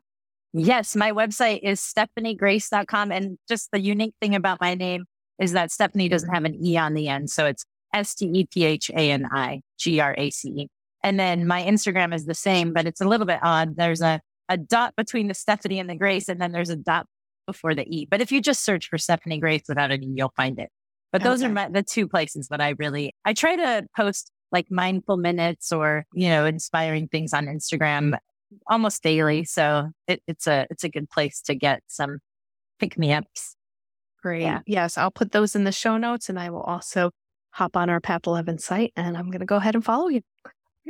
Yes, 0.54 0.96
my 0.96 1.12
website 1.12 1.60
is 1.64 1.80
stephanigrace.com. 1.80 3.12
And 3.12 3.38
just 3.48 3.70
the 3.72 3.80
unique 3.80 4.16
thing 4.22 4.36
about 4.36 4.60
my 4.62 4.76
name 4.76 5.06
is 5.40 5.54
that 5.54 5.72
Stephani 5.72 6.10
doesn't 6.10 6.30
have 6.30 6.46
an 6.46 6.64
E 6.64 6.78
on 6.78 6.94
the 6.94 7.08
end. 7.08 7.30
So 7.30 7.46
it's 7.46 7.64
S 7.94 8.16
T 8.16 8.30
E 8.34 8.48
P 8.52 8.66
H 8.66 8.90
A 8.92 9.12
N 9.12 9.28
I 9.32 9.62
G 9.78 10.00
R 10.00 10.16
A 10.18 10.30
C 10.30 10.50
E. 10.50 10.68
And 11.04 11.20
then 11.20 11.48
my 11.48 11.64
Instagram 11.64 12.14
is 12.14 12.26
the 12.26 12.34
same, 12.34 12.74
but 12.74 12.86
it's 12.86 13.02
a 13.02 13.08
little 13.08 13.26
bit 13.26 13.40
odd. 13.42 13.76
There's 13.78 14.02
a, 14.02 14.20
a 14.50 14.58
dot 14.58 14.96
between 14.98 15.28
the 15.28 15.34
Stephani 15.34 15.80
and 15.80 15.90
the 15.90 15.96
Grace, 15.96 16.28
and 16.28 16.42
then 16.42 16.52
there's 16.52 16.70
a 16.70 16.76
dot 16.76 17.06
before 17.50 17.74
the 17.74 17.84
E. 17.88 18.06
But 18.10 18.22
if 18.22 18.32
you 18.32 18.42
just 18.42 18.64
search 18.64 18.88
for 18.90 19.00
Stephani 19.00 19.40
Grace 19.40 19.64
without 19.68 19.92
an 19.92 20.04
E, 20.04 20.14
you'll 20.16 20.34
find 20.38 20.60
it. 20.60 20.70
But 21.12 21.24
those 21.24 21.42
okay. 21.42 21.50
are 21.50 21.54
my, 21.54 21.70
the 21.70 21.82
two 21.82 22.08
places 22.08 22.50
that 22.50 22.62
I 22.62 22.76
really, 22.78 23.16
I 23.26 23.34
try 23.34 23.56
to 23.56 23.88
post 23.98 24.32
like 24.52 24.68
mindful 24.70 25.18
minutes 25.18 25.72
or, 25.72 26.06
you 26.14 26.30
know, 26.30 26.46
inspiring 26.46 27.08
things 27.08 27.34
on 27.34 27.48
Instagram 27.48 28.16
almost 28.68 29.02
daily. 29.02 29.44
So 29.46 29.90
it, 30.08 30.22
it's 30.28 30.46
a, 30.46 30.68
it's 30.70 30.84
a 30.84 30.90
good 30.90 31.10
place 31.10 31.42
to 31.44 31.56
get 31.56 31.82
some 31.88 32.20
pick 32.78 32.96
me 32.96 33.14
ups. 33.14 33.56
Great. 34.22 34.44
Yeah. 34.44 34.60
Yes. 34.68 34.98
I'll 34.98 35.10
put 35.10 35.32
those 35.32 35.56
in 35.56 35.64
the 35.64 35.72
show 35.72 35.98
notes 35.98 36.30
and 36.30 36.40
I 36.40 36.52
will 36.52 36.62
also 36.62 37.10
hop 37.52 37.76
on 37.76 37.90
our 37.90 38.00
Path 38.00 38.28
11 38.28 38.60
site 38.60 38.94
and 38.96 39.18
I'm 39.18 39.32
going 39.32 39.40
to 39.40 39.46
go 39.48 39.56
ahead 39.56 39.74
and 39.74 39.84
follow 39.84 40.10
you. 40.10 40.22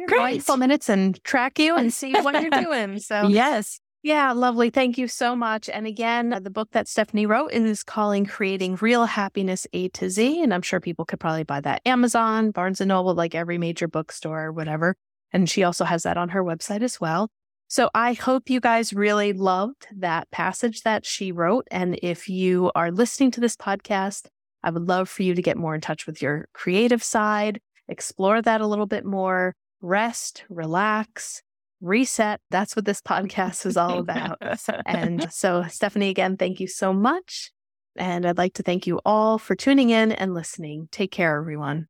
Great. 0.08 0.20
Mindful 0.20 0.58
minutes 0.58 0.90
and 0.90 1.22
track 1.24 1.60
you 1.60 1.78
and 1.78 1.94
see 1.94 2.14
what 2.14 2.42
you're 2.42 2.50
doing. 2.64 3.00
So 3.00 3.28
yes. 3.28 3.80
Yeah, 4.02 4.32
lovely. 4.32 4.70
Thank 4.70 4.98
you 4.98 5.10
so 5.10 5.36
much. 5.36 5.68
And 5.68 5.86
again, 5.86 6.40
the 6.42 6.50
book 6.50 6.72
that 6.72 6.88
Stephani 6.88 7.28
wrote 7.28 7.52
is 7.52 7.84
calling 7.84 8.26
Creating 8.26 8.78
Real 8.80 9.06
Happiness 9.06 9.68
A 9.74 9.90
to 9.90 10.10
Z. 10.10 10.42
And 10.42 10.54
I'm 10.54 10.62
sure 10.62 10.80
people 10.80 11.04
could 11.04 11.20
probably 11.20 11.44
buy 11.44 11.60
that 11.62 11.82
Amazon, 11.86 12.52
Barnes 12.52 12.80
and 12.80 12.88
Noble, 12.88 13.14
like 13.14 13.36
every 13.36 13.58
major 13.58 13.90
bookstore, 13.90 14.46
or 14.46 14.52
whatever. 14.54 14.96
And 15.34 15.50
she 15.50 15.64
also 15.64 15.84
has 15.84 16.04
that 16.04 16.16
on 16.16 16.30
her 16.30 16.44
website 16.44 16.82
as 16.82 17.02
well. 17.02 17.30
So 17.68 17.90
I 17.94 18.14
hope 18.14 18.50
you 18.50 18.62
guys 18.62 18.94
really 18.94 19.34
loved 19.34 19.88
that 19.98 20.32
passage 20.32 20.82
that 20.84 21.06
she 21.06 21.34
wrote. 21.34 21.68
And 21.70 22.00
if 22.02 22.30
you 22.30 22.72
are 22.76 22.92
listening 22.92 23.32
to 23.32 23.42
this 23.42 23.58
podcast, 23.58 24.28
I 24.64 24.72
would 24.72 24.88
love 24.88 25.10
for 25.10 25.24
you 25.24 25.36
to 25.36 25.42
get 25.42 25.58
more 25.58 25.76
in 25.76 25.82
touch 25.82 26.08
with 26.08 26.22
your 26.22 26.48
creative 26.54 27.04
side, 27.04 27.60
explore 27.90 28.42
that 28.42 28.62
a 28.62 28.68
little 28.68 28.88
bit 28.88 29.06
more, 29.06 29.56
rest, 29.82 30.46
relax, 30.50 31.44
reset. 31.82 32.42
That's 32.50 32.76
what 32.76 32.86
this 32.86 33.02
podcast 33.08 33.66
is 33.66 33.78
all 33.78 34.00
about. 34.00 34.38
and 34.86 35.28
so, 35.34 35.64
Stephani, 35.64 36.10
again, 36.10 36.38
thank 36.38 36.60
you 36.60 36.68
so 36.68 36.94
much. 36.94 37.52
And 37.96 38.26
I'd 38.26 38.38
like 38.38 38.54
to 38.54 38.64
thank 38.64 38.88
you 38.88 39.02
all 39.06 39.38
for 39.38 39.56
tuning 39.56 39.90
in 39.90 40.12
and 40.12 40.34
listening. 40.34 40.88
Take 40.92 41.12
care, 41.12 41.38
everyone. 41.38 41.88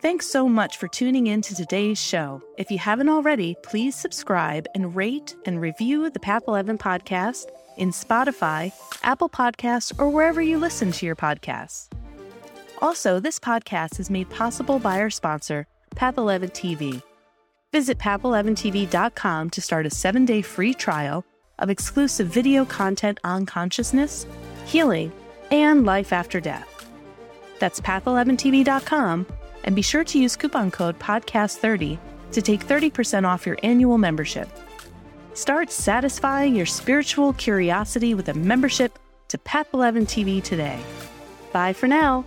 Thanks 0.00 0.26
so 0.28 0.48
much 0.48 0.78
for 0.78 0.88
tuning 0.88 1.26
in 1.26 1.42
to 1.42 1.54
today's 1.54 2.00
show. 2.00 2.40
If 2.56 2.70
you 2.70 2.78
haven't 2.78 3.10
already, 3.10 3.54
please 3.62 3.94
subscribe 3.94 4.66
and 4.74 4.96
rate 4.96 5.36
and 5.44 5.60
review 5.60 6.08
the 6.08 6.20
Path 6.20 6.44
11 6.48 6.78
podcast 6.78 7.46
in 7.76 7.90
Spotify, 7.90 8.72
Apple 9.02 9.28
Podcasts, 9.28 9.92
or 9.98 10.08
wherever 10.08 10.40
you 10.40 10.58
listen 10.58 10.90
to 10.92 11.04
your 11.04 11.16
podcasts. 11.16 11.88
Also, 12.80 13.20
this 13.20 13.38
podcast 13.38 14.00
is 14.00 14.08
made 14.08 14.30
possible 14.30 14.78
by 14.78 15.00
our 15.00 15.10
sponsor, 15.10 15.66
Path 15.94 16.16
11 16.16 16.50
TV. 16.50 17.02
Visit 17.72 17.98
path11tv.com 17.98 19.50
to 19.50 19.60
start 19.60 19.86
a 19.86 19.90
seven 19.90 20.24
day 20.24 20.40
free 20.40 20.72
trial 20.72 21.24
of 21.58 21.68
exclusive 21.68 22.28
video 22.28 22.64
content 22.64 23.20
on 23.22 23.44
consciousness, 23.44 24.26
healing, 24.66 25.12
and 25.50 25.84
life 25.84 26.12
after 26.12 26.40
death. 26.40 26.90
That's 27.58 27.80
path11tv.com 27.80 29.26
and 29.64 29.76
be 29.76 29.82
sure 29.82 30.04
to 30.04 30.18
use 30.18 30.36
coupon 30.36 30.70
code 30.70 30.98
PODCAST30 30.98 31.98
to 32.32 32.42
take 32.42 32.66
30% 32.66 33.26
off 33.26 33.44
your 33.44 33.58
annual 33.62 33.98
membership. 33.98 34.48
Start 35.34 35.70
satisfying 35.70 36.56
your 36.56 36.66
spiritual 36.66 37.34
curiosity 37.34 38.14
with 38.14 38.30
a 38.30 38.34
membership 38.34 38.98
to 39.28 39.36
Path 39.38 39.68
11 39.74 40.06
TV 40.06 40.42
today. 40.42 40.80
Bye 41.52 41.74
for 41.74 41.86
now. 41.86 42.24